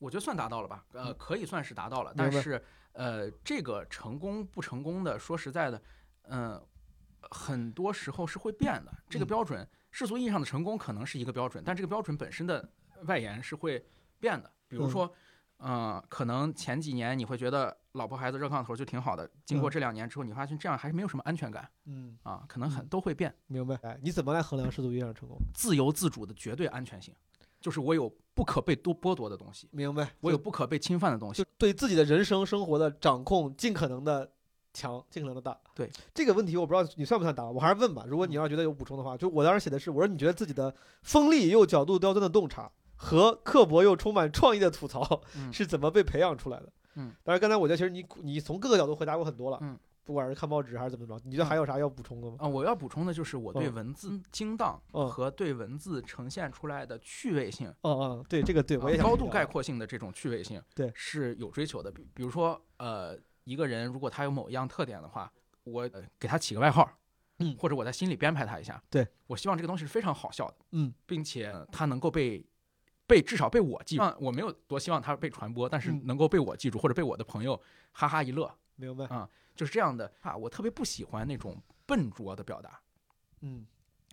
[0.00, 2.12] 我觉得算达到了吧，呃，可以算是达到了。
[2.16, 2.60] 但是，
[2.92, 5.80] 呃，这个成功不成功的，说实在的，
[6.22, 6.60] 嗯、
[7.20, 8.92] 很多时候是会变的。
[9.08, 12.66] 这个嗯标准，世俗意义上的成功可能是一个标准，但这个标准本身的
[13.02, 13.86] 外延是会
[14.18, 14.50] 变的。
[14.66, 15.14] 比如嗯说，
[15.58, 23.34] 呃，可能前几年你会觉得老婆孩子热炕头就挺好的，经过嗯这两年之后，你发现这样还是没有什么安全感嗯，啊，可能很嗯都会变。
[23.46, 23.74] 明白。
[23.82, 25.36] 哎，你怎么来衡量世俗意义上的成功？
[25.52, 27.14] 自由自主的绝对安全性，
[27.60, 30.10] 就是我有不可被多剥夺的东西，明白。
[30.20, 31.48] 我有不可被侵犯的东西就。
[31.58, 34.30] 对自己的人生生活的掌控尽可能的
[34.72, 35.56] 强，尽可能的大。
[35.74, 38.04] 对这个问题，我不知道你算不算答案，我还是问吧。
[38.06, 46.72] 如果你要觉得有补充的话，就我当时写的是，我说你觉得自己的锋利又角度刁钻的洞察和刻薄又充满创意的吐槽嗯是怎么被培养出来的？
[46.96, 52.36] 嗯，当然刚才我觉得其实你你从各个角度回答过很多了，嗯，不管是看报纸还是怎么着，你觉得还有啥要补充的吗？
[52.40, 61.90] 啊、我要补充的就是我对嗯文字精当嗯和对文字呈现出来的趣味性，哦哦，对这个对我高度概括性的这种趣味性，对是有追求的。
[61.90, 65.30] 比比如说，呃，一个人如果他有某一样特点的话，
[65.64, 66.90] 我、呃给他起个外号，
[67.38, 72.44] 嗯或者我在心里编排他一下，对我希望这个东西是非常好笑的，嗯，并且他能够被。
[73.06, 77.60] 被至少被我记住，啊我没有多希望他被传播，但是嗯能够被我记住，或者被我的朋友
[77.90, 78.48] 哈哈一乐，
[78.80, 80.34] 明白啊，就是这样的啊。
[80.34, 82.80] 我特别不喜欢那种笨拙的表达，
[83.40, 83.66] 嗯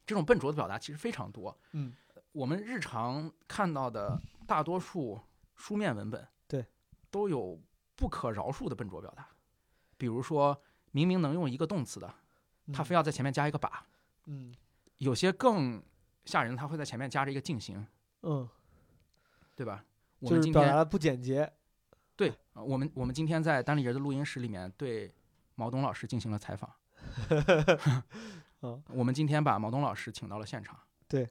[0.05, 1.57] 这种笨拙的表达其实非常多。
[1.71, 1.93] 嗯，
[2.33, 5.19] 我们日常看到的大多数
[5.55, 6.65] 书面文本，对，
[7.09, 7.59] 都有
[7.95, 9.27] 不可饶恕的笨拙表达。
[9.97, 10.61] 比如说，
[10.91, 12.13] 明明能用一个动词的，
[12.73, 13.69] 他非要在前面加一个把；
[14.25, 14.53] 嗯
[14.99, 15.83] 有些更
[16.25, 17.85] 吓人，他会在前面加着一个进行，
[18.21, 18.47] 嗯，
[19.55, 19.83] 对吧？
[20.19, 21.51] 我就是们今天表达的不简洁，
[22.65, 25.11] 我们我们今天在单立人的录音室里面对
[25.55, 26.69] 毛东老师进行了采访。
[28.61, 30.77] 嗯我们今天把毛东老师请到了现场。
[31.07, 31.29] 对，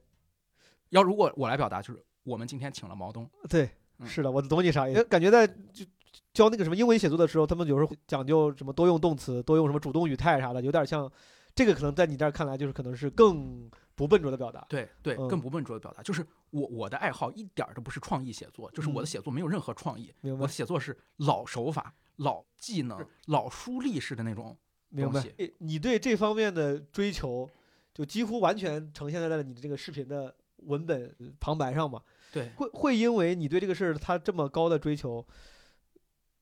[0.89, 3.29] 要如果我来表达，就是我们今天请了毛东。
[3.49, 5.03] 对，嗯是的，我懂你啥意思。
[5.03, 5.85] 感觉在就
[6.33, 11.11] 教那个什么英文写作的时候，他们有时候会讲究什么多用动词，多用什么主动语态啥的，有点像
[11.53, 14.65] 这个，可能在你这儿看来就是可能是更不笨拙的表达。
[14.69, 24.55] 对对，嗯更不笨拙的表达，就是我我的爱好一点儿都不是创意写作，就是我的嗯写作没有任何创意，我的写作是老手法、老技能、老书立式的那种。
[24.89, 25.33] 明白东西。
[25.37, 27.49] 诶你对这方面的追求，
[27.93, 32.01] 就几乎完全呈现在了你的这个视频的文本旁白上嘛？
[32.31, 35.25] 对，会会因为你对这个事儿他这么高的追求，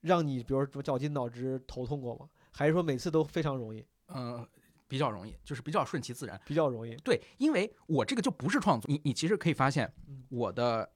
[0.02, 2.30] 让你比如说绞尽脑汁头痛过吗？
[2.52, 4.48] 还是说每次都非常容易，嗯、
[4.87, 6.39] 比较容易，就是比较顺其自然。
[6.45, 6.95] 比较容易？
[6.97, 10.89] 对，因为我这个就不是创作，你你其实可以发现嗯，我的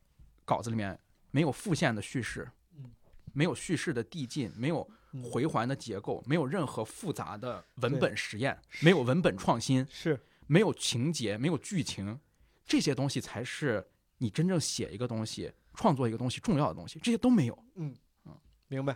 [0.45, 0.97] 稿子里面
[1.31, 2.91] 没有复线的叙事嗯，
[3.33, 12.19] 没有叙事的递进，没有嗯回环的结构，没有任何复杂的文本实验，没有文本创新，是没有情节，没有剧情，
[12.65, 13.87] 这些东西才是
[14.17, 17.65] 你真正写一个东西、创作一个东西重要的东西，这些都没有。
[17.75, 17.95] 嗯
[18.25, 18.37] 嗯
[18.67, 18.95] 明白。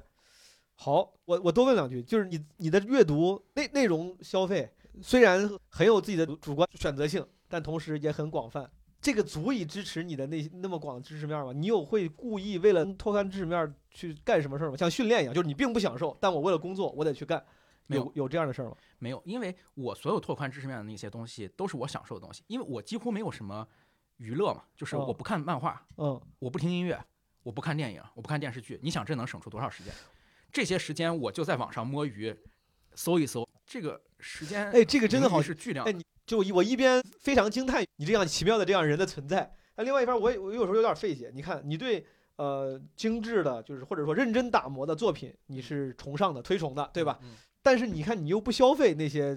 [0.76, 4.72] 好，我我多问两句，就是你你的阅读内内容消费
[5.02, 8.70] 虽然很有自己的主观选择性，但同时也很广泛。
[9.02, 11.52] 这个足以支持你的那那么广的知识面吗？
[11.52, 14.78] 你有会故意为了拓宽知识面去干什么事儿吗？
[14.78, 17.44] 像训练一样，就是你并不享受，但我为了工作我得去干，
[17.88, 18.78] 没有有有这样的事儿吗？
[19.00, 23.68] 没有，因为我所有拓宽知识面的那些东西都是我享受的东西，因为我几乎没有什么
[24.18, 26.98] 娱乐嘛，就是哦我不看漫画，嗯，我不听音乐，
[27.44, 29.94] 我不看电影，我不看电视剧，你想这能省出多少时间？
[30.50, 32.34] 这些时间我就在网上摸鱼，
[32.96, 35.84] 搜一搜，这个时间哎，这个真的好是巨量。
[35.84, 41.32] 哎你就我一边非常惊叹你这样奇妙的这样人的存在，那另外一边我也我有时候有点费解。
[41.34, 42.06] 你看，你对
[42.36, 47.18] 呃精致的，就是或者说认真打磨的作品，你是崇尚的、推崇的，对吧？
[47.24, 47.32] 嗯？
[47.64, 49.36] 但是你看，你又不消费那些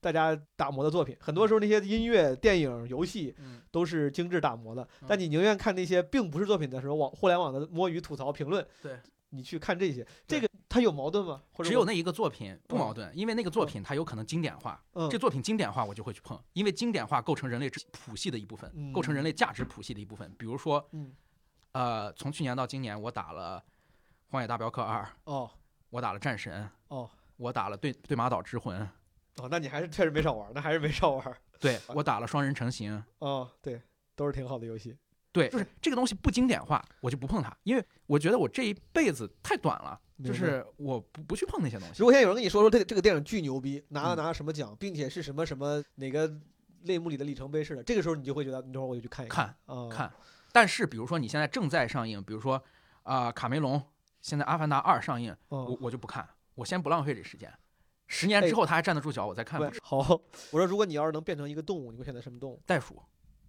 [0.00, 8.98] 大家打磨的作品，很多时候那些音乐、电影、游戏嗯都是精致打磨的，嗯但你宁愿看那些并不是作品的时候，网互联网的摸鱼、吐槽、评论，对，
[9.30, 11.42] 你去看这些，这个它有矛盾吗？
[11.52, 20.32] 或者只有那一个作品不嗯矛盾，因为那个作品它有可能经典化，嗯这作品经典化我就会去碰，因为经典化构成人类知谱系的一部分，构成人类价值谱系的一部分。
[20.38, 21.14] 比如说，嗯
[21.72, 23.62] 呃，从去年到今年，我打了
[24.32, 25.50] 《荒野大镖客二》，哦
[25.90, 28.80] 我打了《战神》，哦我打了对对马岛之魂，
[29.36, 31.36] 哦，那你还是确实没少玩，那还是没少玩。
[31.60, 33.02] 对我打了双人成行。
[33.18, 33.80] 哦，对，
[34.14, 34.96] 都是挺好的游戏。
[35.32, 42.06] 对，就是这个东西不经典化，我就不碰它，因为我觉得我这一辈子太短了，就是我不不去碰那些东西如。
[42.06, 46.32] 果现在有人跟你说说这个这个电影巨牛逼，拿了嗯拿了什么奖，并且是什么什么哪个
[46.84, 50.12] 类目里的里程碑似的，这个时候你就会觉得，你等会儿我就去看一看啊，看，
[50.52, 52.62] 但是比如说你现在正在上映，比如说
[53.02, 53.82] 啊、卡梅隆
[54.20, 57.52] 现在《阿凡达二》上映，我哦，我就不看，我先不浪费这时间。
[58.06, 59.60] 十年哎之后他还站得住脚，我再看。
[59.60, 59.98] 对好，
[60.50, 62.62] 我说如果你要是能变成一个动物，你会选择什么动物？
[62.64, 63.00] 袋鼠，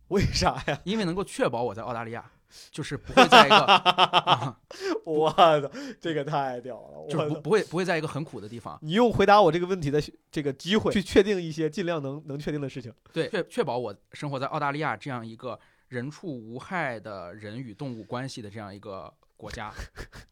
[0.14, 0.80] 为啥呀？
[0.84, 2.30] 因为能够确保我在澳大利亚，
[2.72, 4.60] 就是不会在一个， 啊
[5.06, 7.07] 我操，这个太屌了！
[7.10, 12.94] 就是不不会不会在一个很苦的地方，你用回答我这个问题的这个机会去确定一些尽量能能确定的事情。
[13.14, 15.60] 对，确确保我生活在澳大利亚这样一个
[15.90, 19.72] 人畜无害的人与动物关系的这样一个国家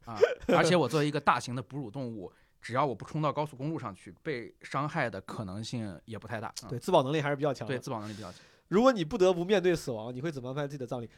[0.06, 0.18] 啊，
[0.48, 2.32] 而且我作为一个大型的哺乳动物，
[2.62, 6.48] 只要我不冲到高速公路上去，被伤害的可能性也不太大。
[6.48, 7.74] 啊对，自保能力还是比较强的。
[7.74, 11.10] 对，自保能力比较强，如果你不得不面对死亡，你会怎么安排自己的葬礼？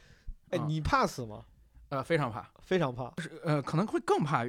[0.49, 1.45] 哎，啊你怕死吗？
[1.89, 3.11] 呃，非常怕，非常怕。
[3.43, 4.45] 呃，可能会更怕。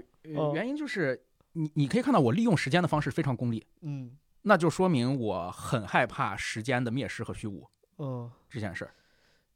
[0.55, 1.19] 原因就是
[1.53, 7.67] 你你可以看到我利用时间的方式非常功利，嗯那就说明我很害怕时间的灭失和虚无
[7.99, 8.91] 嗯，这件事儿，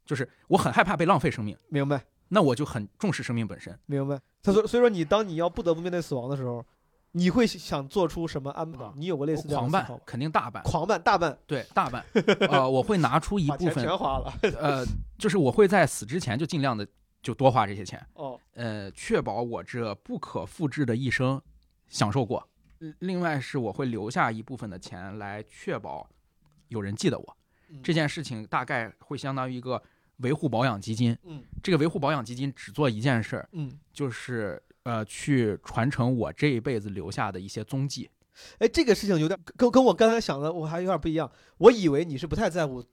[0.05, 2.05] 就是我很害怕被浪费生命，明白。
[2.29, 3.77] 那我就很重视生命本身。
[3.85, 4.19] 明白。
[4.41, 6.65] 他说，所以说你当你要不得不面对死亡的时候，
[7.17, 8.93] 你会想做出什么安排啊？
[8.97, 10.01] 你有过类似这样狂办？
[10.05, 12.03] 肯定大办，狂办大办，对大办，
[12.51, 14.33] 呃，我会拿出一部分，全花了。
[14.59, 14.85] 呃，
[15.17, 16.85] 就是我会在死之前就尽量的
[17.21, 21.41] 就多花这些钱，哦，呃，确保我这不可复制的一生
[21.87, 22.45] 享受过。
[22.79, 26.05] 呃另外是我会留下一部分的钱来确保
[26.67, 27.37] 有人记得我。
[27.69, 29.81] 嗯这件事情大概会相当于一个
[30.17, 31.17] 维护保养基金。
[31.23, 38.09] 嗯这个维护保养基金只做一件事儿，嗯，就是呃去传承我这一辈子留下的一些踪迹。
[38.59, 41.29] 哎，这个事情有点跟跟我刚才想的我还有点不一样。
[41.57, 42.83] 我以为你是不太在乎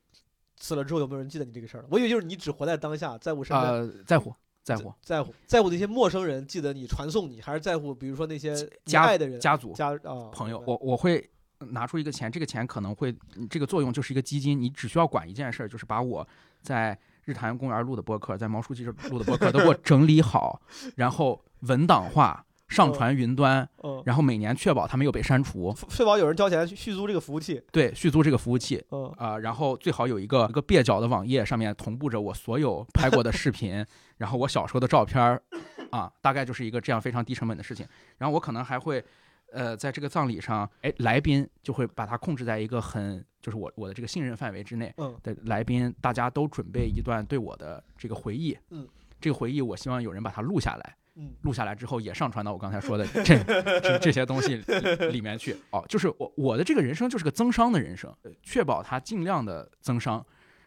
[0.58, 3.72] 死了之后有没有人记得你这个事儿的，我以为就是你只活在当下，在乎身边。
[3.72, 4.32] 呃，在乎
[4.62, 11.28] 在乎在乎在乎那些陌生人记得你传送你，还是在乎比如说那些你家爱的人家族家啊朋友，我我会
[11.58, 16.26] 拿出一个钱，这个钱可能会嗯这个作用就是一个基金，你只需要管一件事儿，就是把我
[16.60, 20.60] 在日坛公园录的播客，在毛书记这录的播客都给我整理好，
[20.96, 22.44] 然后文档化。
[22.68, 27.62] 上传云端，嗯，然后每年确保它没有被删除，确保有人交钱续续租这个服务器。
[27.70, 28.82] 对，续租这个服务器。
[28.92, 33.84] 嗯啊、然后最好有一个一个蹩脚的网页，上面同步着我所有拍过的视频，
[34.16, 35.42] 然后我小时候的照片儿，
[35.90, 37.86] 啊，大概就是一个这样非常低成本的事情。
[38.16, 39.04] 然后我可能还会，
[39.52, 45.14] 呃，在这个葬礼上，哎，来宾就会把它控制在一个很，就是我我的这个信任范围之内嗯。
[45.22, 48.88] 的来宾，大家都准备一段对我的这个回忆，嗯，
[49.20, 51.32] 这个回忆我希望有人把它录下来，嗯。
[51.42, 55.56] 录下来之后也上传到我刚才说的这这这些东西里里面去。
[55.70, 60.24] 哦，就是我我的这个人生就是个增伤的人生，呃确保它尽量的增伤，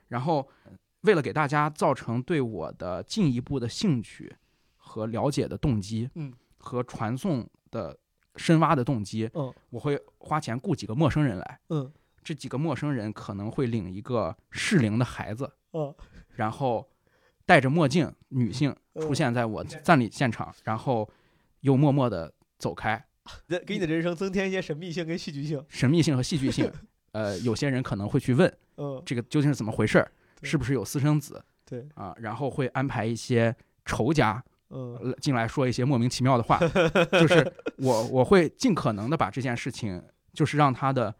[0.09, 0.71] 然后呃
[1.01, 4.35] 为了给大家造成对我的进一步的兴趣
[4.77, 7.97] 和了解的动机，嗯，和传送的
[8.37, 11.91] 深挖的动机，嗯我会花钱雇几个陌生人来，嗯
[12.23, 15.93] 这几个陌生人可能会领一个适龄的孩子，嗯
[16.35, 16.89] 然后
[17.45, 21.09] 戴着墨镜女性嗯出现在我葬礼现场，然后
[21.61, 23.05] 又默默地走开，
[23.47, 25.63] 给给你的人生增添一些神秘性跟戏剧性。
[25.69, 26.71] 神秘性和戏剧性。
[27.13, 32.13] 呃，有些人可能会去问嗯，这个究竟是怎么回事儿，是不是有私生子对，啊？
[32.19, 33.55] 然后会安排一些
[33.85, 36.59] 仇家嗯呃进来说一些莫名其妙的话，
[37.11, 40.01] 就是 我我会尽可能的把这件事情，
[40.33, 41.13] 就是让它的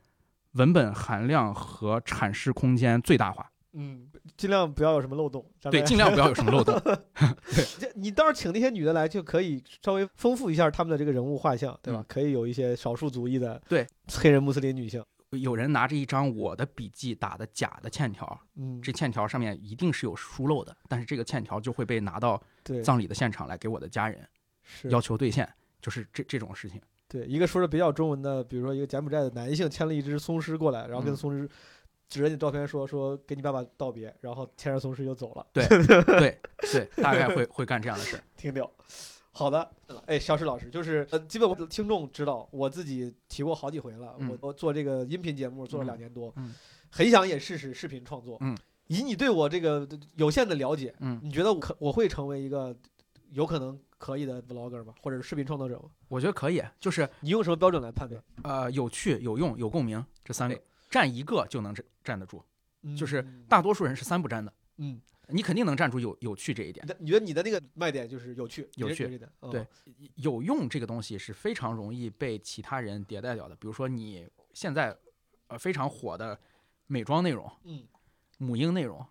[0.53, 3.49] 文本含量和阐释空间最大化。
[3.77, 4.07] 嗯，
[4.38, 5.45] 尽量不要有什么漏洞。
[5.69, 6.80] 对，尽量不要有什么漏洞。
[7.80, 11.99] 对你到时候请那些女的来，就可以稍微丰富一下她们的这个人物画像，对吧？
[11.99, 15.03] 嗯可以有一些少数族裔的对黑人穆斯林女性。
[15.38, 24.28] 有人拿着一张我的笔记打的假的欠条，嗯，这欠条上面一定是有疏漏的，但是这个欠条就会被拿到对葬礼的现场来给我的家人
[24.64, 25.48] 是要求兑现，
[25.82, 26.82] 就是这这种事情。
[27.07, 31.48] 对一个说着比较中文的，比如说一个柬埔寨的男性牵了一只松狮过来，然后跟嗯松狮
[32.10, 36.40] 指着你照片说说给你爸爸道别，然后牵着松狮就走了， 对对
[36.72, 38.20] 对，大概会会干这样的事。
[38.36, 38.70] 挺屌。
[39.38, 39.70] 好的，
[40.06, 44.16] 哎，肖石老师，就是呃，基本我的听众知道，我自己提过好几回了。
[44.18, 46.53] 嗯我我做这个音频节目做了嗯两年多，嗯
[46.90, 48.38] 很想也试试视频创作。
[48.40, 48.57] 嗯，
[48.88, 49.86] 以你对我这个
[50.16, 52.74] 有限的了解，嗯，你觉得我可我会成为一个
[53.32, 54.94] 有可能可以的 vlogger 吗？
[55.02, 55.90] 或者是视频创作者吗？
[56.07, 58.24] 我觉得可以，就是你用什么标准来判断？
[58.44, 60.57] 呃有趣、有用、有共鸣这三个，
[60.90, 62.41] 占一个就能站站得住。
[62.98, 67.07] 就是嗯大多数人是三不沾的，嗯，你肯定能站住有有趣这一点你。
[67.07, 69.19] 觉得你的那个卖点就是有趣，有趣
[69.52, 69.65] 对
[70.15, 73.56] 有用这个东西是非常容易被其他人迭代掉的。
[73.56, 74.95] 比如说你现在
[75.47, 76.39] 呃非常火的
[76.88, 77.84] 美妆内容、嗯，
[78.38, 79.06] 母婴内容，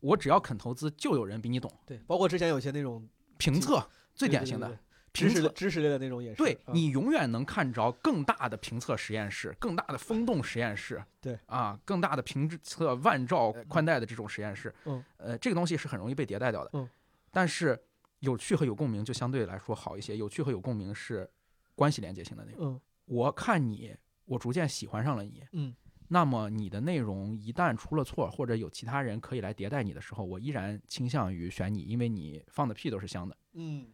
[0.00, 1.70] 我只要肯投资，就有人比你懂。
[1.86, 3.08] 对，包括之前有些那种
[3.38, 4.78] 评测最典型的
[5.24, 16.88] 评测类知识类的那种也是，对啊你永远能看着更大的评测实验室、更大的风洞实验室，对啊，更大的评测万兆宽带的这种实验室，嗯，呃，这个东西是很容易被迭代掉的，嗯，
[17.30, 17.78] 但是
[18.20, 20.16] 有趣和有共鸣就相对来说好一些。
[20.16, 21.28] 有趣和有共鸣是
[21.74, 22.66] 关系连接性的那种。
[22.66, 23.94] 嗯我看你，
[24.24, 25.72] 我逐渐喜欢上了你，嗯，
[26.08, 33.36] 那么你的内容一旦出了错，或者有其他人可以来迭代你的时候，我依然倾向于选你，因为你放的屁都是香的。
[33.52, 33.86] 嗯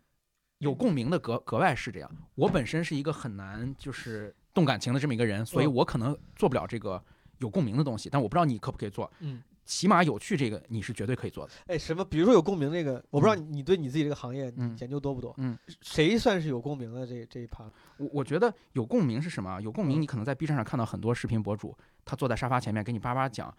[0.63, 2.09] 有共鸣的格格外是这样。
[2.37, 7.03] 我本身是一个很难就是动感情的这么一个人，所以嗯我可能做不了这个
[7.39, 8.09] 有共鸣的东西。
[8.09, 11.53] 但我不知道你可不可以做，嗯，起码有趣这个你是绝对可以做的。
[11.67, 12.05] 哎，什么？
[12.05, 15.35] 比如说有共鸣这个，我不知道你你对你自己这个行业嗯研究多不多？
[15.39, 17.65] 嗯，谁算是有共鸣的这这一趴？
[17.97, 19.61] 我我觉得有共鸣是什么啊？
[19.61, 23.53] 有共鸣，嗯你可能在 B 站上看到很多视频博主，他坐在沙发前面给你叭叭讲，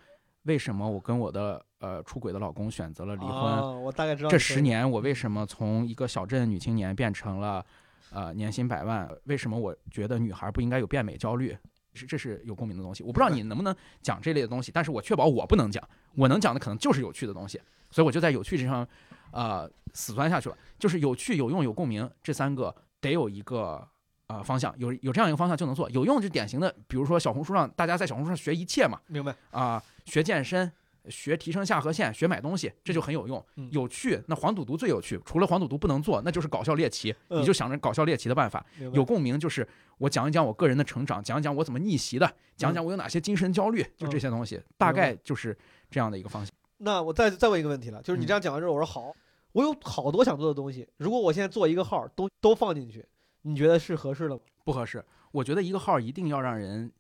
[0.44, 3.32] 为什么我跟我的呃出轨的老公选择了离婚。
[3.32, 7.66] 啊我大概知道这十年我为什么从一个小镇女青年变成了，
[8.12, 9.10] 呃，年薪百万？
[9.26, 11.58] 为什么我觉得女孩不应该有变美焦虑？
[11.96, 13.04] 是这是有共鸣的东西。
[13.04, 15.88] 我不知道你能不能讲这类的东西，但是我确保我不能讲。
[16.16, 17.62] 我能讲的可能就是有趣的东西，
[17.92, 18.88] 所以我就在有趣这上，
[19.32, 20.58] 呃，死钻下去了。
[20.80, 23.88] 就是有趣、有用、有共鸣这三个得有一个
[24.26, 25.88] 呃方向，有有这样一个方向就能做。
[25.92, 29.36] 有用就典型的，比如说小红书上大家在小红书上学一切嘛，明白？
[29.52, 30.72] 啊、学健身、
[31.10, 33.46] 学提升下颌线、学买东西，这就很有用。
[33.56, 35.20] 嗯有趣，那黄赌毒最有趣。
[35.26, 37.14] 除了黄赌毒不能做，那就是搞笑猎奇。
[37.30, 38.66] 嗯你就想着搞笑猎奇的办法。
[38.94, 39.68] 有共鸣就是
[39.98, 45.58] 我讲一讲我个人的成长，讲一讲我怎么逆袭的，讲一讲我有哪些精神焦虑，就这些东西，大概就是
[45.90, 46.54] 这样的一个方向。
[46.78, 49.14] 那我再再问一个问题了，就是你嗯这样讲完之后，我说好，
[49.54, 53.06] 我有好多想做的东西，如果我现在做一个号都都放进去，
[53.44, 54.42] 你觉得是合适的吗？
[54.66, 55.04] 不合适。
[55.32, 56.92] 我觉得一个号一定要让人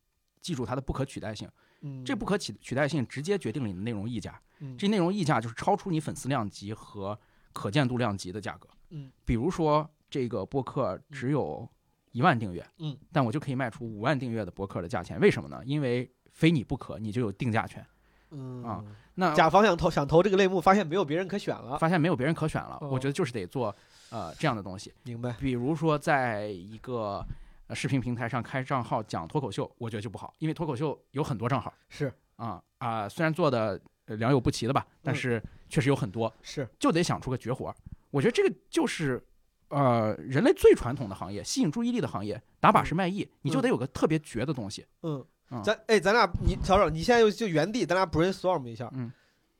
[0.42, 1.48] 记住它的不可取代性，
[1.84, 4.40] 嗯，这不可取取代性直接决定了你的内容溢价。
[4.60, 7.18] 嗯这内容溢价就是超出你粉丝量级和
[7.52, 8.70] 可见度量级的价格。
[8.92, 11.70] 嗯，比如说这个播客只有
[12.14, 15.62] 一万订阅，嗯，但我就可以卖出五万订阅的播客的价钱，为什么呢？
[15.66, 17.86] 因为非你不可，你就有定价权。
[18.32, 18.84] 嗯啊，
[19.16, 23.76] 那甲方想投想投这个类目，发现没有别人可选了，发现没有别人可选了，哦我觉得就是得做
[24.10, 25.34] 呃这样的东西，明白？
[25.34, 27.26] 比如说在一个。
[27.68, 31.74] 呃视频平台上开账号讲脱口秀，我觉得就不好，因为脱口秀有很多账号。
[31.90, 32.12] 是。
[32.36, 35.16] 啊啊，虽然做的呃良莠不齐的吧，但嗯。
[35.16, 37.76] 是确实有很多，是，就得想出个绝活儿。
[38.12, 39.24] 我觉得这个就是
[39.70, 44.86] 呃人类最传统的行业，吸引注意力的行业，打把式卖艺，你就得有个特别绝的东西。
[45.02, 45.26] 嗯。
[45.50, 49.12] 嗯，咱哎，咱俩你瞧瞅，你现在就就原地，咱俩 brainstorm 一下，嗯，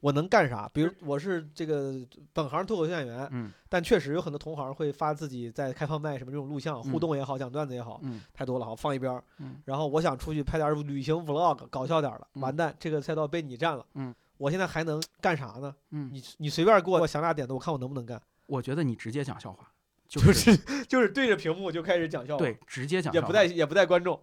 [0.04, 0.70] 我能干啥？
[0.74, 1.96] 比如我是这个
[2.34, 9.24] 本行脱口秀演员，嗯但确实有很多同行会发自己在开放麦什么这种录像，嗯互动也好，讲段子也好，嗯太多了，好放一边儿。
[9.38, 13.86] 嗯然后我想出去拍点儿旅行 vlog，搞笑点儿的，嗯完蛋，这个赛道被你占了。
[13.94, 15.74] 嗯，我现在还能干啥呢？
[15.92, 18.22] 嗯，你你随便给我想俩点子，我看我能不能干。
[18.48, 19.72] 我觉得你直接讲笑话，
[20.10, 24.22] 就就是是就是对着屏幕就开始讲笑话，对，直接讲笑话，也不带也不带观众。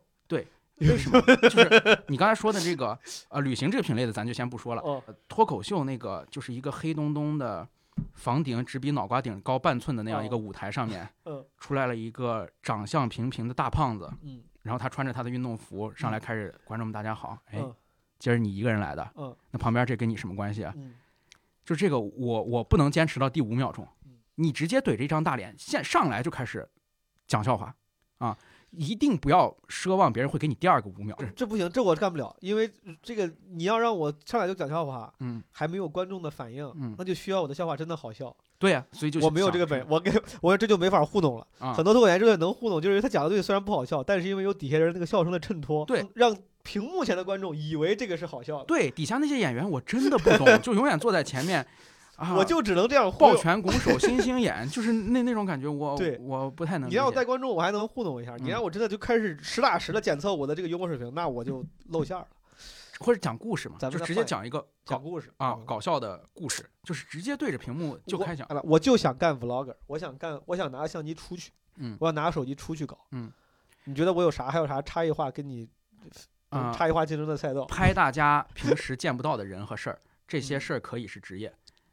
[0.88, 1.20] 为什么？
[1.36, 2.98] 就是你刚才说的这个
[3.28, 4.82] 呃，旅行这个品类的，咱就先不说了。
[4.82, 7.66] 哦，呃脱口秀那个就是一个黑洞洞的
[8.14, 17.74] 房顶只比脑瓜顶高半寸的那样一个舞台上面， 嗯出来了一个长相平平的大胖子，嗯然后他穿着他的运动服上来开始，观众们大家好，哎，嗯
[18.18, 20.72] 今儿你一个人来的，嗯那旁边这跟你什么关系啊？
[20.76, 20.94] 嗯
[21.64, 26.68] 就这个我我不能坚持到第五秒钟嗯，你直接怼着一张大脸，现上来就开始
[27.26, 27.74] 讲笑话
[28.18, 28.36] 啊！
[28.72, 31.16] 一定不要奢望别人会给你第二个五秒。
[31.34, 32.70] 这不行，这我干不了，因为
[33.02, 38.34] 这个你要让我上来就讲笑话，嗯，还没有观众的反应，嗯那就需要我的笑话真的好笑。
[38.58, 41.46] 对呀、所以就我没有这个本，我给我这就没法糊弄了。
[41.58, 48.64] 啊很多脱口秀演员能糊弄，就是他讲的东西虽然不好笑，但是因为有底下人那个笑声的衬托，对，让屏幕前的观众以为这个是好笑的。
[48.66, 51.66] 对底下那些演员我真的不懂， 就永远坐在前面，
[52.20, 53.34] 啊，我就只能这样抱。
[53.34, 62.28] 拳拱手、星星眼，就是 那那种感觉我，对我不太能你让我带观众，我还能糊弄一下；嗯你让我真的就开始实打实的检测我的这个幽默水平，那我就露馅儿了。
[63.00, 68.46] 或者讲故事嘛，就直接咱们就直接讲一个讲故事啊搞笑的故事，就是直接对着屏幕就我开讲。
[68.64, 72.98] 我就想干 vlogger，我想干，我想拿相机出去，嗯我想拿个手机出去搞。
[73.12, 73.32] 嗯，
[73.84, 74.50] 你觉得我有啥？
[74.50, 75.66] 还有啥差异化跟你
[76.50, 77.64] 啊、差异化竞争的赛道？
[77.64, 79.98] 拍大家平时见不到的人和事儿，
[80.28, 81.50] 这些嗯事儿可以是职业。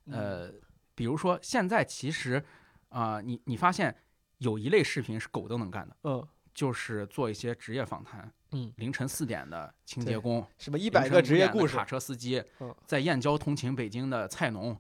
[0.08, 0.54] 嗯，呃，
[0.96, 2.44] 比如说现在其实
[2.90, 3.96] 啊、你你发现
[4.38, 8.32] 有一类视频是狗都能干的，嗯，就是做一些职业访谈。
[8.52, 14.80] 嗯，凌晨四点的清洁工，什么一一百个职业故事卡，车司机嗯，在燕郊通勤北京的菜农，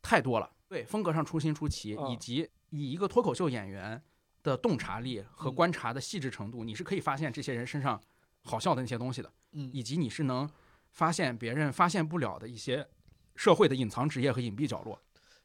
[0.00, 0.50] 太多了。
[0.66, 2.10] 对，风格上出新出奇，嗯。
[2.10, 4.02] 以及以一个脱口秀演员
[4.42, 5.54] 的洞察力和嗯。
[5.54, 8.00] 观察的细致程度，你是可以发现这些人身上
[8.42, 9.70] 好笑的那些东西的，嗯。
[9.70, 10.48] 以及你是能
[10.92, 12.88] 发现别人发现不了的一些
[13.36, 15.00] 社会的隐藏职业和隐蔽角落。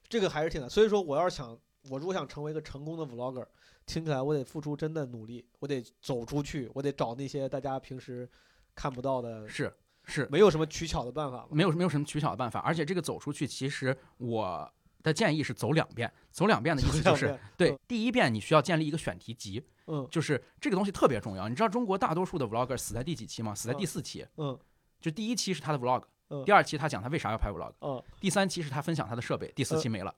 [0.08, 0.70] 这个还是挺难。
[0.70, 1.58] 所以说，我要是想，
[1.90, 3.46] 我如果想成为一个成功的 vlogger，
[3.86, 8.30] 听起来我得付出真的努力，我得走出去，我得找那些大家平时
[8.74, 9.72] 看不到的，是
[10.06, 11.48] 是，没有什么取巧的办法？
[11.52, 14.72] 没有没有什么取巧的办法，而且这个走出去，其实我
[15.04, 16.12] 的建议是走两遍。
[16.32, 21.48] 走两遍的意思就是，对，第一遍你需要建立一个选题集，嗯就是这个东西特别重要。
[21.48, 23.54] 你知道中国大多数的 vlogger 死在第几期吗？
[23.54, 24.26] 死在第嗯四期。
[24.38, 24.60] 嗯
[25.02, 26.44] 就第一期是他的 vlog，嗯。
[26.46, 28.04] 第二期他讲他为啥要拍 vlog，嗯。
[28.20, 30.16] 第三期是他分享他的设备，第四呃期没了，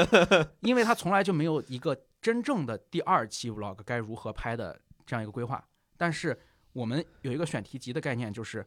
[0.60, 5.64] 因为他从来就没有一个真正的第二期 vlog 该如何拍的这样一个规划。
[5.96, 6.38] 但是
[6.72, 8.66] 我们有一个选题集的概念，就是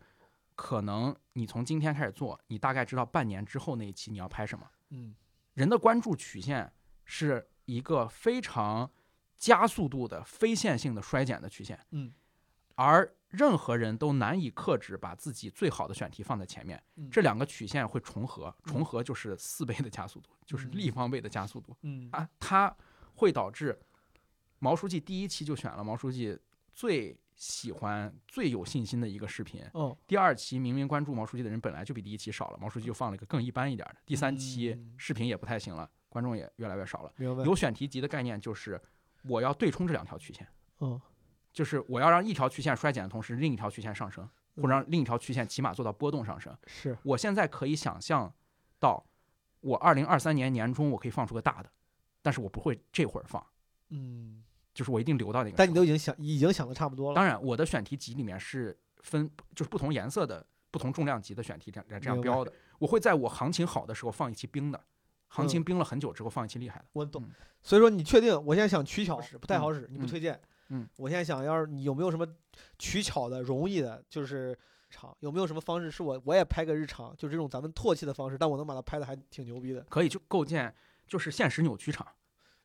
[0.56, 4.66] 可能你从今天开始做，你大概知道半年之后那一期你要拍什么。
[4.90, 5.16] 嗯。
[5.54, 6.72] 人的关注曲线
[7.06, 8.90] 是一个非常
[9.38, 12.12] 加速度的非线性的衰减的曲线，嗯，
[12.76, 17.10] 而任何人都难以克制把自己最好的选题放在前面，嗯。
[17.10, 22.08] 这两个曲线会重合，重合就是四倍的加速度， 就是立方倍的加速度，嗯。
[22.12, 22.76] 啊，它
[23.16, 23.80] 会导致
[24.60, 26.38] 毛书记第一期就选了毛书记
[26.74, 29.98] 最喜欢、最有信心的一个视频，哦。
[30.06, 33.98] 第二期明明关注毛书记的人本来就比第一期少了，毛书记就放了一个更一般一点的。
[34.06, 34.94] 第三期嗯。
[34.98, 37.12] 视频也不太行了，观众也越来越少了。
[37.18, 38.80] 有选题集的概念就是
[39.24, 40.48] 我要对冲这两条曲线，
[40.78, 41.02] 哦
[41.54, 46.54] 就是我要让一条曲线衰减的同时，另一条曲线上升，或者让另一条曲线起码做到波动上升。
[46.66, 48.34] 是我现在可以想象
[48.80, 49.06] 到，
[49.62, 51.70] 我二零二三年年中我可以放出个大的，
[52.24, 53.46] 但是我不会这会儿放，
[53.90, 54.44] 嗯，
[54.74, 55.56] 就是我一定留到那个。
[55.56, 62.52] 但你都已经想已经想的差不多了，当然，我的选题集里面是分就是不同颜色的、不同重量级的选题这样这样标的。
[62.80, 64.84] 我会在我行情好的时候放一期冰的，
[65.28, 66.86] 行情嗯冰了很久之后放一期厉害的。
[66.94, 67.32] 我懂嗯。
[67.62, 68.34] 所以说，你确定？
[68.44, 70.42] 我现在想取巧使不太好使，你不嗯推荐？
[70.70, 72.28] 嗯，我现在想要是你有没有什么
[72.80, 74.58] 取巧的、容易的，就是
[74.90, 79.82] 场有没有什么方式是我我也拍个日常，就这种咱们唾弃的方式，但我能把它拍的还挺牛逼的。
[79.90, 80.74] 可以就构建
[81.08, 82.08] 就是现实扭曲场。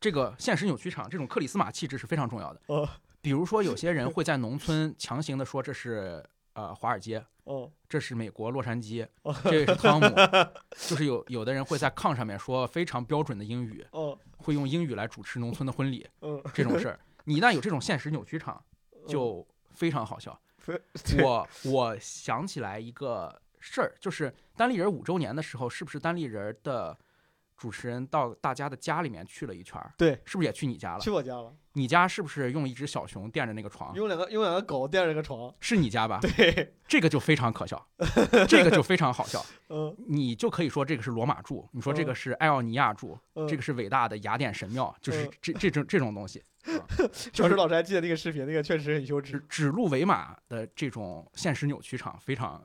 [0.00, 2.60] 这个现实扭曲场这种克里斯玛气质是非常重要的。
[2.66, 2.88] 呃，
[3.20, 10.06] 比如说有些人会在农村强行的说这是呃华尔街，哦这是美国洛杉矶，哦这个是汤姆，
[10.88, 17.00] 就是有有的人会在炕上面说非常标准的英语，哦会用英语来主持农村的婚礼嗯，这种事儿。
[17.28, 18.64] 你一旦有这种现实扭曲场，
[19.06, 20.40] 就非常好笑。
[21.22, 26.96] 我我想起来一个事儿，就是单立人五周年的时候，是不是单立人的
[27.58, 29.92] 主持人到大家的家里面去了一圈儿？
[29.98, 31.10] 对是不是也去你家了去？
[31.10, 33.94] 我家了，你家是不是用一只小熊垫着那个床？
[33.94, 36.20] 用两个用两个狗垫着个床，是你家吧？
[36.20, 37.84] 对，这个就非常可笑，
[38.48, 39.44] 这个就非常好笑。
[39.70, 46.42] 嗯你就可以说这个是罗马柱，你说这个是艾奥尼亚柱，嗯，这个是伟大的雅典神庙，就是嗯这这种这种东西，
[47.32, 49.44] 小 石老师还记得那个视频，那个确实很羞指耻。
[49.48, 52.62] 指鹿为马的这种现实扭曲场非常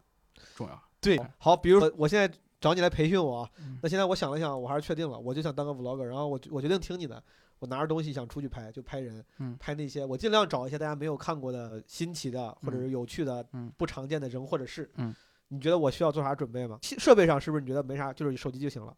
[0.56, 0.82] 重要。
[1.02, 2.32] 对，好，比如说我现在
[2.64, 3.48] 找你来培训我。
[3.82, 7.22] 那现在我想了想，我还是确定了，我就想当个 vlogger，然后我我决定听你的，
[7.60, 9.58] 我拿着东西想出去拍，就拍人，嗯。
[9.60, 13.70] 拍那些我尽量找一些大家没有看过的新奇的或者是有趣的、嗯。
[13.78, 14.90] 不常见的人或者事。
[14.96, 15.14] 嗯，
[15.50, 16.80] 你觉得我需要做啥准备吗？
[16.82, 18.96] 设设备上是不是你觉得没啥，就是手机就行了？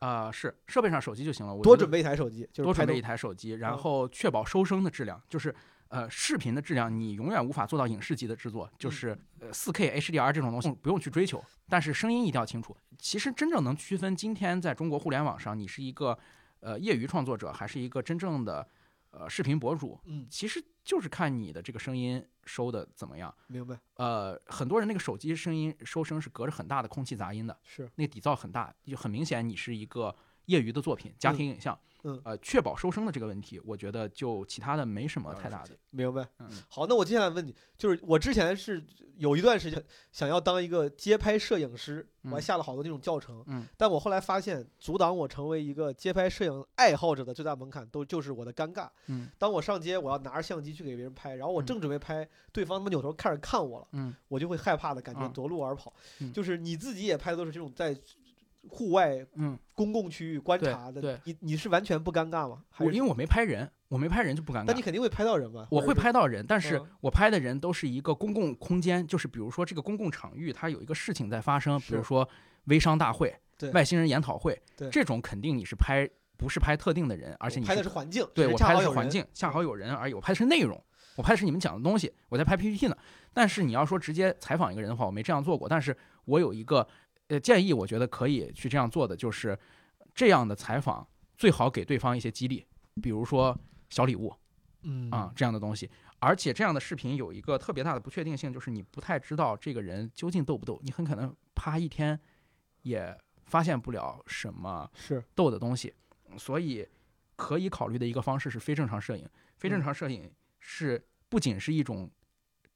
[0.00, 3.78] 啊、是设备上手机就行了，我多准备一台手机，就是多准备一台手机，然嗯。
[3.78, 5.54] 后确保收声的质量，就是
[5.88, 12.76] 呃视频的质量，你永远无法做到影视级的制作，嗯就是呃四 K HDR 这种东西不用去追求，但是声音一定要清楚。
[12.98, 16.18] 其实真正能区分今天在中国互联网上，你是一个
[16.60, 18.66] 呃业余创作者，还是一个真正的
[19.10, 23.32] 呃视频博主，嗯，其实就是看你的这个声音收的怎么样。
[23.46, 30.14] 明白，呃，很多人那个手机声音收声是隔着很大的空气杂音的，是那个底噪很大，就很明显你是一个
[30.46, 31.74] 业余的作品，家庭影像。
[31.74, 31.80] 嗯
[32.24, 35.70] 呃，确保收声的这个问题，我觉得就其他的没什么太大的。
[35.90, 36.26] 明白。
[36.38, 38.84] 嗯，好，那我接下来问你，就是我之前是
[39.16, 48.88] 有一段时间想要当一个街拍摄影师，我还嗯下了好多那种教程，嗯，但我后来发现，阻挡我成为一个街拍摄影爱好者的最大门槛，都就是我的尴尬。
[49.06, 55.92] 嗯，当我上街，我要拿着相机去给别人拍，然后我嗯正准备拍，对方他妈扭头开始看我了，嗯，我就会害怕的感觉嗯夺路而跑。
[56.20, 57.96] 嗯就是你自己也拍的都是这种在
[58.68, 62.62] 户外嗯，公共区域观察的，对你你是完全不尴尬吗？
[62.70, 64.64] 还是我因为我没拍人，我没拍人就不尴尬。
[64.66, 65.66] 但你肯定会拍到人吧？
[65.70, 72.28] 我会拍到人，但是嗯我拍的人都是一个公共空间，就是比如说这个公共场域，它有一个事情在发生，比如说
[72.64, 80.14] 微商大会对、外星人研讨会对，这种肯定你是拍，不是拍特定的人，而且你拍的是环境，对我拍好的是环境，恰好有人而已。
[80.14, 80.82] 我拍的是内容，
[81.16, 82.96] 我拍的是你们讲的东西，我在拍 PPT 呢。
[83.32, 85.68] 但是你要说直接采访一个人的话，我没这样做过。
[85.68, 85.94] 但是
[86.24, 86.86] 我有一个
[87.28, 89.58] 呃建议，我觉得可以去这样做的，就是
[90.14, 92.66] 这样的采访最好给对方一些激励，
[93.02, 93.58] 比如说
[93.90, 94.34] 小礼物
[94.82, 95.90] 嗯啊、这样的东西。
[96.18, 102.18] 而且这样的视频有一个特别大的不确定性，就是你不太知道这个人究竟逗不逗，你很可能啪一天
[102.82, 105.92] 也发现不了什么是逗的东西，
[106.38, 106.88] 所以
[107.36, 109.28] 可以考虑的一个方式是非正常摄影。
[109.58, 112.10] 非正嗯常摄影是不仅是一种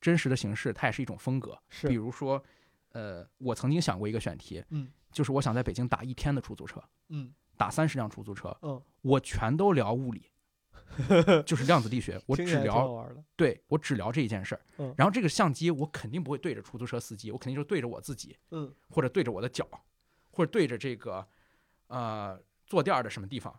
[0.01, 1.59] 真实的形式，它也是一种风格。
[1.71, 2.43] 是比如说，
[2.93, 10.31] 呃，我曾经想过一个选题，嗯，就是我想在北京打一天的出租车，嗯打三十辆出租车，嗯，我全都聊物理，
[11.45, 13.07] 就是量子力学，我只聊，
[13.37, 14.61] 对我只聊这一件事儿。
[14.79, 19.69] 嗯然后这个相机我肯定不会对着出租车司机，我肯定就对着我自己，嗯或者对着我的脚，
[20.31, 21.27] 或者对着这个
[21.89, 23.55] 呃坐垫儿的什么地方，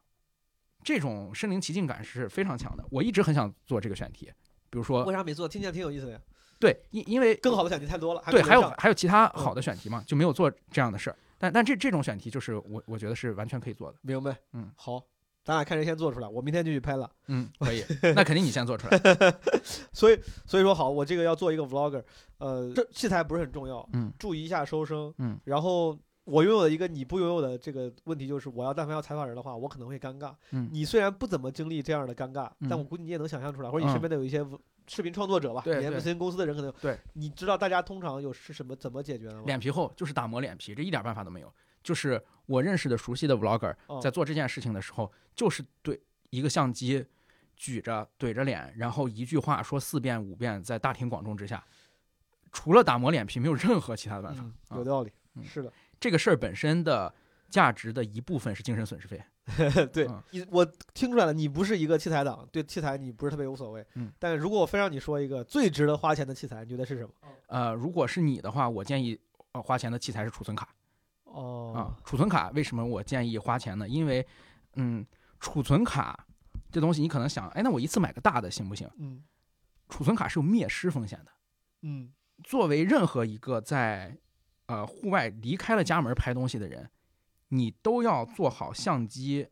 [0.84, 2.84] 这种身临其境感是非常强的。
[2.90, 4.32] 我一直很想做这个选题，
[4.70, 5.48] 比如说为啥没做？
[5.48, 6.22] 听起来挺有意思的呀。
[6.62, 11.16] 对，因因为更好的选题太多了，对，还有还有其他嗯好的选题嘛，就没有做这样的事儿。
[11.40, 13.98] 但但这这种选题就是我我觉得是完全可以做的。
[14.04, 14.38] 明白。
[14.54, 15.04] 嗯，好，
[15.44, 17.10] 咱俩看谁先做出来，我明天就去拍了。
[17.28, 17.84] 嗯，可以，
[18.16, 19.02] 那肯定你先做出来。
[19.92, 22.04] 所以所以说好，我这个要做一个 vlogger，
[22.38, 25.98] 呃，这器材不是很重要，嗯注意一下收声，嗯，然后。
[26.24, 30.32] 我拥有的一个你不拥有的这个问题就是，我要但凡要采访人的话，我可能会尴尬。
[30.52, 34.46] 嗯你虽然不怎么经历这样的尴尬，嗯但我估计你也能想象出来，或者你身嗯边的有一些
[34.94, 36.76] 视频创作者吧，对对你 MCN 公司的人可能有。
[36.82, 39.44] 对，你知道大家通常有是什么怎么解决的吗？
[39.46, 41.54] 脸皮厚就是打磨脸皮，这一点办法都没有。
[41.82, 46.00] 就是我认识的熟悉的 vlogger 哦在做这件事情的时候，就是对
[46.30, 47.06] 一个相机
[47.56, 51.64] 举着怼着脸，然后一句话说四遍五遍，在大庭广众之下，
[52.52, 54.46] 除了打磨脸皮，没有任何其他的办法。
[54.76, 55.72] 有道理，嗯是的。
[56.02, 57.14] 这个事儿本身的
[57.50, 59.24] 价值的一部分是精神损失费。
[59.92, 63.86] 对嗯你，我听出来了，你不是一个器材党，对器材你不是特别无所谓。
[63.96, 67.10] 嗯，但如果我非让你说一个最值得花钱的器材，你觉得是什么？
[67.48, 69.20] 呃，如果是你的话，我建议
[69.54, 70.68] 呃花钱的器材是储存卡
[71.26, 73.88] 啊、哦，储存卡为什么我建议花钱呢？
[73.90, 74.26] 因为
[74.76, 75.06] 嗯，
[75.40, 76.28] 储存卡
[76.72, 78.90] 这东西你可能想，哎，那我一次买个大的行不行？
[78.98, 79.24] 嗯
[79.90, 81.32] 储存卡是有灭失风险的。
[81.82, 82.14] 嗯
[82.44, 84.18] 作为任何一个在
[84.68, 86.90] 呃户外离开了家门拍东西的人，
[87.52, 89.48] 你都要做好相机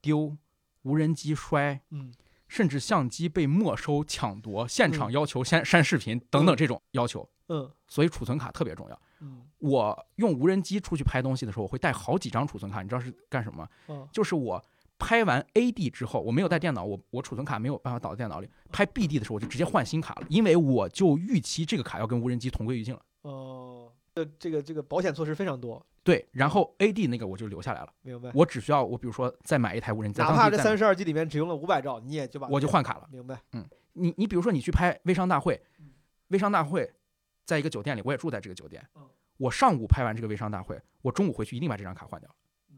[0.00, 0.36] 丢、
[0.82, 2.12] 无人机摔嗯
[2.46, 7.28] 甚至相机被没收、抢夺、现场要求删删视频等等这种要求。
[7.48, 9.00] 嗯所以储存卡特别重要。
[9.20, 13.68] 嗯我用无人机出去拍东西的时候，我会带好几张储存卡，你知道是干什么吗？
[13.88, 14.64] 嗯就是我
[14.98, 18.48] 拍完 A D 之后，我没有带电脑，我我储存卡没有办法导到电脑里。
[18.72, 23.00] 拍 B D 的时候，我就直接换新卡了，因为我就预期这个卡要跟无人机同归于尽了。
[23.22, 23.92] 哦，
[24.24, 28.30] 这这个这个保险措施非常多，对，然后 A D 那个我就留下来了，明白？
[28.34, 33.08] 我只需要我比如说再买一台无人机，哪怕这三十二 G 里面只用了五百兆，你也就把我就换卡了。
[33.12, 33.40] 明白？
[33.52, 35.90] 嗯你你比如说你去拍微商大会嗯，
[36.28, 36.92] 微商大会
[37.44, 39.08] 在一个酒店里，我也住在这个酒店嗯。
[39.38, 42.28] 我上午拍完这个微商大会，我中午回去一定把这张卡换掉，
[42.70, 42.76] 嗯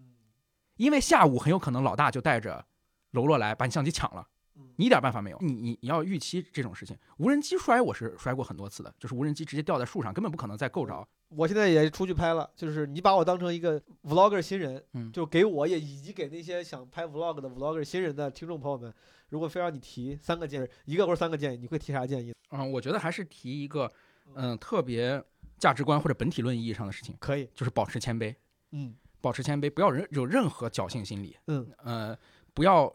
[0.76, 2.64] 因为下午很有可能老大就带着
[3.12, 4.26] 喽啰来把你相机抢了
[4.56, 5.38] 嗯，你一点办法没有。
[5.40, 6.96] 你你你要预期这种事情。
[7.18, 11.06] 无人机摔我是摔过很多次的，就是无人机直接掉在树上，根本不可能再够着。
[11.31, 18.93] 我现在也出去拍了，就是你把我当成一个 vlogger 新人，嗯就给我也以及给那些想拍 vlog 的 vlogger 新人的听众朋友们，
[19.28, 22.35] 如果非让你提三个建议，一个或者三个建议，你会提啥建议？
[22.51, 23.90] 嗯，我觉得还是提一个
[24.35, 25.23] 嗯特别
[25.57, 28.35] 价值观或者本体论意义上的事情，可以，就是保持谦卑，
[28.73, 31.36] 嗯保持谦卑，不要任有任何侥幸心理。
[31.47, 32.19] 嗯呃，
[32.52, 32.93] 不要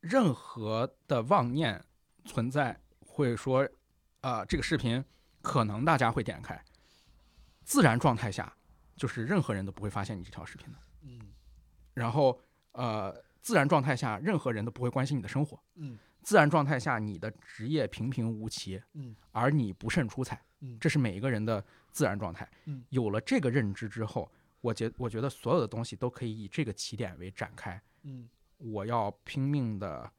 [0.00, 1.84] 任何的妄念
[2.24, 3.68] 存在，会说，
[4.20, 5.04] 啊、这个视频
[5.42, 6.58] 可能大家会点开，
[7.64, 8.54] 自然状态下，
[8.96, 10.78] 就是任何人都不会发现你这条视频的。
[11.02, 11.20] 嗯
[11.94, 12.40] 然后，
[12.72, 15.58] 呃，自然状态下，任何人都不会关心你的生活。
[15.76, 22.48] 嗯自然状态下，你的职业平平无奇，嗯而你不甚出彩，嗯这是每一个人的自然状态。
[22.64, 24.30] 嗯有了这个认知之后，
[24.60, 27.80] 我觉我觉得所有的东西都可以以这个起点为展开。
[28.02, 28.28] 嗯
[28.58, 30.10] 我要拼命的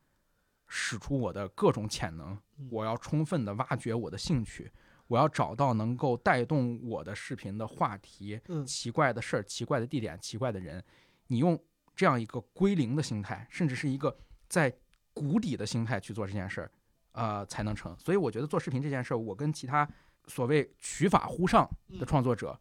[0.68, 4.72] 使出我的各种潜能嗯，我要充分的挖掘我的兴趣，
[5.08, 10.84] 我要找到能够带动我的视频的话题、嗯奇怪的事儿、奇怪的地点、奇怪的人。
[11.28, 11.60] 你用
[11.96, 14.16] 这样一个归零的心态，甚至是一个
[14.48, 14.76] 在
[15.14, 16.72] 谷底的心态去做这件事儿，
[17.14, 17.96] 呃，才能成。
[17.98, 19.88] 所以我觉得做视频这件事儿，我跟其他
[20.28, 21.68] 所谓取法乎上
[22.00, 22.60] 的创作者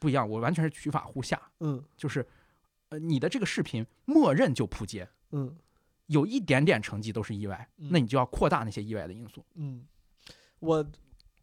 [0.00, 2.26] 不一样，我完全是取法乎下，嗯就是
[2.88, 5.08] 呃，你的这个视频默认就扑街。
[5.30, 5.56] 嗯
[6.06, 9.42] 有一点点成绩都是意外，嗯那你就要扩大那些意外的因素。
[9.54, 9.86] 嗯，
[10.58, 10.84] 我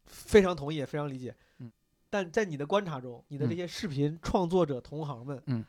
[0.09, 1.33] 非常同意，也非常理解。
[1.59, 1.71] 嗯，
[2.09, 5.63] 但在你的观察中，你的这嗯些视频创作者同行们，嗯，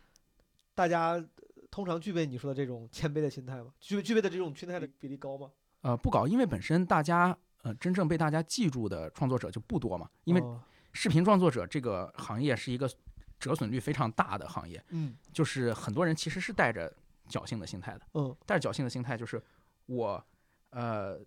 [0.75, 1.27] 大家呃
[1.71, 3.73] 通常具备你说的这种谦卑的心态吗？
[3.79, 5.51] 具备具备的这种心态的比例高吗？
[5.83, 10.11] 呃，不高，因为本身大家呃真正被大家记住的创作者就不多嘛。
[10.25, 10.61] 因为哦
[10.93, 12.91] 视频创作者这个行业是一个
[13.39, 16.93] 折损率非常大的行业，嗯就是很多人其实是带着
[17.29, 19.41] 侥幸的心态的，嗯带着侥幸的心态就是
[19.87, 20.23] 我
[20.71, 21.19] 呃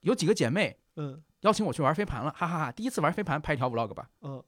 [0.00, 4.08] 有几个姐妹嗯邀请我去玩飞盘了，哈哈哈第一次玩飞盘拍一条 vlog 吧。
[4.22, 4.42] 嗯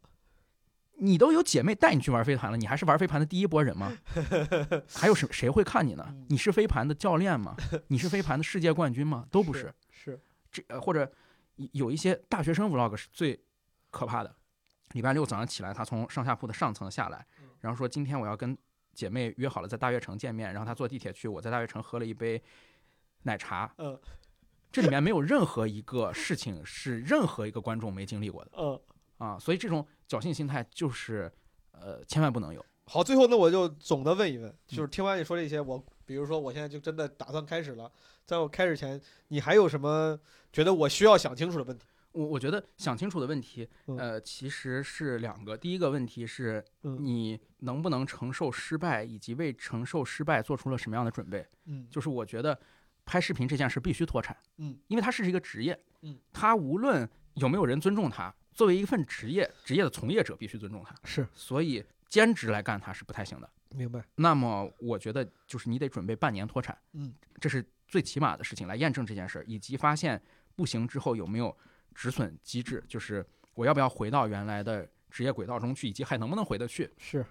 [1.03, 3.91] 你都有姐妹带你去玩飞盘了，你还是玩飞盘的第一波人吗？
[4.95, 6.27] 还有谁谁会看你呢嗯？
[6.29, 7.57] 你是飞盘的教练吗？
[7.89, 9.25] 你是飞盘的世界冠军吗？
[9.31, 9.73] 都不是。
[9.91, 10.21] 是
[10.53, 11.11] 这呃或者
[11.73, 13.43] 有一些大学生 vlog 是最
[13.91, 14.37] 可怕的。
[14.93, 17.25] 礼拜六早上起来，他从上下铺的上层下来，
[17.61, 18.55] 然后说今天我要跟
[18.93, 22.43] 姐妹约好了在大悦城见面，然后他坐地铁去，我在大悦城喝了一杯
[23.23, 23.73] 奶茶。
[23.79, 23.99] 嗯
[24.71, 28.81] 这里面没有任何一个事情是任何一个观众没经历过的嗯。
[29.19, 31.31] 啊，所以这种侥幸心态就是
[31.73, 32.65] 呃千万不能有。
[32.87, 37.93] 好，最后那我就总的问一问，就是听完你说这些，我比如说我现在就真的打算开始了，
[38.25, 40.19] 在我开始前，你还有什么
[40.53, 41.85] 觉得我需要想清楚的问题？
[42.13, 45.57] 我我觉得想清楚的问题，嗯呃，其实是两个。
[45.57, 51.47] 第一个问题是嗯你能不能承受失败，以及为承受失败做出了什么样的准备。
[51.67, 52.59] 嗯就是我觉得
[53.11, 61.27] 拍视频这件事必须脱产，嗯，因为它是一个职业，嗯，它无论有没有人尊重它，作为一份职业，职业的从业者必须尊重它，是。
[61.35, 63.51] 所以兼职来干它是不太行的。
[63.75, 64.01] 明白。
[64.15, 70.23] 那么我觉得就是你得准备半年脱产，嗯，这是最起码的事情来验证这件事儿，以及发现
[70.55, 71.57] 不行之后有没有
[71.93, 77.27] 止损机制，就是我要不要回到原来的职业轨道中去，以及还能不能回得去，是。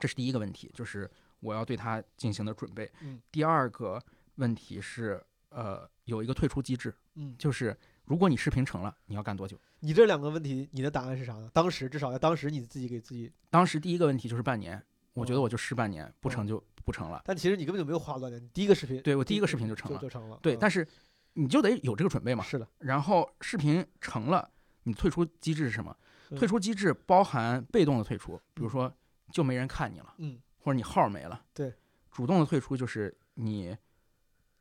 [0.00, 1.08] 这是第一个问题，就是
[1.40, 2.90] 我要对它进行的准备。
[3.02, 4.02] 嗯，第二个
[4.36, 9.58] 问题是，呃，有一个退出机制，嗯，就是如果你视频成了，你要干多久？
[9.80, 11.50] 你这两个问题，你的答案是啥呢？
[11.52, 14.82] 当时至少在当时你自己给自己，当时第一个问题就是半年，
[15.12, 17.22] 我觉得哦我就试半年，不成就不成了。
[17.24, 20.38] 但其实你根本就没有花多少年，你第一个视频，对我第一个视频就成了就成了。
[20.42, 20.86] 对，嗯但是
[21.34, 22.42] 你就得有这个准备嘛。
[22.44, 24.50] 是的，然后视频成了，
[24.84, 25.96] 你退出机制是什么？
[26.30, 28.92] 嗯退出机制包含被动的退出，比如说
[29.30, 31.44] 就没人看你了，嗯或者你号没了。
[31.52, 31.72] 对，
[32.10, 33.76] 主动的退出就是你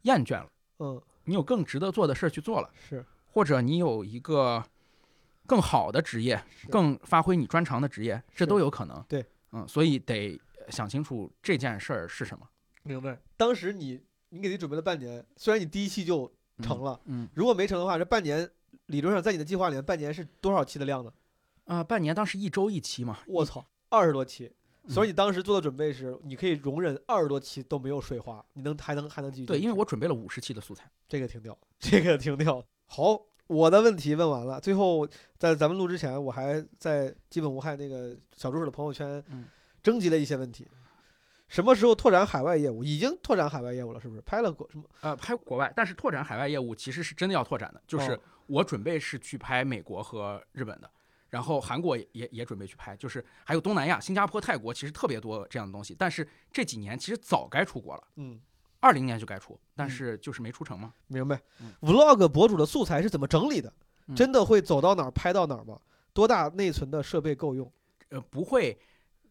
[0.03, 0.49] 厌倦了，
[0.79, 4.63] 嗯你有更值得做的事儿去做了，是或者你有一个
[5.45, 9.03] 更好的职业，更发挥你专长的职业，这都有可能。
[9.07, 10.39] 对，嗯，所以得
[10.69, 12.47] 想清楚这件事儿是什么。
[12.83, 13.17] 明白。
[13.37, 16.31] 当时你你给自己准备了半年，虽然你第一期就
[16.61, 18.49] 成了，嗯如果没成的话，这半年
[18.87, 21.11] 理论上在你的计划里面，半年是多少期的量呢？
[21.65, 24.51] 啊、半年当时一周一期嘛，我操，二十多期。
[24.87, 30.89] 所以嗯你当时做的准备是，你可以容忍二十多期都没有水花，你能还能还能继续对，因为我准备了五十期的素材。
[31.07, 32.63] 这个停掉， 这个停掉。
[32.85, 35.07] 好，我的问题问完了，最后
[35.37, 39.45] 在咱们录之前，我还在基本无害那个小助手的朋友圈嗯
[39.81, 40.67] 征集了一些问题。
[41.47, 42.83] 什么时候拓展海外业务？
[42.83, 44.21] 已经拓展海外业务了，是不是？
[44.21, 44.83] 拍了国什么？
[45.01, 50.89] 呃，拍国外，但是拓展海外业务其实是真的要拓展的，就是哦我准备是去拍美国和日本的，
[51.33, 55.95] 然后韩国也也也准备去拍，就是还有东南亚、新加坡、泰国，其实特别多这样的东西。
[55.97, 58.39] 但是这几年其实早该出国了，嗯，
[58.79, 60.93] 二零年就该出，但嗯是就是没出成嘛。
[61.07, 61.73] 明白嗯。
[61.81, 63.73] Vlog 博主的素材是怎么整理的？
[64.05, 65.81] 嗯真的会走到哪儿拍到哪儿吗？
[66.13, 67.73] 多大内存的设备够用？
[68.09, 68.77] 呃，不会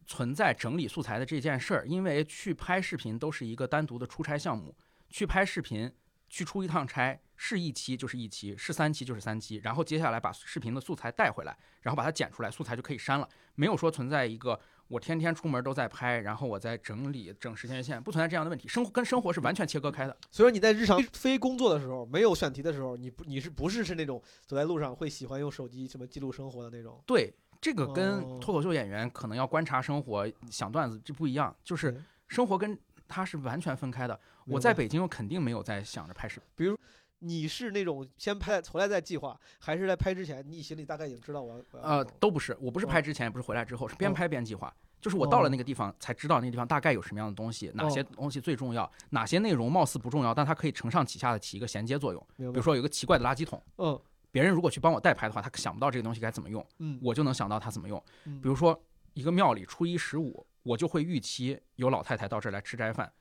[0.05, 4.75] 存在整理素材的这件事儿，因为去拍视频都是一个单独的出差项目。
[5.09, 5.89] 去拍视频，
[6.27, 13.27] 去出一趟差，是一期就是一期，是三期就是三期，然后接下来把视频的素材带回来，然后把它剪出来，素材就可以删了。
[13.55, 14.57] 没有说存在一个
[14.87, 18.69] 我天天出门都在拍，然后我在整理整时间线，不存在这样的问题。
[18.69, 20.15] 生活跟生活是完全切割开的。
[20.31, 27.03] 所以说你在日常非工作的时候，没有选题的时候，你不你是不是是那种走在路上会喜欢用手机什么记录生活的那种？
[27.05, 27.29] 对，
[27.59, 32.79] 这个哦跟脱口秀演员可能要观察生活、想段子这不一样，就是生活跟
[33.09, 34.17] 它是完全分开的。
[34.45, 36.73] 我在北京，我肯定没有在想着拍视频。
[37.23, 44.73] 你是那种先拍回来再计划，还是在拍之前你心里大概已经知道我要呃，都不是，我不是拍哦之前，也不是回来之后，是边哦拍边计划。
[45.01, 52.27] 就是我到了哦那个地方才知道那个地方大概有什么样的东西，哪些哦东西最重要，哪些内容貌似不重要，但它可以承上启下的起一个衔接作用。
[52.37, 53.99] 比如说有一个奇怪的垃圾桶，嗯
[54.31, 58.03] 别人如果去帮我代拍的话，他想不到这个东西该怎么用，嗯，我就能想到它怎么用。
[58.25, 58.81] 嗯比如说
[59.13, 63.11] 一个庙里初一十五，我就会预期有老太太到这儿来吃斋饭，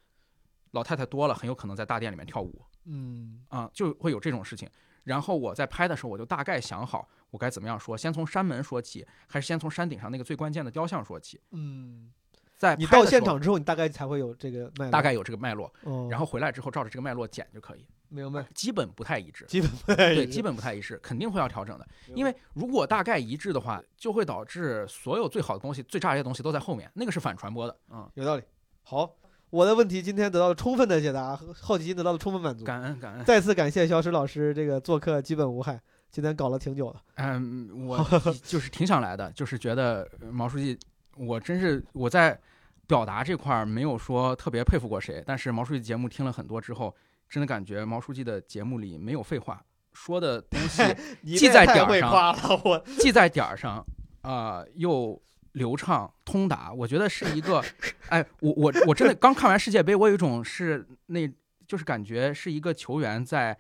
[0.71, 4.69] 老太太多了，很有可能在大殿里面跳舞嗯啊、就会有这种事情。
[5.05, 11.41] 然后我在拍的时候，我就大概想好我该怎么样说，先从山门说起，还是先从山顶上那个最关键的雕像说起。
[11.51, 12.13] 嗯，
[12.57, 19.45] 在你到现场之后，你大概才会有这个大概有这个脉络，哦，然后回来之后照着这个脉络剪就可以，明白，基本不太一致。
[19.47, 21.89] 基本不太对，一致基本不太一致，肯定会要调整的。
[22.15, 27.77] 因为如果大概一致的话，就会导致所有最好的东西、最炸裂的东西都在后面，那个是反传播的。
[27.91, 28.43] 嗯，有道理。
[28.85, 29.13] 好，
[29.53, 32.65] 我的问题今天得到了充分的解答，好奇心得到了充分满足。
[32.65, 33.25] 感恩感恩。
[33.27, 35.79] 再次感谢小史老师这个做客，基本无害。
[36.11, 38.03] 今天搞了挺久了，嗯，我
[38.45, 40.79] 就是挺想来的，就是觉得呃毛书记，
[41.19, 42.39] 我真是我在
[42.87, 46.95] 表达这块儿没有说特别佩服过谁，但是毛书记节目听了很多之后，
[47.29, 49.63] 真的感觉毛书记的节目里没有废话，
[49.93, 50.83] 说的东西
[51.21, 53.85] 你记在点儿上夸了，我记在点儿上，
[54.23, 55.21] 啊、又
[55.53, 57.63] 流畅通达，我觉得是一个，
[58.09, 61.29] 哎，我我我真的刚看完世界杯，我有一种是那，
[61.67, 63.57] 就是感觉是一个球员在，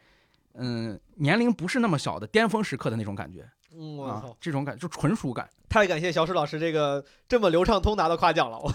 [0.55, 8.59] 嗯，年龄不是那么小的巅峰时刻的那种感觉嗯，我啊操，，这种感就纯属感，太感谢小史老师这个这么流畅通达的夸奖了。
[8.59, 8.70] 我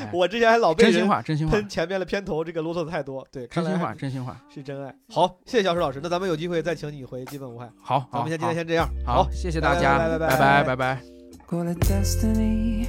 [0.00, 4.40] 哎我之前还老被真心话，真心话，喷前面的片头这个啰嗦的太多，对，真心话，真心话。
[4.48, 4.94] 是真爱。
[5.10, 7.70] 好，谢谢小史老师，那咱们有机会再请你回基本无害。
[7.82, 11.17] 好，好，咱们先今天先这样，好，谢谢大家，拜拜拜拜拜拜拜。
[11.50, 12.86] Call it destiny.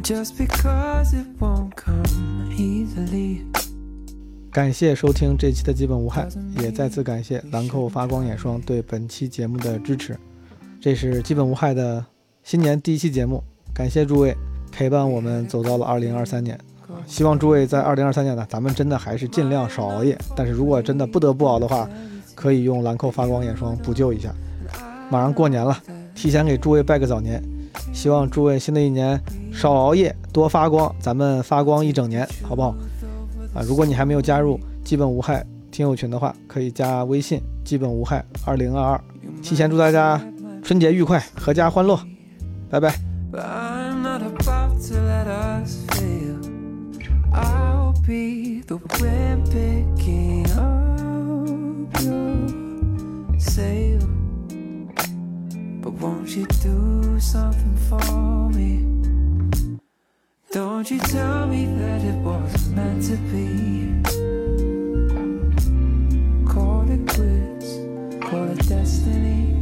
[0.00, 3.40] Just because it won't come easily.
[4.52, 6.28] 感谢收听这期的基本无害，
[6.62, 10.16] 也再次感谢兰蔻发光眼霜对本期节目的支持。
[10.80, 12.04] 这是基本无害的
[12.44, 13.42] 新年第一期节目，
[13.74, 14.36] 感谢诸位
[14.70, 16.56] 陪伴我们走到了二零二三年。
[17.08, 20.16] 希望诸位在二零二三年呢，咱们真的还是尽量少熬夜。
[20.36, 21.90] 但是如果真的不得不熬的话，
[22.36, 24.32] 可以用兰蔻发光眼霜补救一下。
[25.10, 25.76] 马上过年了，
[26.14, 27.42] 提前给诸位拜个早年，
[27.92, 29.20] 希望诸位新的一年
[29.52, 32.74] 少熬夜，多发光，咱们发光一整年，好不好？
[33.54, 39.00] 啊，如果你还没有加入基本无害听友群的话，可以加微信“基本无害二零二二”。
[39.42, 40.20] 提前祝大家
[40.62, 41.98] 春节愉快，阖家欢乐，
[42.68, 42.94] 拜拜。
[48.06, 54.15] Be the wind picking up your sail.
[55.86, 58.82] But won't you do something for me?
[60.50, 64.02] Don't you tell me that it wasn't meant to be.
[66.52, 67.78] Call it quits,
[68.20, 69.54] call it destiny.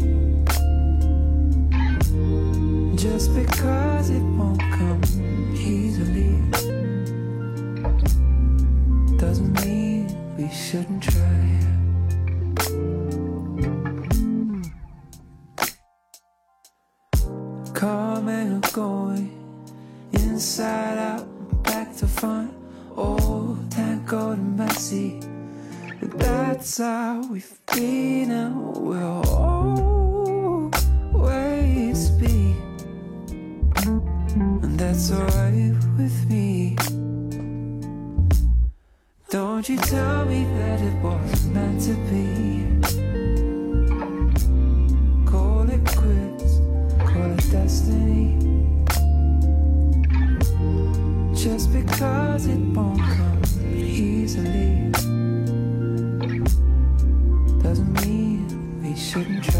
[2.96, 5.02] Just because it won't come
[5.54, 6.40] easily
[9.18, 10.06] doesn't mean
[10.38, 11.43] we shouldn't try.
[18.74, 19.30] Going,
[20.12, 21.26] inside out,
[21.62, 22.52] back to front.
[22.96, 23.56] Oh,
[24.58, 25.20] I see.
[26.02, 29.22] That's how we've been and we'll
[31.12, 32.56] always be.
[33.84, 36.76] And that's alright with me.
[39.30, 42.64] Don't you tell me that it wasn't meant to be.
[45.30, 46.58] Call it quits,
[47.12, 48.43] call it destiny.
[51.44, 53.42] Just because it won't come
[53.76, 54.90] easily
[57.62, 59.53] doesn't mean we shouldn't try.